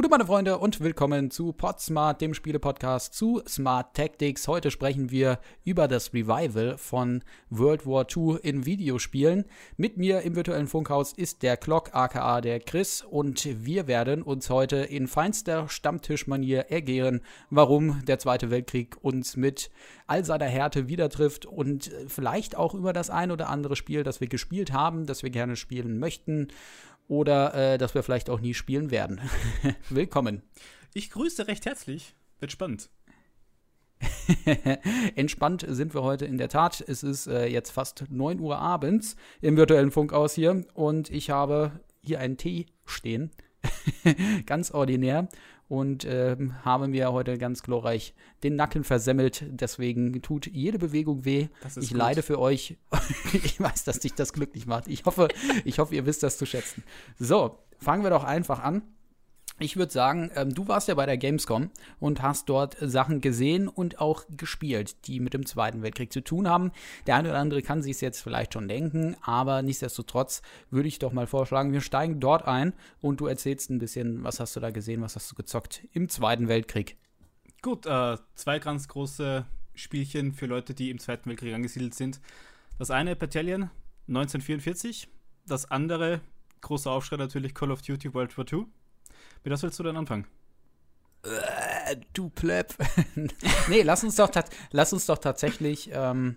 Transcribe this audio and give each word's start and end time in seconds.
Gute 0.00 0.08
meine 0.08 0.24
Freunde 0.24 0.56
und 0.56 0.80
willkommen 0.80 1.30
zu 1.30 1.52
Podsmart, 1.52 2.22
dem 2.22 2.32
Spiele-Podcast 2.32 3.12
zu 3.12 3.42
Smart 3.46 3.94
Tactics. 3.94 4.48
Heute 4.48 4.70
sprechen 4.70 5.10
wir 5.10 5.38
über 5.62 5.88
das 5.88 6.14
Revival 6.14 6.78
von 6.78 7.22
World 7.50 7.84
War 7.84 8.06
II 8.08 8.38
in 8.42 8.64
Videospielen. 8.64 9.44
Mit 9.76 9.98
mir 9.98 10.22
im 10.22 10.36
virtuellen 10.36 10.68
Funkhaus 10.68 11.12
ist 11.12 11.42
der 11.42 11.58
Clock, 11.58 11.94
aka 11.94 12.40
der 12.40 12.60
Chris, 12.60 13.02
und 13.02 13.46
wir 13.62 13.88
werden 13.88 14.22
uns 14.22 14.48
heute 14.48 14.76
in 14.76 15.06
feinster 15.06 15.68
Stammtischmanier 15.68 16.70
ergehen, 16.70 17.20
warum 17.50 18.02
der 18.06 18.18
Zweite 18.18 18.50
Weltkrieg 18.50 18.96
uns 19.02 19.36
mit 19.36 19.70
all 20.06 20.24
seiner 20.24 20.46
Härte 20.46 20.88
wieder 20.88 21.10
trifft 21.10 21.44
und 21.44 21.90
vielleicht 22.06 22.56
auch 22.56 22.72
über 22.72 22.94
das 22.94 23.10
ein 23.10 23.30
oder 23.30 23.50
andere 23.50 23.76
Spiel, 23.76 24.02
das 24.02 24.22
wir 24.22 24.28
gespielt 24.28 24.72
haben, 24.72 25.04
das 25.04 25.22
wir 25.22 25.28
gerne 25.28 25.56
spielen 25.56 25.98
möchten 25.98 26.48
oder 27.10 27.54
äh, 27.54 27.76
dass 27.76 27.94
wir 27.94 28.04
vielleicht 28.04 28.30
auch 28.30 28.40
nie 28.40 28.54
spielen 28.54 28.92
werden. 28.92 29.20
Willkommen. 29.90 30.42
Ich 30.94 31.10
grüße 31.10 31.48
recht 31.48 31.66
herzlich. 31.66 32.14
Wird 32.38 32.52
spannend. 32.52 32.88
Entspannt 35.16 35.66
sind 35.68 35.92
wir 35.92 36.02
heute 36.02 36.24
in 36.24 36.38
der 36.38 36.48
Tat. 36.48 36.82
Es 36.86 37.02
ist 37.02 37.26
äh, 37.26 37.46
jetzt 37.46 37.72
fast 37.72 38.04
9 38.08 38.38
Uhr 38.38 38.58
abends 38.58 39.16
im 39.40 39.56
virtuellen 39.56 39.90
Funk 39.90 40.12
aus 40.12 40.34
hier 40.34 40.64
und 40.74 41.10
ich 41.10 41.30
habe 41.30 41.80
hier 42.00 42.20
einen 42.20 42.36
Tee 42.36 42.66
stehen. 42.86 43.32
Ganz 44.46 44.70
ordinär 44.70 45.28
und 45.70 46.04
äh, 46.04 46.36
habe 46.64 46.88
mir 46.88 47.12
heute 47.12 47.38
ganz 47.38 47.62
glorreich 47.62 48.12
den 48.42 48.56
Nacken 48.56 48.82
versemmelt. 48.82 49.44
Deswegen 49.48 50.20
tut 50.20 50.48
jede 50.48 50.80
Bewegung 50.80 51.24
weh. 51.24 51.46
Ich 51.80 51.90
gut. 51.90 51.98
leide 51.98 52.22
für 52.22 52.40
euch. 52.40 52.76
ich 53.32 53.60
weiß, 53.60 53.84
dass 53.84 54.00
dich 54.00 54.14
das 54.14 54.32
glücklich 54.32 54.66
macht. 54.66 54.88
Ich 54.88 55.04
hoffe, 55.04 55.28
ich 55.64 55.78
hoffe, 55.78 55.94
ihr 55.94 56.06
wisst 56.06 56.24
das 56.24 56.38
zu 56.38 56.44
schätzen. 56.44 56.82
So, 57.20 57.56
fangen 57.78 58.02
wir 58.02 58.10
doch 58.10 58.24
einfach 58.24 58.64
an. 58.64 58.82
Ich 59.62 59.76
würde 59.76 59.92
sagen, 59.92 60.30
ähm, 60.36 60.54
du 60.54 60.68
warst 60.68 60.88
ja 60.88 60.94
bei 60.94 61.04
der 61.04 61.18
Gamescom 61.18 61.70
und 61.98 62.22
hast 62.22 62.48
dort 62.48 62.78
Sachen 62.80 63.20
gesehen 63.20 63.68
und 63.68 64.00
auch 64.00 64.24
gespielt, 64.30 65.06
die 65.06 65.20
mit 65.20 65.34
dem 65.34 65.44
Zweiten 65.44 65.82
Weltkrieg 65.82 66.10
zu 66.10 66.22
tun 66.22 66.48
haben. 66.48 66.72
Der 67.06 67.16
eine 67.16 67.28
oder 67.28 67.38
andere 67.38 67.60
kann 67.60 67.82
sich 67.82 67.96
es 67.96 68.00
jetzt 68.00 68.22
vielleicht 68.22 68.54
schon 68.54 68.68
denken, 68.68 69.16
aber 69.20 69.60
nichtsdestotrotz 69.60 70.40
würde 70.70 70.88
ich 70.88 70.98
doch 70.98 71.12
mal 71.12 71.26
vorschlagen, 71.26 71.74
wir 71.74 71.82
steigen 71.82 72.20
dort 72.20 72.46
ein 72.46 72.72
und 73.02 73.20
du 73.20 73.26
erzählst 73.26 73.68
ein 73.68 73.78
bisschen, 73.78 74.24
was 74.24 74.40
hast 74.40 74.56
du 74.56 74.60
da 74.60 74.70
gesehen, 74.70 75.02
was 75.02 75.14
hast 75.14 75.30
du 75.30 75.34
gezockt 75.34 75.86
im 75.92 76.08
Zweiten 76.08 76.48
Weltkrieg. 76.48 76.96
Gut, 77.60 77.84
äh, 77.84 78.16
zwei 78.36 78.60
ganz 78.60 78.88
große 78.88 79.44
Spielchen 79.74 80.32
für 80.32 80.46
Leute, 80.46 80.72
die 80.72 80.88
im 80.88 80.98
Zweiten 80.98 81.28
Weltkrieg 81.28 81.52
angesiedelt 81.52 81.94
sind. 81.94 82.18
Das 82.78 82.90
eine 82.90 83.14
Battalion 83.14 83.68
1944, 84.08 85.06
das 85.46 85.70
andere, 85.70 86.22
großer 86.62 86.90
Aufschrei 86.90 87.18
natürlich, 87.18 87.52
Call 87.52 87.70
of 87.70 87.82
Duty 87.82 88.14
World 88.14 88.38
War 88.38 88.50
II. 88.50 88.64
Mit 89.44 89.52
was 89.52 89.62
willst 89.62 89.78
du 89.78 89.82
denn 89.82 89.96
anfangen? 89.96 90.26
Äh, 91.22 91.96
du 92.12 92.30
Pleb. 92.30 92.74
nee, 93.68 93.82
lass 93.82 94.04
uns 94.04 94.16
doch, 94.16 94.30
lass 94.70 94.92
uns 94.92 95.06
doch 95.06 95.18
tatsächlich 95.18 95.90
ähm, 95.92 96.36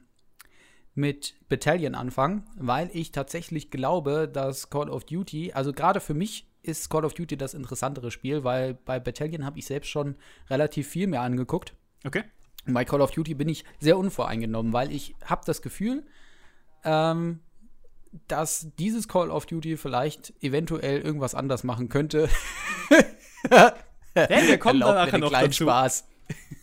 mit 0.95 1.35
Battalion 1.49 1.95
anfangen, 1.95 2.43
weil 2.55 2.89
ich 2.93 3.11
tatsächlich 3.11 3.71
glaube, 3.71 4.27
dass 4.27 4.69
Call 4.69 4.89
of 4.89 5.05
Duty, 5.05 5.53
also 5.53 5.73
gerade 5.73 5.99
für 5.99 6.13
mich 6.13 6.47
ist 6.61 6.89
Call 6.89 7.05
of 7.05 7.13
Duty 7.13 7.37
das 7.37 7.53
interessantere 7.53 8.11
Spiel, 8.11 8.43
weil 8.43 8.73
bei 8.73 8.99
Battalion 8.99 9.45
habe 9.45 9.59
ich 9.59 9.65
selbst 9.65 9.89
schon 9.89 10.15
relativ 10.49 10.87
viel 10.87 11.07
mehr 11.07 11.21
angeguckt. 11.21 11.73
Okay. 12.05 12.23
Und 12.65 12.73
bei 12.73 12.85
Call 12.85 13.01
of 13.01 13.11
Duty 13.11 13.33
bin 13.33 13.49
ich 13.49 13.65
sehr 13.79 13.97
unvoreingenommen, 13.97 14.71
weil 14.71 14.91
ich 14.91 15.15
habe 15.25 15.41
das 15.45 15.61
Gefühl, 15.61 16.05
ähm, 16.85 17.39
dass 18.27 18.67
dieses 18.77 19.07
Call 19.07 19.29
of 19.29 19.45
Duty 19.45 19.77
vielleicht 19.77 20.33
eventuell 20.41 21.01
irgendwas 21.01 21.35
anders 21.35 21.63
machen 21.63 21.89
könnte. 21.89 22.29
hey, 24.13 24.47
wir 24.47 24.57
kommen 24.57 24.79
da 24.79 24.93
nachher 24.93 25.17
noch 25.19 25.31
dazu. 25.31 25.63
Spaß. 25.63 26.07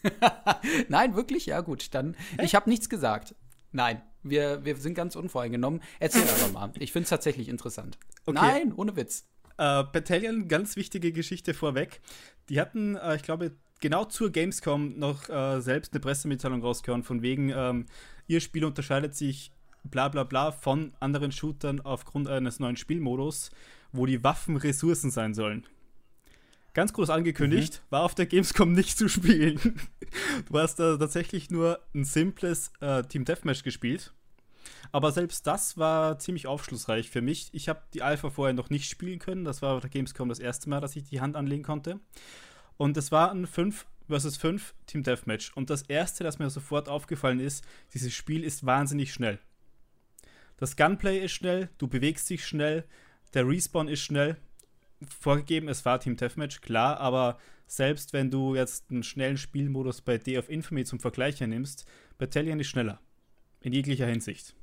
Nein, 0.88 1.14
wirklich? 1.14 1.46
Ja, 1.46 1.60
gut. 1.60 1.94
Dann, 1.94 2.16
hey? 2.36 2.46
ich 2.46 2.54
habe 2.54 2.70
nichts 2.70 2.88
gesagt. 2.88 3.34
Nein, 3.72 4.02
wir, 4.22 4.64
wir 4.64 4.76
sind 4.76 4.94
ganz 4.94 5.16
unvoreingenommen. 5.16 5.82
Erzähl 5.98 6.22
aber 6.28 6.52
mal. 6.52 6.72
Ich 6.78 6.92
finde 6.92 7.04
es 7.04 7.10
tatsächlich 7.10 7.48
interessant. 7.48 7.98
Okay. 8.26 8.38
Nein, 8.40 8.72
ohne 8.74 8.96
Witz. 8.96 9.26
Äh, 9.58 9.84
Battalion, 9.84 10.48
ganz 10.48 10.76
wichtige 10.76 11.12
Geschichte 11.12 11.54
vorweg. 11.54 12.00
Die 12.48 12.60
hatten, 12.60 12.96
äh, 12.96 13.16
ich 13.16 13.22
glaube, 13.22 13.52
genau 13.80 14.04
zur 14.04 14.30
Gamescom 14.30 14.98
noch 14.98 15.28
äh, 15.28 15.60
selbst 15.60 15.92
eine 15.92 16.00
Pressemitteilung 16.00 16.62
rausgehauen, 16.62 17.02
von 17.02 17.22
wegen, 17.22 17.50
ähm, 17.50 17.86
ihr 18.26 18.40
Spiel 18.40 18.64
unterscheidet 18.64 19.14
sich 19.14 19.52
bla 19.84 20.08
bla 20.08 20.24
bla 20.24 20.52
von 20.52 20.92
anderen 21.00 21.32
Shootern 21.32 21.80
aufgrund 21.80 22.28
eines 22.28 22.60
neuen 22.60 22.76
Spielmodus, 22.76 23.50
wo 23.92 24.06
die 24.06 24.22
Waffen 24.22 24.56
Ressourcen 24.56 25.10
sein 25.10 25.34
sollen. 25.34 25.66
Ganz 26.72 26.92
groß 26.92 27.10
angekündigt, 27.10 27.82
mhm. 27.84 27.90
war 27.90 28.02
auf 28.02 28.14
der 28.14 28.26
Gamescom 28.26 28.72
nicht 28.72 28.96
zu 28.96 29.08
spielen. 29.08 29.58
du 30.50 30.58
hast 30.58 30.76
da 30.76 30.96
tatsächlich 30.96 31.50
nur 31.50 31.80
ein 31.94 32.04
simples 32.04 32.72
äh, 32.80 33.02
Team 33.02 33.24
Deathmatch 33.24 33.64
gespielt. 33.64 34.12
Aber 34.92 35.10
selbst 35.10 35.46
das 35.46 35.78
war 35.78 36.18
ziemlich 36.18 36.46
aufschlussreich 36.46 37.10
für 37.10 37.22
mich. 37.22 37.48
Ich 37.52 37.68
habe 37.68 37.82
die 37.94 38.02
Alpha 38.02 38.30
vorher 38.30 38.54
noch 38.54 38.70
nicht 38.70 38.88
spielen 38.88 39.18
können. 39.18 39.44
Das 39.44 39.62
war 39.62 39.74
auf 39.74 39.80
der 39.80 39.90
Gamescom 39.90 40.28
das 40.28 40.38
erste 40.38 40.68
Mal, 40.68 40.80
dass 40.80 40.96
ich 40.96 41.04
die 41.04 41.20
Hand 41.20 41.36
anlegen 41.36 41.62
konnte. 41.62 41.98
Und 42.76 42.96
es 42.96 43.10
war 43.10 43.30
ein 43.30 43.46
5 43.46 43.86
versus 44.08 44.36
5 44.36 44.74
Team 44.86 45.02
Deathmatch. 45.02 45.52
Und 45.54 45.70
das 45.70 45.82
erste, 45.82 46.24
das 46.24 46.38
mir 46.38 46.50
sofort 46.50 46.88
aufgefallen 46.88 47.40
ist, 47.40 47.64
dieses 47.94 48.12
Spiel 48.12 48.44
ist 48.44 48.66
wahnsinnig 48.66 49.12
schnell. 49.12 49.38
Das 50.60 50.76
Gunplay 50.76 51.24
ist 51.24 51.32
schnell, 51.32 51.70
du 51.78 51.88
bewegst 51.88 52.28
dich 52.28 52.44
schnell, 52.44 52.84
der 53.32 53.48
Respawn 53.48 53.88
ist 53.88 54.00
schnell. 54.00 54.36
Vorgegeben, 55.18 55.68
es 55.68 55.86
war 55.86 55.98
Team 55.98 56.16
Deathmatch, 56.16 56.60
klar, 56.60 57.00
aber 57.00 57.38
selbst 57.66 58.12
wenn 58.12 58.30
du 58.30 58.54
jetzt 58.54 58.90
einen 58.90 59.02
schnellen 59.02 59.38
Spielmodus 59.38 60.02
bei 60.02 60.18
Day 60.18 60.36
of 60.36 60.50
Infamy 60.50 60.84
zum 60.84 61.00
Vergleich 61.00 61.40
hernimmst, 61.40 61.86
Battalion 62.18 62.60
ist 62.60 62.66
schneller. 62.66 63.00
In 63.62 63.72
jeglicher 63.72 64.06
Hinsicht. 64.06 64.54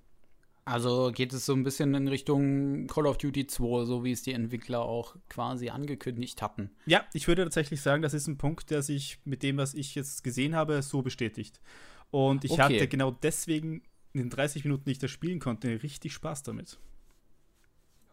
Also 0.66 1.12
geht 1.12 1.34
es 1.34 1.47
so 1.47 1.53
ein 1.53 1.63
bisschen 1.63 1.96
in 1.96 2.07
Richtung 2.07 2.86
Call 2.86 3.07
of 3.07 3.18
Duty 3.18 3.47
2, 3.47 3.86
so 3.86 4.03
wie 4.03 4.12
es 4.12 4.22
die 4.22 4.34
Entwickler 4.34 4.81
auch 4.81 5.16
quasi 5.30 5.69
angekündigt 5.69 6.44
hatten. 6.44 6.69
Ja, 6.86 7.06
ich 7.13 7.28
würde 7.28 7.44
tatsächlich 7.44 7.81
sagen, 7.81 8.03
das 8.03 8.13
ist 8.13 8.28
ein 8.28 8.38
Punkt, 8.38 8.69
der 8.69 8.84
sich 8.84 9.19
mit 9.24 9.41
dem, 9.41 9.57
was 9.57 9.74
ich 9.74 9.96
jetzt 9.96 10.24
gesehen 10.24 10.56
habe, 10.56 10.84
so 10.84 11.02
bestätigt. 11.02 11.59
Und 12.12 12.44
ich 12.44 12.52
okay. 12.52 12.62
hatte 12.62 12.88
genau 12.88 13.09
deswegen 13.09 13.81
in 14.18 14.26
den 14.26 14.30
30 14.30 14.64
Minuten, 14.64 14.86
die 14.86 14.92
ich 14.92 15.00
das 15.00 15.12
spielen 15.12 15.40
konnte, 15.40 15.84
richtig 15.84 16.14
Spaß 16.14 16.44
damit. 16.44 16.80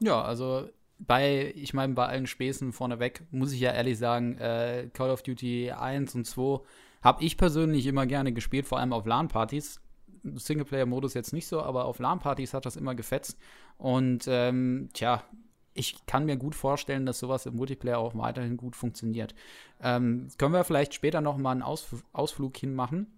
Ja, 0.01 0.23
also 0.23 0.69
bei, 0.99 1.53
ich 1.57 1.75
meine, 1.75 1.95
bei 1.95 2.07
allen 2.07 2.27
Späßen 2.27 2.73
vorneweg, 2.73 3.23
muss 3.31 3.53
ich 3.53 3.61
ja 3.61 3.73
ehrlich 3.73 3.99
sagen, 3.99 4.39
äh, 4.39 4.89
Call 4.93 5.11
of 5.11 5.23
Duty 5.23 5.73
1 5.73 6.15
und 6.15 6.27
2 6.27 6.61
habe 7.03 7.23
ich 7.23 7.37
persönlich 7.37 7.87
immer 7.87 8.07
gerne 8.07 8.33
gespielt, 8.33 8.67
vor 8.67 8.79
allem 8.79 8.93
auf 8.93 9.07
LAN-Partys. 9.07 9.81
Singleplayer-Modus 10.23 11.13
jetzt 11.15 11.35
nicht 11.35 11.47
so, 11.47 11.61
aber 11.61 11.85
auf 11.85 11.99
LAN-Partys 11.99 12.55
hat 12.55 12.65
das 12.65 12.77
immer 12.77 12.95
gefetzt. 12.95 13.39
Und 13.77 14.25
ähm, 14.27 14.89
tja, 14.95 15.23
ich 15.75 16.07
kann 16.07 16.25
mir 16.25 16.37
gut 16.37 16.55
vorstellen, 16.55 17.05
dass 17.05 17.19
sowas 17.19 17.45
im 17.47 17.57
Multiplayer 17.57 17.99
auch 17.99 18.15
weiterhin 18.15 18.57
gut 18.57 18.77
funktioniert. 18.77 19.35
Ähm, 19.83 20.29
können 20.39 20.55
wir 20.55 20.65
vielleicht 20.65 20.95
später 20.95 21.21
noch 21.21 21.37
mal 21.37 21.51
einen 21.51 21.63
Ausf 21.63 22.05
Ausflug 22.13 22.57
hinmachen 22.57 23.09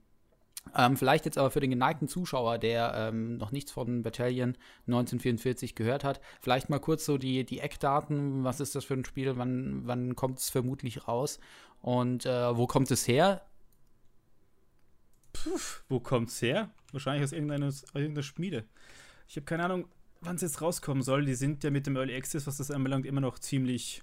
ähm, 0.74 0.96
vielleicht 0.96 1.24
jetzt 1.24 1.38
aber 1.38 1.50
für 1.50 1.60
den 1.60 1.70
geneigten 1.70 2.08
Zuschauer, 2.08 2.58
der 2.58 2.92
ähm, 2.94 3.36
noch 3.36 3.52
nichts 3.52 3.70
von 3.70 4.02
Battalion 4.02 4.56
1944 4.86 5.74
gehört 5.74 6.04
hat, 6.04 6.20
vielleicht 6.40 6.68
mal 6.68 6.80
kurz 6.80 7.04
so 7.04 7.18
die, 7.18 7.44
die 7.44 7.60
Eckdaten. 7.60 8.44
Was 8.44 8.60
ist 8.60 8.74
das 8.74 8.84
für 8.84 8.94
ein 8.94 9.04
Spiel? 9.04 9.36
Wann, 9.36 9.86
wann 9.86 10.16
kommt 10.16 10.38
es 10.38 10.50
vermutlich 10.50 11.06
raus? 11.08 11.38
Und 11.80 12.26
äh, 12.26 12.56
wo 12.56 12.66
kommt 12.66 12.90
es 12.90 13.06
her? 13.06 13.42
Puh, 15.32 15.58
wo 15.88 16.00
kommt 16.00 16.30
es 16.30 16.42
her? 16.42 16.70
Wahrscheinlich 16.92 17.24
aus 17.24 17.32
irgendeiner, 17.32 17.66
aus 17.66 17.84
irgendeiner 17.94 18.22
Schmiede. 18.22 18.64
Ich 19.28 19.36
habe 19.36 19.44
keine 19.44 19.64
Ahnung, 19.64 19.88
wann 20.20 20.36
es 20.36 20.42
jetzt 20.42 20.60
rauskommen 20.62 21.02
soll. 21.02 21.24
Die 21.24 21.34
sind 21.34 21.62
ja 21.64 21.70
mit 21.70 21.86
dem 21.86 21.96
Early 21.96 22.16
Access, 22.16 22.46
was 22.46 22.56
das 22.56 22.70
anbelangt, 22.70 23.06
immer 23.06 23.20
noch 23.20 23.38
ziemlich, 23.38 24.02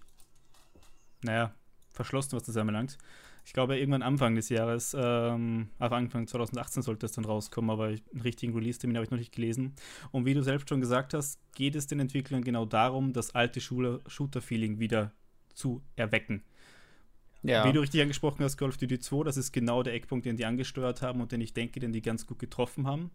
naja, 1.23 1.53
verschlossen, 1.90 2.34
was 2.35 2.43
das 2.43 2.58
anbelangt. 2.58 2.97
Ich 3.45 3.51
glaube, 3.51 3.78
irgendwann 3.78 4.01
Anfang 4.01 4.35
des 4.35 4.49
Jahres, 4.49 4.95
ähm, 4.97 5.67
auf 5.78 5.91
Anfang 5.91 6.28
2018 6.28 6.81
sollte 6.81 7.05
es 7.05 7.11
dann 7.11 7.25
rauskommen, 7.25 7.69
aber 7.69 7.87
einen 7.87 8.22
richtigen 8.23 8.53
Release-Termin 8.53 8.95
habe 8.95 9.05
ich 9.05 9.11
noch 9.11 9.17
nicht 9.17 9.35
gelesen. 9.35 9.73
Und 10.11 10.25
wie 10.25 10.34
du 10.34 10.41
selbst 10.41 10.69
schon 10.69 10.79
gesagt 10.79 11.13
hast, 11.13 11.40
geht 11.53 11.75
es 11.75 11.87
den 11.87 11.99
Entwicklern 11.99 12.43
genau 12.43 12.66
darum, 12.66 13.11
das 13.11 13.35
alte 13.35 13.59
Shooter-Feeling 13.59 14.79
wieder 14.79 15.11
zu 15.53 15.81
erwecken. 15.95 16.43
Ja. 17.43 17.67
Wie 17.67 17.73
du 17.73 17.81
richtig 17.81 18.01
angesprochen 18.01 18.43
hast, 18.45 18.55
Call 18.55 18.69
of 18.69 18.78
Duty 18.78 18.99
2, 18.99 19.25
das 19.25 19.35
ist 19.35 19.51
genau 19.51 19.84
der 19.84 19.93
Eckpunkt, 19.93 20.25
den 20.25 20.37
die 20.37 20.45
angesteuert 20.45 21.01
haben 21.01 21.19
und 21.19 21.34
den 21.34 21.41
ich 21.41 21.53
denke, 21.53 21.81
den 21.81 21.91
die 21.91 22.01
ganz 22.01 22.25
gut 22.25 22.40
getroffen 22.40 22.87
haben. 22.87 23.11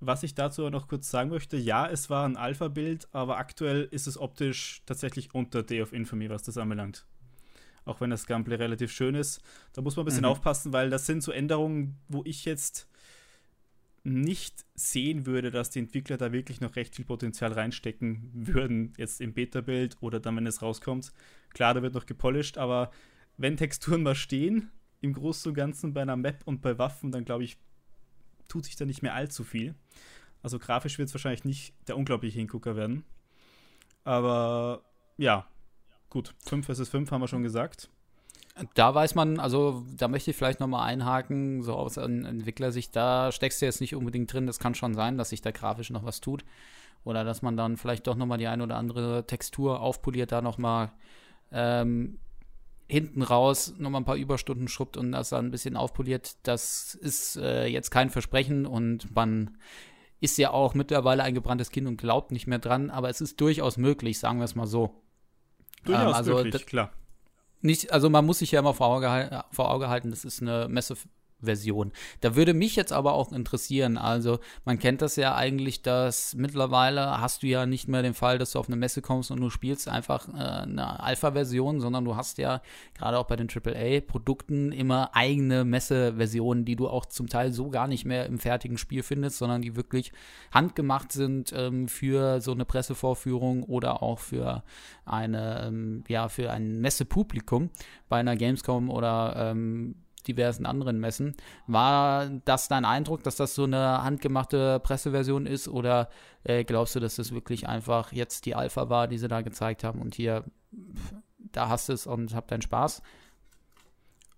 Was 0.00 0.22
ich 0.22 0.34
dazu 0.34 0.68
noch 0.70 0.88
kurz 0.88 1.10
sagen 1.10 1.28
möchte, 1.28 1.58
ja, 1.58 1.86
es 1.86 2.08
war 2.08 2.26
ein 2.26 2.38
Alpha-Bild, 2.38 3.08
aber 3.12 3.36
aktuell 3.36 3.86
ist 3.90 4.06
es 4.06 4.18
optisch 4.18 4.82
tatsächlich 4.86 5.34
unter 5.34 5.62
Day 5.62 5.82
of 5.82 5.92
Infamy, 5.92 6.30
was 6.30 6.42
das 6.42 6.56
anbelangt 6.56 7.06
auch 7.84 8.00
wenn 8.00 8.10
das 8.10 8.26
Gameplay 8.26 8.56
relativ 8.56 8.92
schön 8.92 9.14
ist. 9.14 9.40
Da 9.72 9.82
muss 9.82 9.96
man 9.96 10.04
ein 10.04 10.06
bisschen 10.06 10.22
mhm. 10.22 10.28
aufpassen, 10.28 10.72
weil 10.72 10.90
das 10.90 11.06
sind 11.06 11.22
so 11.22 11.32
Änderungen, 11.32 11.98
wo 12.08 12.22
ich 12.24 12.44
jetzt 12.44 12.88
nicht 14.04 14.64
sehen 14.74 15.26
würde, 15.26 15.50
dass 15.50 15.70
die 15.70 15.78
Entwickler 15.78 16.16
da 16.16 16.32
wirklich 16.32 16.60
noch 16.60 16.74
recht 16.74 16.96
viel 16.96 17.04
Potenzial 17.04 17.52
reinstecken 17.52 18.30
würden, 18.34 18.94
jetzt 18.96 19.20
im 19.20 19.32
Beta-Bild 19.32 19.96
oder 20.00 20.20
dann, 20.20 20.36
wenn 20.36 20.46
es 20.46 20.62
rauskommt. 20.62 21.12
Klar, 21.50 21.74
da 21.74 21.82
wird 21.82 21.94
noch 21.94 22.06
gepolished, 22.06 22.58
aber 22.58 22.90
wenn 23.36 23.56
Texturen 23.56 24.02
mal 24.02 24.14
stehen, 24.14 24.70
im 25.00 25.12
Großen 25.12 25.50
und 25.50 25.54
Ganzen 25.54 25.94
bei 25.94 26.02
einer 26.02 26.16
Map 26.16 26.42
und 26.44 26.62
bei 26.62 26.78
Waffen, 26.78 27.10
dann 27.10 27.24
glaube 27.24 27.44
ich, 27.44 27.58
tut 28.48 28.64
sich 28.64 28.76
da 28.76 28.84
nicht 28.84 29.02
mehr 29.02 29.14
allzu 29.14 29.44
viel. 29.44 29.74
Also 30.42 30.58
grafisch 30.58 30.98
wird 30.98 31.08
es 31.08 31.14
wahrscheinlich 31.14 31.44
nicht 31.44 31.74
der 31.88 31.96
unglaubliche 31.96 32.38
Hingucker 32.38 32.76
werden. 32.76 33.04
Aber 34.04 34.84
ja, 35.16 35.48
gut, 36.12 36.34
5 36.46 36.66
vs 36.66 36.88
5 36.90 37.10
haben 37.10 37.22
wir 37.22 37.28
schon 37.28 37.42
gesagt. 37.42 37.88
Da 38.74 38.94
weiß 38.94 39.14
man, 39.14 39.40
also 39.40 39.82
da 39.96 40.08
möchte 40.08 40.30
ich 40.30 40.36
vielleicht 40.36 40.60
nochmal 40.60 40.86
einhaken, 40.86 41.62
so 41.62 41.74
aus 41.74 41.96
Entwicklersicht, 41.96 42.94
da 42.94 43.32
steckst 43.32 43.62
du 43.62 43.66
jetzt 43.66 43.80
nicht 43.80 43.94
unbedingt 43.94 44.30
drin. 44.30 44.46
Das 44.46 44.58
kann 44.58 44.74
schon 44.74 44.92
sein, 44.92 45.16
dass 45.16 45.30
sich 45.30 45.40
da 45.40 45.52
grafisch 45.52 45.88
noch 45.88 46.04
was 46.04 46.20
tut. 46.20 46.44
Oder 47.04 47.24
dass 47.24 47.40
man 47.40 47.56
dann 47.56 47.78
vielleicht 47.78 48.06
doch 48.06 48.14
nochmal 48.14 48.36
die 48.36 48.46
ein 48.46 48.60
oder 48.60 48.76
andere 48.76 49.26
Textur 49.26 49.80
aufpoliert, 49.80 50.32
da 50.32 50.42
nochmal 50.42 50.92
ähm, 51.50 52.18
hinten 52.88 53.22
raus 53.22 53.74
nochmal 53.78 54.02
ein 54.02 54.04
paar 54.04 54.16
Überstunden 54.16 54.68
schrubbt 54.68 54.98
und 54.98 55.12
das 55.12 55.30
dann 55.30 55.46
ein 55.46 55.50
bisschen 55.50 55.78
aufpoliert. 55.78 56.36
Das 56.42 56.94
ist 56.94 57.36
äh, 57.36 57.66
jetzt 57.66 57.90
kein 57.90 58.10
Versprechen 58.10 58.66
und 58.66 59.14
man 59.16 59.56
ist 60.20 60.36
ja 60.36 60.50
auch 60.50 60.74
mittlerweile 60.74 61.22
ein 61.22 61.34
gebranntes 61.34 61.70
Kind 61.70 61.88
und 61.88 61.96
glaubt 61.96 62.32
nicht 62.32 62.46
mehr 62.46 62.58
dran, 62.58 62.90
aber 62.90 63.08
es 63.08 63.22
ist 63.22 63.40
durchaus 63.40 63.78
möglich, 63.78 64.18
sagen 64.18 64.38
wir 64.38 64.44
es 64.44 64.54
mal 64.54 64.66
so. 64.66 65.01
Durchaus 65.84 66.08
ähm, 66.08 66.14
also 66.14 66.34
möglich, 66.34 66.66
klar. 66.66 66.90
nicht, 67.60 67.92
also 67.92 68.10
man 68.10 68.24
muss 68.24 68.38
sich 68.38 68.52
ja 68.52 68.60
immer 68.60 68.74
vor 68.74 68.88
Auge, 68.88 69.44
vor 69.50 69.70
Auge 69.70 69.88
halten, 69.88 70.10
das 70.10 70.24
ist 70.24 70.40
eine 70.42 70.68
Messe 70.68 70.96
Version. 71.42 71.92
Da 72.20 72.36
würde 72.36 72.54
mich 72.54 72.76
jetzt 72.76 72.92
aber 72.92 73.14
auch 73.14 73.32
interessieren, 73.32 73.98
also 73.98 74.38
man 74.64 74.78
kennt 74.78 75.02
das 75.02 75.16
ja 75.16 75.34
eigentlich, 75.34 75.82
dass 75.82 76.34
mittlerweile 76.34 77.20
hast 77.20 77.42
du 77.42 77.46
ja 77.46 77.66
nicht 77.66 77.88
mehr 77.88 78.02
den 78.02 78.14
Fall, 78.14 78.38
dass 78.38 78.52
du 78.52 78.58
auf 78.58 78.68
eine 78.68 78.76
Messe 78.76 79.02
kommst 79.02 79.30
und 79.30 79.40
du 79.40 79.50
spielst 79.50 79.88
einfach 79.88 80.28
äh, 80.28 80.62
eine 80.62 81.00
Alpha-Version, 81.00 81.80
sondern 81.80 82.04
du 82.04 82.16
hast 82.16 82.38
ja 82.38 82.62
gerade 82.96 83.18
auch 83.18 83.26
bei 83.26 83.36
den 83.36 83.48
AAA-Produkten 83.48 84.72
immer 84.72 85.10
eigene 85.14 85.64
Messe-Versionen, 85.64 86.64
die 86.64 86.76
du 86.76 86.88
auch 86.88 87.06
zum 87.06 87.28
Teil 87.28 87.52
so 87.52 87.70
gar 87.70 87.88
nicht 87.88 88.04
mehr 88.04 88.26
im 88.26 88.38
fertigen 88.38 88.78
Spiel 88.78 89.02
findest, 89.02 89.38
sondern 89.38 89.62
die 89.62 89.76
wirklich 89.76 90.12
handgemacht 90.52 91.12
sind 91.12 91.52
ähm, 91.56 91.88
für 91.88 92.40
so 92.40 92.52
eine 92.52 92.64
Pressevorführung 92.64 93.64
oder 93.64 94.02
auch 94.02 94.18
für 94.18 94.62
eine, 95.04 95.64
ähm, 95.66 96.04
ja, 96.08 96.28
für 96.28 96.50
ein 96.50 96.80
Messepublikum 96.80 97.70
bei 98.08 98.18
einer 98.18 98.36
Gamescom 98.36 98.90
oder 98.90 99.34
ähm, 99.36 99.96
diversen 100.22 100.66
anderen 100.66 100.98
Messen. 100.98 101.34
War 101.66 102.28
das 102.44 102.68
dein 102.68 102.84
Eindruck, 102.84 103.22
dass 103.22 103.36
das 103.36 103.54
so 103.54 103.64
eine 103.64 104.02
handgemachte 104.02 104.80
Presseversion 104.80 105.46
ist 105.46 105.68
oder 105.68 106.08
äh, 106.44 106.64
glaubst 106.64 106.94
du, 106.94 107.00
dass 107.00 107.16
das 107.16 107.32
wirklich 107.32 107.68
einfach 107.68 108.12
jetzt 108.12 108.46
die 108.46 108.54
Alpha 108.54 108.88
war, 108.88 109.08
die 109.08 109.18
sie 109.18 109.28
da 109.28 109.42
gezeigt 109.42 109.84
haben 109.84 110.00
und 110.00 110.14
hier, 110.14 110.44
da 111.38 111.68
hast 111.68 111.88
du 111.88 111.92
es 111.92 112.06
und 112.06 112.34
hab 112.34 112.48
deinen 112.48 112.62
Spaß? 112.62 113.02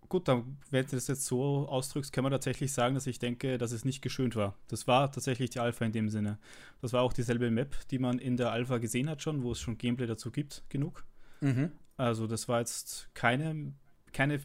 Gut, 0.08 0.28
dann, 0.28 0.58
wenn 0.70 0.84
du 0.86 0.92
das 0.92 1.08
jetzt 1.08 1.26
so 1.26 1.66
ausdrückst, 1.68 2.12
kann 2.12 2.22
man 2.22 2.30
tatsächlich 2.30 2.72
sagen, 2.72 2.94
dass 2.94 3.06
ich 3.06 3.18
denke, 3.18 3.58
dass 3.58 3.72
es 3.72 3.84
nicht 3.84 4.02
geschönt 4.02 4.36
war. 4.36 4.54
Das 4.68 4.86
war 4.86 5.10
tatsächlich 5.10 5.50
die 5.50 5.60
Alpha 5.60 5.84
in 5.84 5.92
dem 5.92 6.08
Sinne. 6.08 6.38
Das 6.80 6.92
war 6.92 7.02
auch 7.02 7.12
dieselbe 7.12 7.50
Map, 7.50 7.74
die 7.90 7.98
man 7.98 8.18
in 8.18 8.36
der 8.36 8.52
Alpha 8.52 8.78
gesehen 8.78 9.08
hat 9.08 9.22
schon, 9.22 9.42
wo 9.42 9.52
es 9.52 9.60
schon 9.60 9.78
Gameplay 9.78 10.06
dazu 10.06 10.30
gibt, 10.30 10.62
genug. 10.68 11.04
Mhm. 11.40 11.72
Also 11.96 12.26
das 12.26 12.48
war 12.48 12.60
jetzt 12.60 13.08
keine, 13.14 13.72
keine 14.12 14.40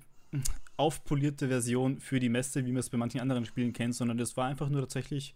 aufpolierte 0.79 1.49
Version 1.49 1.99
für 1.99 2.19
die 2.19 2.29
Messe, 2.29 2.65
wie 2.65 2.71
man 2.71 2.79
es 2.79 2.89
bei 2.89 2.97
manchen 2.97 3.19
anderen 3.21 3.45
Spielen 3.45 3.73
kennt, 3.73 3.95
sondern 3.95 4.17
das 4.17 4.37
war 4.37 4.47
einfach 4.47 4.69
nur 4.69 4.81
tatsächlich 4.81 5.35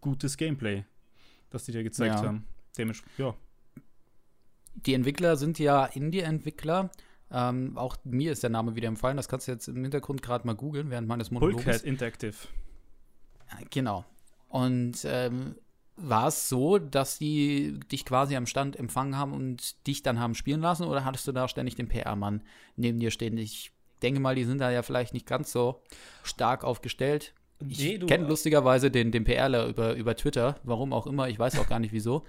gutes 0.00 0.36
Gameplay, 0.36 0.84
das 1.50 1.64
die 1.64 1.72
dir 1.72 1.82
gezeigt 1.82 2.16
ja. 2.16 2.26
haben. 2.26 2.44
Dementsprechend, 2.76 3.18
ja. 3.18 3.34
Die 4.74 4.94
Entwickler 4.94 5.36
sind 5.36 5.58
ja 5.58 5.86
Indie-Entwickler. 5.86 6.90
Ähm, 7.30 7.76
auch 7.76 7.96
mir 8.04 8.32
ist 8.32 8.42
der 8.42 8.50
Name 8.50 8.76
wieder 8.76 8.88
empfallen. 8.88 9.16
Das 9.16 9.28
kannst 9.28 9.48
du 9.48 9.52
jetzt 9.52 9.68
im 9.68 9.82
Hintergrund 9.82 10.22
gerade 10.22 10.46
mal 10.46 10.54
googeln, 10.54 10.90
während 10.90 11.08
meines 11.08 11.30
Monologs. 11.30 11.64
Bullcat 11.64 11.82
Interactive. 11.82 12.36
Genau. 13.70 14.04
Und 14.48 15.00
ähm, 15.04 15.56
war 15.96 16.28
es 16.28 16.48
so, 16.48 16.78
dass 16.78 17.18
die 17.18 17.80
dich 17.90 18.04
quasi 18.04 18.36
am 18.36 18.46
Stand 18.46 18.76
empfangen 18.76 19.16
haben 19.16 19.32
und 19.32 19.86
dich 19.86 20.02
dann 20.02 20.20
haben 20.20 20.34
spielen 20.34 20.60
lassen 20.60 20.84
oder 20.84 21.04
hattest 21.04 21.26
du 21.26 21.32
da 21.32 21.48
ständig 21.48 21.74
den 21.74 21.88
PR-Mann 21.88 22.42
neben 22.76 23.00
dir 23.00 23.10
stehen? 23.10 23.36
Ich 23.36 23.72
denke 23.98 24.20
mal, 24.20 24.34
die 24.34 24.44
sind 24.44 24.58
da 24.58 24.70
ja 24.70 24.82
vielleicht 24.82 25.14
nicht 25.14 25.26
ganz 25.26 25.52
so 25.52 25.82
stark 26.22 26.64
aufgestellt. 26.64 27.34
Ich 27.66 27.78
nee, 27.78 27.98
kenne 27.98 28.28
lustigerweise 28.28 28.90
den, 28.90 29.10
den 29.10 29.24
PRler 29.24 29.66
über, 29.66 29.94
über 29.94 30.14
Twitter, 30.14 30.56
warum 30.62 30.92
auch 30.92 31.06
immer, 31.06 31.28
ich 31.28 31.38
weiß 31.38 31.58
auch 31.58 31.68
gar 31.68 31.80
nicht 31.80 31.92
wieso. 31.92 32.24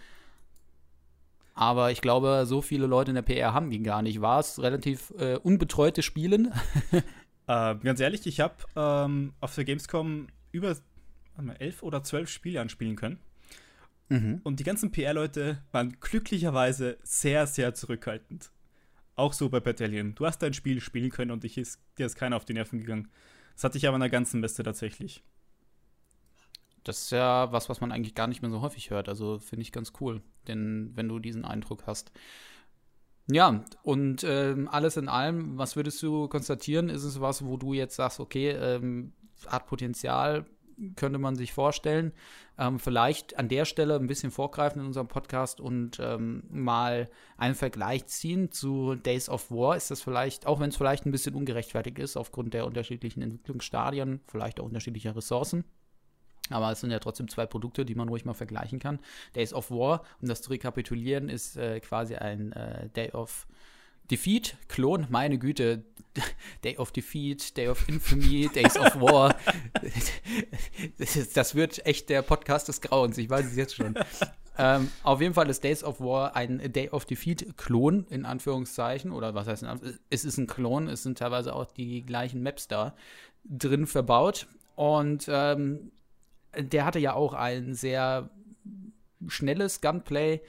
Aber 1.54 1.92
ich 1.92 2.02
glaube, 2.02 2.46
so 2.46 2.62
viele 2.62 2.88
Leute 2.88 3.12
in 3.12 3.16
der 3.16 3.22
PR 3.22 3.54
haben 3.54 3.70
die 3.70 3.84
gar 3.84 4.02
nicht. 4.02 4.22
War 4.22 4.40
es 4.40 4.62
relativ 4.62 5.14
äh, 5.20 5.36
unbetreute 5.36 6.02
Spielen? 6.02 6.54
äh, 7.48 7.76
ganz 7.76 8.00
ehrlich, 8.00 8.26
ich 8.26 8.40
habe 8.40 8.56
ähm, 8.76 9.34
auf 9.42 9.54
der 9.56 9.66
Gamescom 9.66 10.28
über 10.52 10.76
mal, 11.38 11.56
elf 11.58 11.84
oder 11.84 12.02
zwölf 12.02 12.30
Spiele 12.30 12.62
anspielen 12.62 12.96
können. 12.96 13.20
Mhm. 14.08 14.42
Und 14.44 14.60
die 14.60 14.64
ganzen 14.64 14.92
PR-Leute 14.92 15.62
waren 15.72 15.98
glücklicherweise 16.00 16.98
sehr, 17.04 17.46
sehr 17.46 17.74
zurückhaltend. 17.74 18.52
Auch 19.20 19.34
so 19.34 19.50
bei 19.50 19.60
Battalion. 19.60 20.16
Du 20.16 20.26
hast 20.26 20.42
dein 20.42 20.54
Spiel 20.54 20.80
spielen 20.80 21.10
können 21.10 21.32
und 21.32 21.44
dich 21.44 21.58
ist, 21.58 21.82
dir 21.98 22.06
ist 22.06 22.16
keiner 22.16 22.38
auf 22.38 22.46
die 22.46 22.54
Nerven 22.54 22.80
gegangen. 22.80 23.10
Das 23.54 23.66
hatte 23.66 23.78
ich 23.78 23.86
aber 23.86 23.96
in 23.96 24.00
der 24.00 24.10
ganzen 24.10 24.40
Messe 24.40 24.64
tatsächlich. 24.64 25.26
Das 26.86 27.02
ist 27.02 27.12
ja 27.12 27.52
was, 27.52 27.68
was 27.68 27.82
man 27.82 27.92
eigentlich 27.92 28.16
gar 28.16 28.28
nicht 28.28 28.42
mehr 28.42 28.50
so 28.50 28.62
häufig 28.62 28.92
hört. 28.92 29.10
Also 29.10 29.38
finde 29.38 29.64
ich 29.64 29.74
ganz 29.74 29.92
cool, 30.00 30.22
denn 30.48 30.92
wenn 30.96 31.10
du 31.10 31.20
diesen 31.20 31.44
Eindruck 31.44 31.86
hast. 31.86 32.14
Ja, 33.30 33.66
und 33.84 34.24
ähm, 34.24 34.70
alles 34.70 34.96
in 34.96 35.10
allem, 35.10 35.58
was 35.58 35.76
würdest 35.76 36.02
du 36.02 36.30
konstatieren? 36.30 36.88
Ist 36.88 37.04
es 37.04 37.20
was, 37.20 37.44
wo 37.44 37.58
du 37.58 37.74
jetzt 37.74 37.98
sagst, 37.98 38.22
okay, 38.22 38.52
ähm, 38.52 39.12
hat 39.48 39.68
Potenzial, 39.68 40.46
könnte 40.96 41.20
man 41.20 41.36
sich 41.36 41.54
vorstellen. 41.54 42.14
Ähm, 42.58 42.80
vielleicht 42.80 43.38
an 43.38 43.48
der 43.48 43.66
Stelle 43.66 43.96
ein 43.96 44.08
bisschen 44.08 44.32
vorgreifen 44.32 44.82
in 44.82 44.88
unserem 44.88 45.08
Podcast 45.08 45.60
und 45.60 46.00
ähm, 46.00 46.44
mal 46.50 47.10
einen 47.38 47.56
Vergleich 47.56 48.06
ziehen 48.08 48.52
zu 48.52 48.96
Days 48.96 49.30
of 49.30 49.52
War. 49.52 49.76
Ist 49.76 49.92
das 49.92 50.02
vielleicht, 50.02 50.46
auch 50.46 50.60
wenn 50.60 50.70
es 50.70 50.78
vielleicht 50.78 51.06
ein 51.06 51.12
bisschen 51.12 51.36
ungerechtfertigt 51.36 52.00
ist, 52.00 52.18
aufgrund 52.18 52.54
der 52.54 52.66
unterschiedlichen 52.66 53.22
Entwicklungsstadien, 53.22 54.22
vielleicht 54.28 54.60
auch 54.60 54.66
unterschiedlicher 54.66 55.16
Ressourcen. 55.16 55.64
Aber 56.50 56.72
es 56.72 56.82
sind 56.82 56.92
ja 56.92 57.00
trotzdem 57.00 57.28
zwei 57.28 57.46
Produkte, 57.46 57.86
die 57.86 57.96
man 57.96 58.10
ruhig 58.10 58.26
mal 58.26 58.34
vergleichen 58.34 58.80
kann. 58.80 59.00
Days 59.36 59.54
of 59.54 59.70
War, 59.72 60.04
um 60.22 60.28
das 60.28 60.42
zu 60.42 60.50
rekapitulieren, 60.50 61.30
ist 61.30 61.58
äh, 61.58 61.80
quasi 61.80 62.16
ein 62.16 62.52
äh, 62.54 62.90
Day 62.90 63.12
of 63.12 63.48
Defeat, 64.12 64.58
Klon, 64.68 65.08
meine 65.10 65.38
Güte, 65.38 65.84
Day 66.64 66.78
of 66.78 66.92
Defeat, 66.92 67.56
Day 67.58 67.68
of 67.68 67.88
Infamy, 67.88 68.50
Days 68.54 68.78
of 68.78 69.00
War. 69.00 69.36
das 71.34 71.56
wird 71.56 71.86
echt 71.86 72.10
der 72.10 72.22
Podcast 72.22 72.68
des 72.68 72.82
Grauens, 72.82 73.18
ich 73.18 73.30
weiß 73.30 73.46
es 73.46 73.56
jetzt 73.56 73.76
schon. 73.76 73.96
ähm, 74.58 74.90
auf 75.04 75.22
jeden 75.22 75.34
Fall 75.34 75.50
ist 75.50 75.64
Days 75.64 75.84
of 75.84 76.00
War 76.00 76.36
ein 76.36 76.72
Day 76.72 76.90
of 76.90 77.06
Defeat-Klon, 77.06 78.08
in 78.10 78.26
Anführungszeichen, 78.26 79.12
oder 79.12 79.36
was 79.36 79.48
heißt, 79.48 79.66
es 80.10 80.26
ist 80.26 80.38
ein 80.38 80.48
Klon, 80.48 80.88
es 80.88 81.04
sind 81.04 81.18
teilweise 81.18 81.56
auch 81.56 81.66
die 81.66 82.02
gleichen 82.02 82.42
Maps 82.42 82.68
da 82.68 82.96
drin 83.46 83.88
verbaut. 83.88 84.48
Und 84.76 85.26
ähm, 85.30 85.92
der 86.58 86.86
hatte 86.86 87.00
ja 87.00 87.14
auch 87.14 87.34
ein 87.34 87.76
sehr 87.76 88.30
schnelles 89.28 89.82
Gunplay 89.82 90.42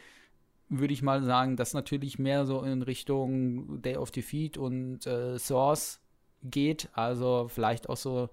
würde 0.71 0.95
ich 0.95 1.03
mal 1.03 1.23
sagen, 1.23 1.57
das 1.57 1.75
natürlich 1.75 2.19
mehr 2.19 2.47
so 2.47 2.63
in 2.63 2.83
Richtung 2.83 3.83
Day 3.83 3.97
of 3.97 4.11
Defeat 4.11 4.57
und 4.57 5.07
äh, 5.07 5.39
Source 5.39 6.01
geht. 6.43 6.89
Also 6.95 7.49
vielleicht 7.49 7.89
auch 7.89 7.97
so 7.97 8.31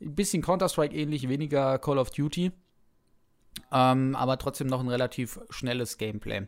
ein 0.00 0.14
bisschen 0.14 0.42
Counter-Strike 0.42 0.96
ähnlich, 0.96 1.28
weniger 1.28 1.78
Call 1.78 1.98
of 1.98 2.10
Duty. 2.10 2.52
Ähm, 3.72 4.14
aber 4.14 4.38
trotzdem 4.38 4.68
noch 4.68 4.80
ein 4.80 4.88
relativ 4.88 5.40
schnelles 5.50 5.98
Gameplay. 5.98 6.46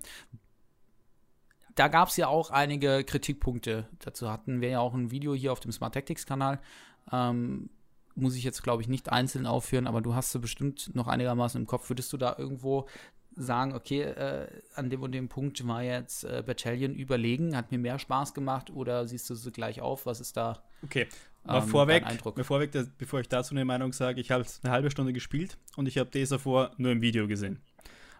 Da 1.74 1.88
gab 1.88 2.08
es 2.08 2.16
ja 2.16 2.28
auch 2.28 2.50
einige 2.50 3.02
Kritikpunkte. 3.04 3.88
Dazu 3.98 4.30
hatten 4.30 4.60
wir 4.60 4.68
ja 4.68 4.80
auch 4.80 4.94
ein 4.94 5.10
Video 5.10 5.34
hier 5.34 5.52
auf 5.52 5.60
dem 5.60 5.72
Smart 5.72 5.94
Tactics 5.94 6.24
Kanal. 6.24 6.60
Ähm, 7.10 7.70
muss 8.14 8.36
ich 8.36 8.44
jetzt, 8.44 8.62
glaube 8.62 8.82
ich, 8.82 8.88
nicht 8.88 9.10
einzeln 9.10 9.46
aufführen, 9.46 9.86
aber 9.86 10.02
du 10.02 10.14
hast 10.14 10.32
sie 10.32 10.38
bestimmt 10.38 10.94
noch 10.94 11.08
einigermaßen 11.08 11.60
im 11.60 11.66
Kopf. 11.66 11.88
Würdest 11.88 12.12
du 12.12 12.16
da 12.16 12.36
irgendwo 12.38 12.86
sagen, 13.36 13.74
okay, 13.74 14.02
äh, 14.02 14.46
an 14.74 14.90
dem 14.90 15.02
und 15.02 15.12
dem 15.12 15.28
Punkt 15.28 15.66
war 15.66 15.82
jetzt 15.82 16.24
äh, 16.24 16.42
Battalion 16.44 16.94
überlegen, 16.94 17.56
hat 17.56 17.70
mir 17.70 17.78
mehr 17.78 17.98
Spaß 17.98 18.34
gemacht 18.34 18.70
oder 18.70 19.06
siehst 19.06 19.28
du 19.30 19.34
so 19.34 19.50
gleich 19.50 19.80
auf? 19.80 20.06
Was 20.06 20.20
ist 20.20 20.36
da? 20.36 20.62
Okay, 20.82 21.06
mal 21.44 21.58
ähm, 21.58 21.68
vorweg, 21.68 22.04
bevor, 22.34 22.60
weg, 22.60 22.70
bevor 22.98 23.20
ich 23.20 23.28
dazu 23.28 23.54
eine 23.54 23.64
Meinung 23.64 23.92
sage, 23.92 24.20
ich 24.20 24.30
habe 24.30 24.44
eine 24.62 24.72
halbe 24.72 24.90
Stunde 24.90 25.12
gespielt 25.12 25.58
und 25.76 25.86
ich 25.86 25.98
habe 25.98 26.10
Days 26.10 26.32
of 26.32 26.46
War 26.46 26.72
nur 26.76 26.92
im 26.92 27.00
Video 27.00 27.26
gesehen. 27.26 27.60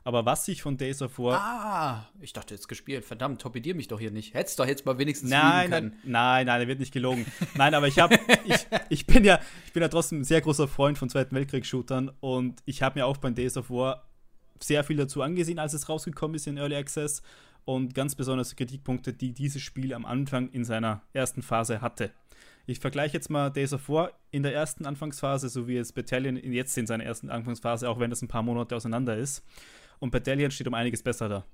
Aber 0.05 0.27
was 0.27 0.49
ich 0.49 0.63
von 0.63 0.77
Days 0.77 1.01
of 1.01 1.19
War. 1.19 1.39
Ah, 1.39 2.09
ich 2.21 2.33
dachte 2.33 2.55
jetzt 2.55 2.67
gespielt. 2.67 3.05
Verdammt, 3.05 3.41
torpedier 3.41 3.75
mich 3.75 3.89
doch 3.89 4.01
hier 4.01 4.11
nicht. 4.11 4.35
Hättest 4.35 4.59
doch 4.59 4.67
jetzt 4.67 4.85
mal 4.85 4.99
wenigstens 4.99 5.31
nein, 5.31 5.71
können. 5.71 5.97
Nein, 6.03 6.47
nein, 6.47 6.61
er 6.61 6.69
wird 6.69 6.81
nicht 6.81 6.93
gelogen. 6.93 7.25
nein, 7.55 7.75
aber 7.75 7.87
ich 7.87 7.99
habe, 8.01 8.19
ich, 8.45 8.67
ich 8.89 9.07
bin 9.07 9.25
ja, 9.25 9.39
ich 9.67 9.73
bin 9.73 9.83
ja 9.83 9.89
trotzdem 9.89 10.21
ein 10.21 10.25
sehr 10.25 10.41
großer 10.41 10.67
Freund 10.67 10.99
von 10.99 11.09
Zweiten 11.09 11.35
Weltkrieg-Shootern 11.37 12.11
und 12.21 12.63
ich 12.65 12.83
habe 12.83 12.99
mir 12.99 13.07
auch 13.07 13.17
beim 13.17 13.35
Days 13.35 13.57
of 13.57 13.71
War 13.71 14.09
sehr 14.63 14.85
viel 14.85 14.97
dazu 14.97 15.23
angesehen, 15.23 15.59
als 15.59 15.75
es 15.75 15.89
rausgekommen 15.89 16.35
ist 16.35 16.47
in 16.47 16.57
Early 16.57 16.77
Access 16.77 17.23
und 17.65 17.95
ganz 17.95 18.15
besonders 18.15 18.57
Kritikpunkte, 18.57 19.13
die 19.13 19.33
dieses 19.33 19.63
Spiel 19.63 19.95
am 19.95 20.05
Anfang 20.05 20.51
in 20.51 20.65
seiner 20.65 21.03
ersten 21.13 21.43
Phase 21.43 21.81
hatte. 21.81 22.11
Ich 22.67 22.79
vergleiche 22.79 23.15
jetzt 23.15 23.29
mal 23.29 23.51
Days 23.51 23.73
of 23.73 23.89
War 23.89 24.13
in 24.31 24.43
der 24.43 24.55
ersten 24.55 24.87
Anfangsphase, 24.87 25.49
so 25.49 25.67
wie 25.67 25.77
es 25.77 25.93
Battalion 25.93 26.37
jetzt 26.37 26.77
in 26.79 26.87
seiner 26.87 27.05
ersten 27.05 27.29
Anfangsphase, 27.29 27.89
auch 27.89 27.99
wenn 27.99 28.11
das 28.11 28.23
ein 28.23 28.29
paar 28.29 28.43
Monate 28.43 28.77
auseinander 28.77 29.17
ist. 29.17 29.45
Und 29.99 30.11
Battalion 30.11 30.51
steht 30.51 30.69
um 30.69 30.75
einiges 30.75 31.03
besser 31.03 31.29
da. 31.29 31.45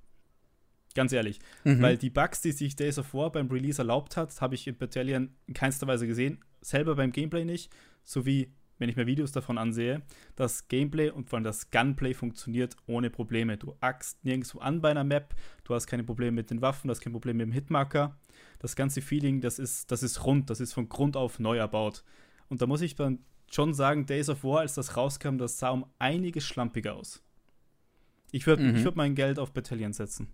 Ganz 0.95 1.13
ehrlich. 1.13 1.39
Mhm. 1.65 1.83
Weil 1.83 1.97
die 1.97 2.11
Bugs, 2.11 2.41
die 2.41 2.53
sich 2.53 2.77
Days 2.77 2.99
of 2.99 3.15
War 3.15 3.31
beim 3.31 3.49
Release 3.49 3.81
erlaubt 3.81 4.17
hat, 4.17 4.41
habe 4.41 4.55
ich 4.55 4.67
in 4.67 4.77
Battalion 4.77 5.31
in 5.47 5.55
keinster 5.55 5.87
Weise 5.87 6.07
gesehen. 6.07 6.45
Selber 6.61 6.97
beim 6.97 7.13
Gameplay 7.13 7.45
nicht. 7.45 7.71
Sowie, 8.05 8.53
wenn 8.79 8.89
ich 8.89 8.97
mir 8.97 9.07
Videos 9.07 9.33
davon 9.33 9.59
ansehe, 9.59 10.03
das 10.37 10.69
Gameplay 10.69 11.11
und 11.11 11.29
vor 11.29 11.37
allem 11.37 11.45
das 11.45 11.71
Gunplay 11.71 12.15
funktioniert 12.15 12.77
ohne 12.87 13.11
Probleme. 13.11 13.57
Du 13.57 13.77
axt 13.81 14.25
nirgendwo 14.25 14.59
an 14.61 14.81
bei 14.81 14.91
einer 14.91 15.05
Map. 15.05 15.35
Du 15.65 15.75
hast 15.75 15.87
keine 15.87 16.05
Probleme 16.05 16.33
mit 16.33 16.51
den 16.51 16.63
Waffen, 16.63 16.89
du 16.89 16.93
hast 16.93 17.01
kein 17.01 17.13
Problem 17.13 17.37
mit 17.37 17.47
dem 17.47 17.53
Hitmarker. 17.53 18.17
Das 18.59 18.77
ganze 18.77 19.03
Feeling, 19.03 19.41
das 19.41 19.59
ist, 19.59 19.91
das 19.91 20.03
ist 20.03 20.25
rund. 20.25 20.51
Das 20.51 20.61
ist 20.61 20.73
von 20.73 20.89
Grund 20.89 21.17
auf 21.17 21.39
neu 21.39 21.59
erbaut. 21.59 22.05
Und 22.49 22.63
da 22.63 22.67
muss 22.67 22.81
ich 22.81 22.95
dann 22.95 23.19
schon 23.51 23.75
sagen, 23.75 24.07
Days 24.07 24.29
of 24.29 24.45
War, 24.45 24.61
als 24.61 24.75
das 24.75 24.97
rauskam, 24.97 25.39
das 25.39 25.59
sah 25.59 25.71
um 25.71 25.87
einiges 25.99 26.45
schlampiger 26.45 26.95
aus. 26.95 27.23
Ich 28.31 28.47
würde 28.47 28.63
mhm. 28.63 28.85
würd 28.85 28.97
mein 28.97 29.15
Geld 29.15 29.39
auf 29.39 29.53
Battalion 29.53 29.93
setzen. 29.93 30.29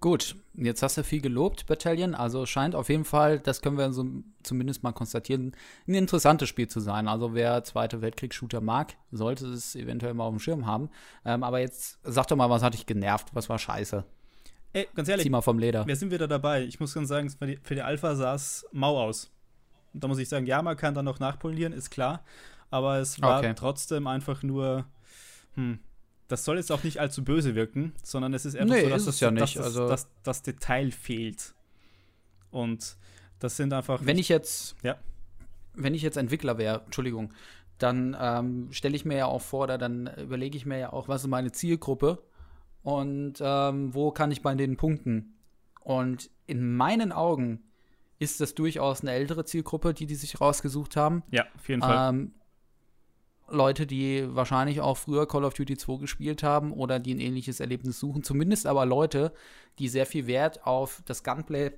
Gut, 0.00 0.36
jetzt 0.54 0.82
hast 0.82 0.98
du 0.98 1.04
viel 1.04 1.20
gelobt, 1.20 1.66
Battalion. 1.66 2.14
Also 2.14 2.44
scheint 2.44 2.74
auf 2.74 2.88
jeden 2.88 3.04
Fall, 3.04 3.40
das 3.40 3.62
können 3.62 3.78
wir 3.78 3.92
so 3.92 4.04
zumindest 4.42 4.82
mal 4.82 4.92
konstatieren, 4.92 5.52
ein 5.88 5.94
interessantes 5.94 6.48
Spiel 6.48 6.68
zu 6.68 6.80
sein. 6.80 7.08
Also 7.08 7.34
wer 7.34 7.64
Zweite 7.64 8.02
Weltkriegs-Shooter 8.02 8.60
mag, 8.60 8.94
sollte 9.10 9.46
es 9.46 9.74
eventuell 9.74 10.14
mal 10.14 10.24
auf 10.24 10.34
dem 10.34 10.40
Schirm 10.40 10.66
haben. 10.66 10.90
Ähm, 11.24 11.42
aber 11.42 11.60
jetzt 11.60 11.98
sag 12.02 12.26
doch 12.26 12.36
mal, 12.36 12.50
was 12.50 12.62
hat 12.62 12.74
dich 12.74 12.86
genervt? 12.86 13.28
Was 13.32 13.48
war 13.48 13.58
scheiße? 13.58 14.04
Ey, 14.74 14.88
ganz 14.94 15.08
ehrlich. 15.08 15.24
Zieh 15.24 15.30
mal 15.30 15.40
vom 15.40 15.58
Leder. 15.58 15.86
Wir 15.86 15.96
sind 15.96 16.10
wieder 16.10 16.28
dabei. 16.28 16.64
Ich 16.64 16.78
muss 16.78 16.92
ganz 16.92 17.08
sagen, 17.08 17.30
für 17.30 17.46
die, 17.46 17.58
für 17.62 17.74
die 17.74 17.82
Alpha 17.82 18.14
sah 18.14 18.34
es 18.34 18.66
mau 18.72 19.00
aus. 19.00 19.30
Und 19.94 20.04
da 20.04 20.08
muss 20.08 20.18
ich 20.18 20.28
sagen, 20.28 20.44
ja, 20.44 20.60
man 20.60 20.76
kann 20.76 20.94
dann 20.94 21.06
noch 21.06 21.20
nachpolieren, 21.20 21.72
ist 21.72 21.90
klar. 21.90 22.22
Aber 22.68 22.98
es 22.98 23.22
war 23.22 23.38
okay. 23.38 23.54
trotzdem 23.56 24.06
einfach 24.06 24.42
nur 24.42 24.84
hm, 25.54 25.78
das 26.28 26.44
soll 26.44 26.56
jetzt 26.56 26.72
auch 26.72 26.82
nicht 26.82 27.00
allzu 27.00 27.24
böse 27.24 27.54
wirken, 27.54 27.92
sondern 28.02 28.34
es 28.34 28.44
ist 28.44 28.56
einfach 28.56 28.74
nee, 28.74 28.82
so, 28.82 28.88
dass, 28.88 29.04
das, 29.04 29.20
ja 29.20 29.30
dass, 29.30 29.40
nicht. 29.40 29.58
Also 29.58 29.88
dass, 29.88 30.08
das 30.22 30.42
Detail 30.42 30.90
fehlt. 30.90 31.54
Und 32.50 32.96
das 33.38 33.56
sind 33.56 33.72
einfach. 33.72 34.00
Wenn 34.04 34.18
ich 34.18 34.28
jetzt, 34.28 34.76
ja. 34.82 34.96
wenn 35.74 35.94
ich 35.94 36.02
jetzt 36.02 36.16
Entwickler 36.16 36.58
wäre, 36.58 36.82
Entschuldigung, 36.84 37.32
dann 37.78 38.16
ähm, 38.18 38.68
stelle 38.72 38.96
ich 38.96 39.04
mir 39.04 39.16
ja 39.16 39.26
auch 39.26 39.42
vor, 39.42 39.64
oder 39.64 39.78
dann 39.78 40.10
überlege 40.16 40.56
ich 40.56 40.66
mir 40.66 40.78
ja 40.78 40.92
auch, 40.92 41.08
was 41.08 41.22
ist 41.22 41.28
meine 41.28 41.52
Zielgruppe 41.52 42.22
und 42.82 43.34
ähm, 43.40 43.94
wo 43.94 44.10
kann 44.10 44.30
ich 44.30 44.42
bei 44.42 44.54
denen 44.54 44.76
punkten. 44.76 45.34
Und 45.80 46.30
in 46.46 46.74
meinen 46.76 47.12
Augen 47.12 47.62
ist 48.18 48.40
das 48.40 48.54
durchaus 48.54 49.02
eine 49.02 49.12
ältere 49.12 49.44
Zielgruppe, 49.44 49.92
die 49.92 50.06
die 50.06 50.14
sich 50.14 50.40
rausgesucht 50.40 50.96
haben. 50.96 51.22
Ja, 51.30 51.44
auf 51.54 51.68
jeden 51.68 51.82
Fall. 51.82 52.14
Ähm, 52.14 52.32
Leute, 53.48 53.86
die 53.86 54.24
wahrscheinlich 54.34 54.80
auch 54.80 54.96
früher 54.96 55.26
Call 55.26 55.44
of 55.44 55.54
Duty 55.54 55.76
2 55.76 55.98
gespielt 55.98 56.42
haben 56.42 56.72
oder 56.72 56.98
die 56.98 57.14
ein 57.14 57.20
ähnliches 57.20 57.60
Erlebnis 57.60 58.00
suchen. 58.00 58.22
Zumindest 58.22 58.66
aber 58.66 58.86
Leute, 58.86 59.32
die 59.78 59.88
sehr 59.88 60.06
viel 60.06 60.26
Wert 60.26 60.66
auf 60.66 61.02
das 61.06 61.22
Gunplay 61.22 61.72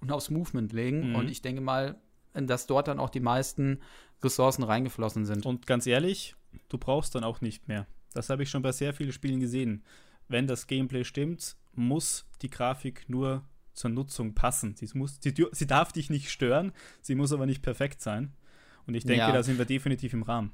und 0.00 0.12
aufs 0.12 0.30
Movement 0.30 0.72
legen. 0.72 1.10
Mhm. 1.10 1.14
Und 1.16 1.30
ich 1.30 1.42
denke 1.42 1.60
mal, 1.60 1.96
dass 2.34 2.66
dort 2.66 2.88
dann 2.88 3.00
auch 3.00 3.10
die 3.10 3.20
meisten 3.20 3.80
Ressourcen 4.22 4.62
reingeflossen 4.62 5.24
sind. 5.26 5.46
Und 5.46 5.66
ganz 5.66 5.86
ehrlich, 5.86 6.36
du 6.68 6.78
brauchst 6.78 7.14
dann 7.14 7.24
auch 7.24 7.40
nicht 7.40 7.66
mehr. 7.68 7.86
Das 8.14 8.30
habe 8.30 8.42
ich 8.42 8.50
schon 8.50 8.62
bei 8.62 8.72
sehr 8.72 8.94
vielen 8.94 9.12
Spielen 9.12 9.40
gesehen. 9.40 9.82
Wenn 10.28 10.46
das 10.46 10.66
Gameplay 10.66 11.04
stimmt, 11.04 11.56
muss 11.74 12.26
die 12.42 12.50
Grafik 12.50 13.08
nur 13.08 13.44
zur 13.72 13.90
Nutzung 13.90 14.34
passen. 14.34 14.74
Sie, 14.76 14.88
muss, 14.94 15.18
sie, 15.20 15.34
sie 15.52 15.66
darf 15.66 15.92
dich 15.92 16.10
nicht 16.10 16.30
stören, 16.30 16.72
sie 17.00 17.14
muss 17.14 17.32
aber 17.32 17.46
nicht 17.46 17.62
perfekt 17.62 18.00
sein. 18.00 18.32
Und 18.86 18.94
ich 18.94 19.04
denke, 19.04 19.20
ja. 19.20 19.32
da 19.32 19.42
sind 19.42 19.58
wir 19.58 19.64
definitiv 19.64 20.12
im 20.12 20.22
Rahmen. 20.22 20.52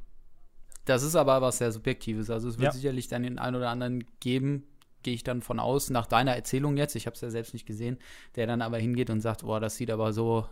Das 0.84 1.02
ist 1.02 1.16
aber 1.16 1.40
was 1.40 1.58
sehr 1.58 1.72
Subjektives. 1.72 2.30
Also 2.30 2.48
es 2.48 2.58
wird 2.58 2.66
ja. 2.66 2.72
sicherlich 2.72 3.08
dann 3.08 3.22
den 3.22 3.38
einen 3.38 3.56
oder 3.56 3.70
anderen 3.70 4.04
geben, 4.20 4.64
gehe 5.02 5.14
ich 5.14 5.24
dann 5.24 5.42
von 5.42 5.60
aus, 5.60 5.90
nach 5.90 6.06
deiner 6.06 6.34
Erzählung 6.34 6.76
jetzt, 6.76 6.96
ich 6.96 7.06
habe 7.06 7.14
es 7.14 7.20
ja 7.20 7.30
selbst 7.30 7.52
nicht 7.52 7.66
gesehen, 7.66 7.98
der 8.36 8.46
dann 8.46 8.62
aber 8.62 8.78
hingeht 8.78 9.10
und 9.10 9.20
sagt, 9.20 9.42
boah, 9.42 9.60
das 9.60 9.76
sieht 9.76 9.90
aber 9.90 10.12
so 10.12 10.46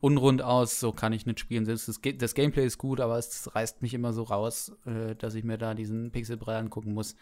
unrund 0.00 0.42
aus, 0.42 0.80
so 0.80 0.92
kann 0.92 1.12
ich 1.12 1.26
nicht 1.26 1.40
spielen. 1.40 1.64
Das, 1.64 1.86
das 2.18 2.34
Gameplay 2.34 2.64
ist 2.64 2.78
gut, 2.78 3.00
aber 3.00 3.18
es 3.18 3.54
reißt 3.54 3.82
mich 3.82 3.94
immer 3.94 4.12
so 4.12 4.24
raus, 4.24 4.72
äh, 4.86 5.14
dass 5.16 5.34
ich 5.34 5.44
mir 5.44 5.58
da 5.58 5.74
diesen 5.74 6.10
Pixelbrei 6.10 6.56
angucken 6.58 6.94
muss. 6.94 7.16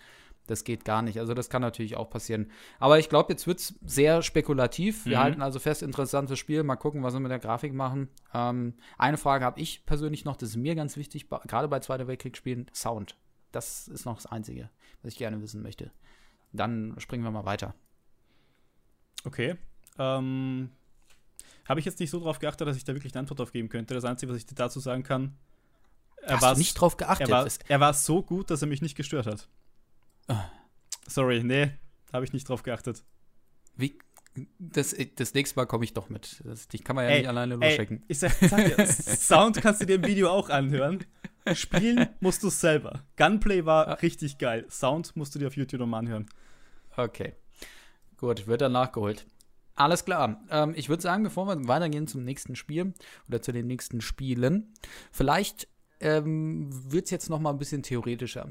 Das 0.47 0.65
geht 0.65 0.85
gar 0.85 1.01
nicht. 1.01 1.19
Also 1.19 1.33
das 1.33 1.49
kann 1.49 1.63
natürlich 1.63 1.97
auch 1.97 2.11
passieren. 2.11 2.51
Aber 2.79 2.99
ich 2.99 3.09
glaube, 3.09 3.33
jetzt 3.33 3.47
wird 3.47 3.61
es 3.61 3.75
sehr 3.85 4.23
spekulativ. 4.23 5.07
Wir 5.07 5.17
mhm. 5.17 5.23
halten 5.23 5.43
also 5.43 5.59
fest, 5.59 5.83
interessantes 5.83 6.39
Spiel. 6.39 6.63
Mal 6.63 6.77
gucken, 6.77 7.03
was 7.03 7.15
wir 7.15 7.21
mit 7.21 7.31
der 7.31 7.39
Grafik 7.39 7.73
machen. 7.73 8.09
Ähm, 8.35 8.75
eine 8.99 9.17
Frage 9.17 9.45
habe 9.45 9.61
ich 9.61 9.87
persönlich 9.87 10.25
noch, 10.25 10.37
das 10.37 10.51
ist 10.51 10.57
mir 10.57 10.75
ganz 10.75 10.97
wichtig, 10.97 11.29
gerade 11.29 11.69
bei 11.69 11.81
Zweiter 11.81 12.07
Weltkriegsspielen, 12.07 12.71
Sound. 12.75 13.17
Das 13.53 13.89
ist 13.89 14.05
noch 14.05 14.17
das 14.17 14.27
Einzige, 14.27 14.69
was 15.03 15.13
ich 15.13 15.19
gerne 15.19 15.41
wissen 15.41 15.63
möchte. 15.63 15.91
Dann 16.53 16.95
springen 16.99 17.25
wir 17.25 17.31
mal 17.31 17.47
weiter. 17.47 17.75
Okay. 19.25 19.57
Ähm, 19.99 20.71
habe 21.67 21.81
ich 21.81 21.87
jetzt 21.87 22.01
nicht 22.01 22.11
so 22.11 22.21
drauf 22.21 22.39
geachtet, 22.39 22.69
dass 22.69 22.77
ich 22.77 22.85
da 22.85 22.95
wirklich 22.95 23.15
eine 23.15 23.21
Antwort 23.21 23.41
drauf 23.41 23.53
geben 23.53 23.69
könnte. 23.69 23.95
Das 23.95 24.05
Einzige, 24.05 24.31
was 24.31 24.39
ich 24.39 24.47
dazu 24.47 24.81
sagen 24.81 25.03
kann, 25.03 25.37
er 26.27 26.41
war 26.41 26.57
nicht 26.57 26.75
drauf 26.75 26.97
geachtet. 26.97 27.29
Er 27.29 27.33
war, 27.33 27.49
er 27.69 27.81
war 27.81 27.95
so 27.95 28.23
gut, 28.23 28.51
dass 28.51 28.63
er 28.63 28.69
mich 28.69 28.83
nicht 28.83 28.97
gestört 28.97 29.27
hat. 29.27 29.49
Sorry, 31.07 31.43
nee, 31.45 31.71
habe 32.13 32.25
ich 32.25 32.33
nicht 32.33 32.49
drauf 32.49 32.63
geachtet. 32.63 33.05
Wie? 33.77 33.99
Das, 34.59 34.97
das 35.15 35.35
nächste 35.35 35.57
Mal 35.57 35.67
komme 35.67 35.85
ich 35.85 35.93
doch 35.93 36.09
mit. 36.09 36.43
Das, 36.45 36.67
dich 36.67 36.83
kann 36.83 36.97
man 36.97 37.05
ja 37.05 37.13
ey, 37.13 37.19
nicht 37.21 37.29
alleine 37.29 37.55
losschicken. 37.55 38.03
Ich 38.09 38.19
sag, 38.19 38.33
sag 38.33 38.65
dir, 38.65 38.87
Sound 38.87 39.61
kannst 39.63 39.81
du 39.81 39.87
dir 39.87 39.97
im 39.97 40.05
Video 40.05 40.29
auch 40.29 40.51
anhören. 40.51 41.05
Spielen 41.53 42.09
musst 42.21 42.43
du 42.43 42.49
es 42.49 42.61
selber. 42.61 43.05
Gunplay 43.17 43.65
war 43.65 43.87
ah. 43.87 43.93
richtig 43.95 44.39
geil. 44.39 44.67
Sound 44.69 45.15
musst 45.15 45.35
du 45.35 45.39
dir 45.39 45.47
auf 45.47 45.57
YouTube 45.57 45.81
nochmal 45.81 46.01
anhören. 46.01 46.27
Okay. 46.97 47.35
Gut, 48.17 48.47
wird 48.47 48.61
dann 48.61 48.73
nachgeholt. 48.73 49.27
Alles 49.77 50.05
klar. 50.05 50.41
Ähm, 50.51 50.73
ich 50.77 50.89
würde 50.89 51.03
sagen, 51.03 51.25
bevor 51.25 51.47
wir 51.47 51.69
weitergehen 51.69 52.07
zum 52.07 52.25
nächsten 52.25 52.57
Spiel 52.57 52.95
oder 53.29 53.43
zu 53.43 53.53
den 53.53 53.67
nächsten 53.67 54.01
Spielen, 54.01 54.73
vielleicht 55.13 55.69
ähm, 56.01 56.71
wird 56.91 57.05
es 57.05 57.11
jetzt 57.11 57.31
noch 57.31 57.41
mal 57.41 57.51
ein 57.51 57.59
bisschen 57.59 57.83
theoretischer. 57.83 58.49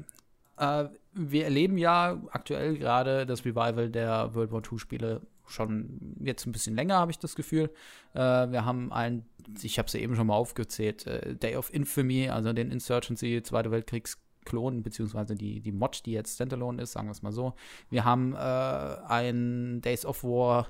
Äh, 0.56 0.86
wir 1.12 1.44
erleben 1.44 1.78
ja 1.78 2.20
aktuell 2.30 2.76
gerade 2.76 3.26
das 3.26 3.44
Revival 3.44 3.90
der 3.90 4.34
World 4.34 4.52
War 4.52 4.62
II-Spiele 4.70 5.22
schon 5.46 6.16
jetzt 6.20 6.46
ein 6.46 6.52
bisschen 6.52 6.74
länger, 6.74 6.96
habe 6.96 7.10
ich 7.10 7.18
das 7.18 7.34
Gefühl. 7.34 7.70
Äh, 8.14 8.18
wir 8.18 8.64
haben 8.64 8.92
einen, 8.92 9.26
ich 9.62 9.78
habe 9.78 9.86
es 9.86 9.92
ja 9.92 10.00
eben 10.00 10.16
schon 10.16 10.26
mal 10.26 10.34
aufgezählt, 10.34 11.06
äh, 11.06 11.34
Day 11.36 11.56
of 11.56 11.72
Infamy, 11.72 12.28
also 12.28 12.52
den 12.52 12.70
Insurgency 12.70 13.42
Zweite 13.42 13.70
Weltkriegs 13.70 14.18
Klon, 14.44 14.82
beziehungsweise 14.82 15.34
die, 15.34 15.60
die 15.60 15.72
Mod, 15.72 16.04
die 16.06 16.12
jetzt 16.12 16.34
Standalone 16.34 16.82
ist, 16.82 16.92
sagen 16.92 17.08
wir 17.08 17.12
es 17.12 17.22
mal 17.22 17.32
so. 17.32 17.54
Wir 17.90 18.04
haben 18.04 18.34
äh, 18.34 18.38
ein 18.38 19.80
Days 19.80 20.04
of 20.04 20.22
War, 20.22 20.68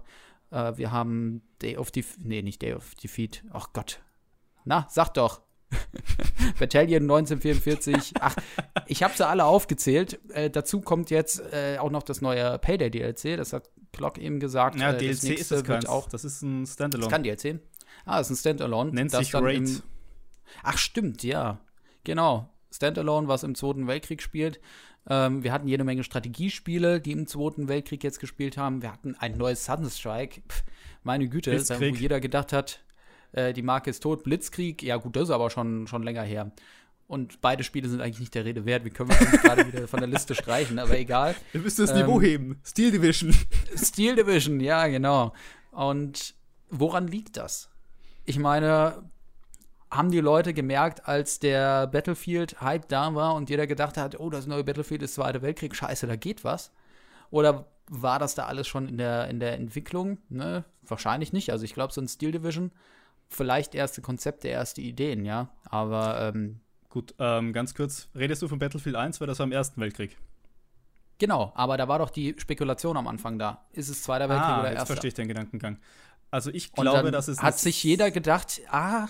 äh, 0.50 0.76
wir 0.76 0.92
haben 0.92 1.42
Day 1.60 1.76
of 1.76 1.90
Defeat, 1.90 2.24
nee, 2.24 2.42
nicht 2.42 2.62
Day 2.62 2.74
of 2.74 2.94
Defeat, 2.94 3.44
ach 3.52 3.72
Gott. 3.72 4.00
Na, 4.64 4.86
sag 4.88 5.12
doch. 5.14 5.43
Battalion 6.58 7.02
1944. 7.02 8.14
Ach, 8.20 8.36
ich 8.86 9.02
habe 9.02 9.14
sie 9.16 9.26
alle 9.26 9.44
aufgezählt. 9.44 10.20
Äh, 10.30 10.50
dazu 10.50 10.80
kommt 10.80 11.10
jetzt 11.10 11.40
äh, 11.52 11.78
auch 11.78 11.90
noch 11.90 12.02
das 12.02 12.20
neue 12.20 12.58
Payday 12.58 12.90
DLC. 12.90 13.36
Das 13.36 13.52
hat 13.52 13.70
Clock 13.92 14.18
eben 14.18 14.40
gesagt. 14.40 14.76
Ja, 14.78 14.92
äh, 14.92 14.98
DLC 14.98 15.38
ist 15.38 15.52
es 15.52 15.64
keins. 15.64 15.86
auch. 15.86 16.08
Das 16.08 16.24
ist 16.24 16.42
ein 16.42 16.66
Standalone. 16.66 17.08
Das 17.08 17.12
kann 17.12 17.22
DLC. 17.22 17.60
Ah, 18.04 18.18
das 18.18 18.30
ist 18.30 18.38
ein 18.38 18.40
Standalone. 18.40 18.90
Nennt 18.92 19.10
sich 19.10 19.34
Raid. 19.34 19.82
Ach, 20.62 20.78
stimmt, 20.78 21.22
ja. 21.22 21.60
Genau. 22.04 22.50
Standalone, 22.70 23.28
was 23.28 23.42
im 23.42 23.54
Zweiten 23.54 23.86
Weltkrieg 23.86 24.20
spielt. 24.20 24.60
Ähm, 25.08 25.44
wir 25.44 25.52
hatten 25.52 25.68
jede 25.68 25.84
Menge 25.84 26.02
Strategiespiele, 26.02 27.00
die 27.00 27.12
im 27.12 27.26
Zweiten 27.26 27.68
Weltkrieg 27.68 28.02
jetzt 28.02 28.20
gespielt 28.20 28.56
haben. 28.56 28.82
Wir 28.82 28.92
hatten 28.92 29.14
ein 29.16 29.36
neues 29.36 29.64
Sunstrike. 29.64 30.42
Pff, 30.48 30.64
meine 31.02 31.28
Güte, 31.28 31.52
wo 31.52 31.84
jeder 31.84 32.20
gedacht 32.20 32.52
hat, 32.52 32.84
äh, 33.34 33.52
die 33.52 33.62
Marke 33.62 33.90
ist 33.90 34.02
tot. 34.02 34.24
Blitzkrieg, 34.24 34.82
ja 34.82 34.96
gut, 34.96 35.16
das 35.16 35.24
ist 35.24 35.30
aber 35.30 35.50
schon, 35.50 35.86
schon 35.86 36.02
länger 36.02 36.22
her. 36.22 36.52
Und 37.06 37.40
beide 37.42 37.64
Spiele 37.64 37.88
sind 37.88 38.00
eigentlich 38.00 38.20
nicht 38.20 38.34
der 38.34 38.44
Rede 38.44 38.64
wert. 38.64 38.84
Wie 38.84 38.90
können 38.90 39.10
wir 39.10 39.20
uns 39.20 39.42
gerade 39.42 39.66
wieder 39.66 39.86
von 39.86 40.00
der 40.00 40.08
Liste 40.08 40.34
streichen? 40.34 40.78
Aber 40.78 40.98
egal. 40.98 41.34
Wir 41.52 41.60
müssen 41.60 41.82
das 41.82 41.90
ähm, 41.90 41.98
Niveau 41.98 42.20
heben. 42.20 42.60
Steel 42.64 42.92
Division. 42.92 43.34
Steel 43.76 44.16
Division, 44.16 44.58
ja, 44.60 44.86
genau. 44.86 45.34
Und 45.70 46.34
woran 46.70 47.06
liegt 47.06 47.36
das? 47.36 47.68
Ich 48.24 48.38
meine, 48.38 49.02
haben 49.90 50.10
die 50.10 50.20
Leute 50.20 50.54
gemerkt, 50.54 51.06
als 51.06 51.38
der 51.38 51.86
Battlefield-Hype 51.88 52.88
da 52.88 53.14
war 53.14 53.34
und 53.34 53.50
jeder 53.50 53.66
gedacht 53.66 53.96
hat, 53.96 54.18
oh, 54.18 54.30
das 54.30 54.46
neue 54.46 54.64
Battlefield 54.64 55.02
ist 55.02 55.14
Zweiter 55.14 55.42
Weltkrieg, 55.42 55.76
scheiße, 55.76 56.06
da 56.06 56.16
geht 56.16 56.42
was? 56.42 56.72
Oder 57.30 57.66
war 57.90 58.18
das 58.18 58.34
da 58.34 58.46
alles 58.46 58.66
schon 58.66 58.88
in 58.88 58.96
der, 58.96 59.28
in 59.28 59.40
der 59.40 59.54
Entwicklung? 59.54 60.18
Ne? 60.30 60.64
Wahrscheinlich 60.82 61.32
nicht. 61.32 61.50
Also 61.50 61.64
ich 61.64 61.74
glaube, 61.74 61.92
so 61.92 62.00
ein 62.00 62.08
Steel 62.08 62.32
Division, 62.32 62.72
vielleicht 63.28 63.74
erste 63.74 64.02
Konzepte, 64.02 64.48
erste 64.48 64.80
Ideen, 64.80 65.24
ja. 65.24 65.50
Aber 65.64 66.20
ähm, 66.20 66.60
Gut, 66.94 67.12
ähm, 67.18 67.52
ganz 67.52 67.74
kurz, 67.74 68.08
redest 68.14 68.40
du 68.40 68.46
von 68.46 68.60
Battlefield 68.60 68.94
1, 68.94 69.20
weil 69.20 69.26
das 69.26 69.40
war 69.40 69.46
im 69.46 69.50
Ersten 69.50 69.80
Weltkrieg? 69.80 70.16
Genau, 71.18 71.50
aber 71.56 71.76
da 71.76 71.88
war 71.88 71.98
doch 71.98 72.08
die 72.08 72.36
Spekulation 72.38 72.96
am 72.96 73.08
Anfang 73.08 73.36
da. 73.36 73.66
Ist 73.72 73.88
es 73.88 74.04
Zweiter 74.04 74.28
Weltkrieg 74.28 74.48
ah, 74.48 74.60
oder 74.60 74.68
jetzt 74.68 74.74
Erster? 74.74 74.86
verstehe 74.86 75.08
ich 75.08 75.14
den 75.14 75.26
Gedankengang. 75.26 75.78
Also 76.30 76.52
ich 76.52 76.70
glaube, 76.70 77.10
dass 77.10 77.26
es 77.26 77.42
hat 77.42 77.58
sich 77.58 77.82
jeder 77.82 78.12
gedacht, 78.12 78.60
ah, 78.70 79.08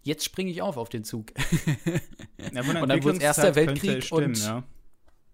jetzt 0.00 0.24
springe 0.24 0.50
ich 0.50 0.62
auf 0.62 0.78
auf 0.78 0.88
den 0.88 1.04
Zug. 1.04 1.32
ja, 2.38 2.62
und 2.62 2.88
dann 2.88 3.04
wurde 3.04 3.18
es 3.18 3.22
Erster 3.22 3.54
Weltkrieg 3.54 4.02
stimmen, 4.02 4.28
und 4.28 4.42
ja. 4.42 4.62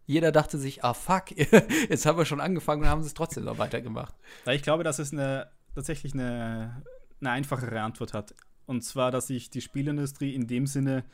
jeder 0.07 0.33
dachte 0.33 0.59
sich, 0.59 0.83
ah 0.83 0.95
fuck, 0.95 1.31
jetzt 1.89 2.05
haben 2.05 2.19
wir 2.19 2.25
schon 2.25 2.41
angefangen 2.41 2.83
und 2.83 2.89
haben 2.89 3.03
es 3.03 3.15
trotzdem 3.15 3.45
noch 3.45 3.59
weitergemacht. 3.59 4.17
Ich 4.47 4.63
glaube, 4.63 4.83
dass 4.83 4.99
es 4.99 5.13
eine, 5.13 5.53
tatsächlich 5.77 6.15
eine, 6.15 6.83
eine 7.23 7.31
einfachere 7.31 7.81
Antwort 7.81 8.13
hat. 8.13 8.35
Und 8.67 8.83
zwar, 8.83 9.11
dass 9.11 9.29
sich 9.29 9.51
die 9.51 9.61
Spielindustrie 9.61 10.35
in 10.35 10.47
dem 10.47 10.67
Sinne 10.67 11.05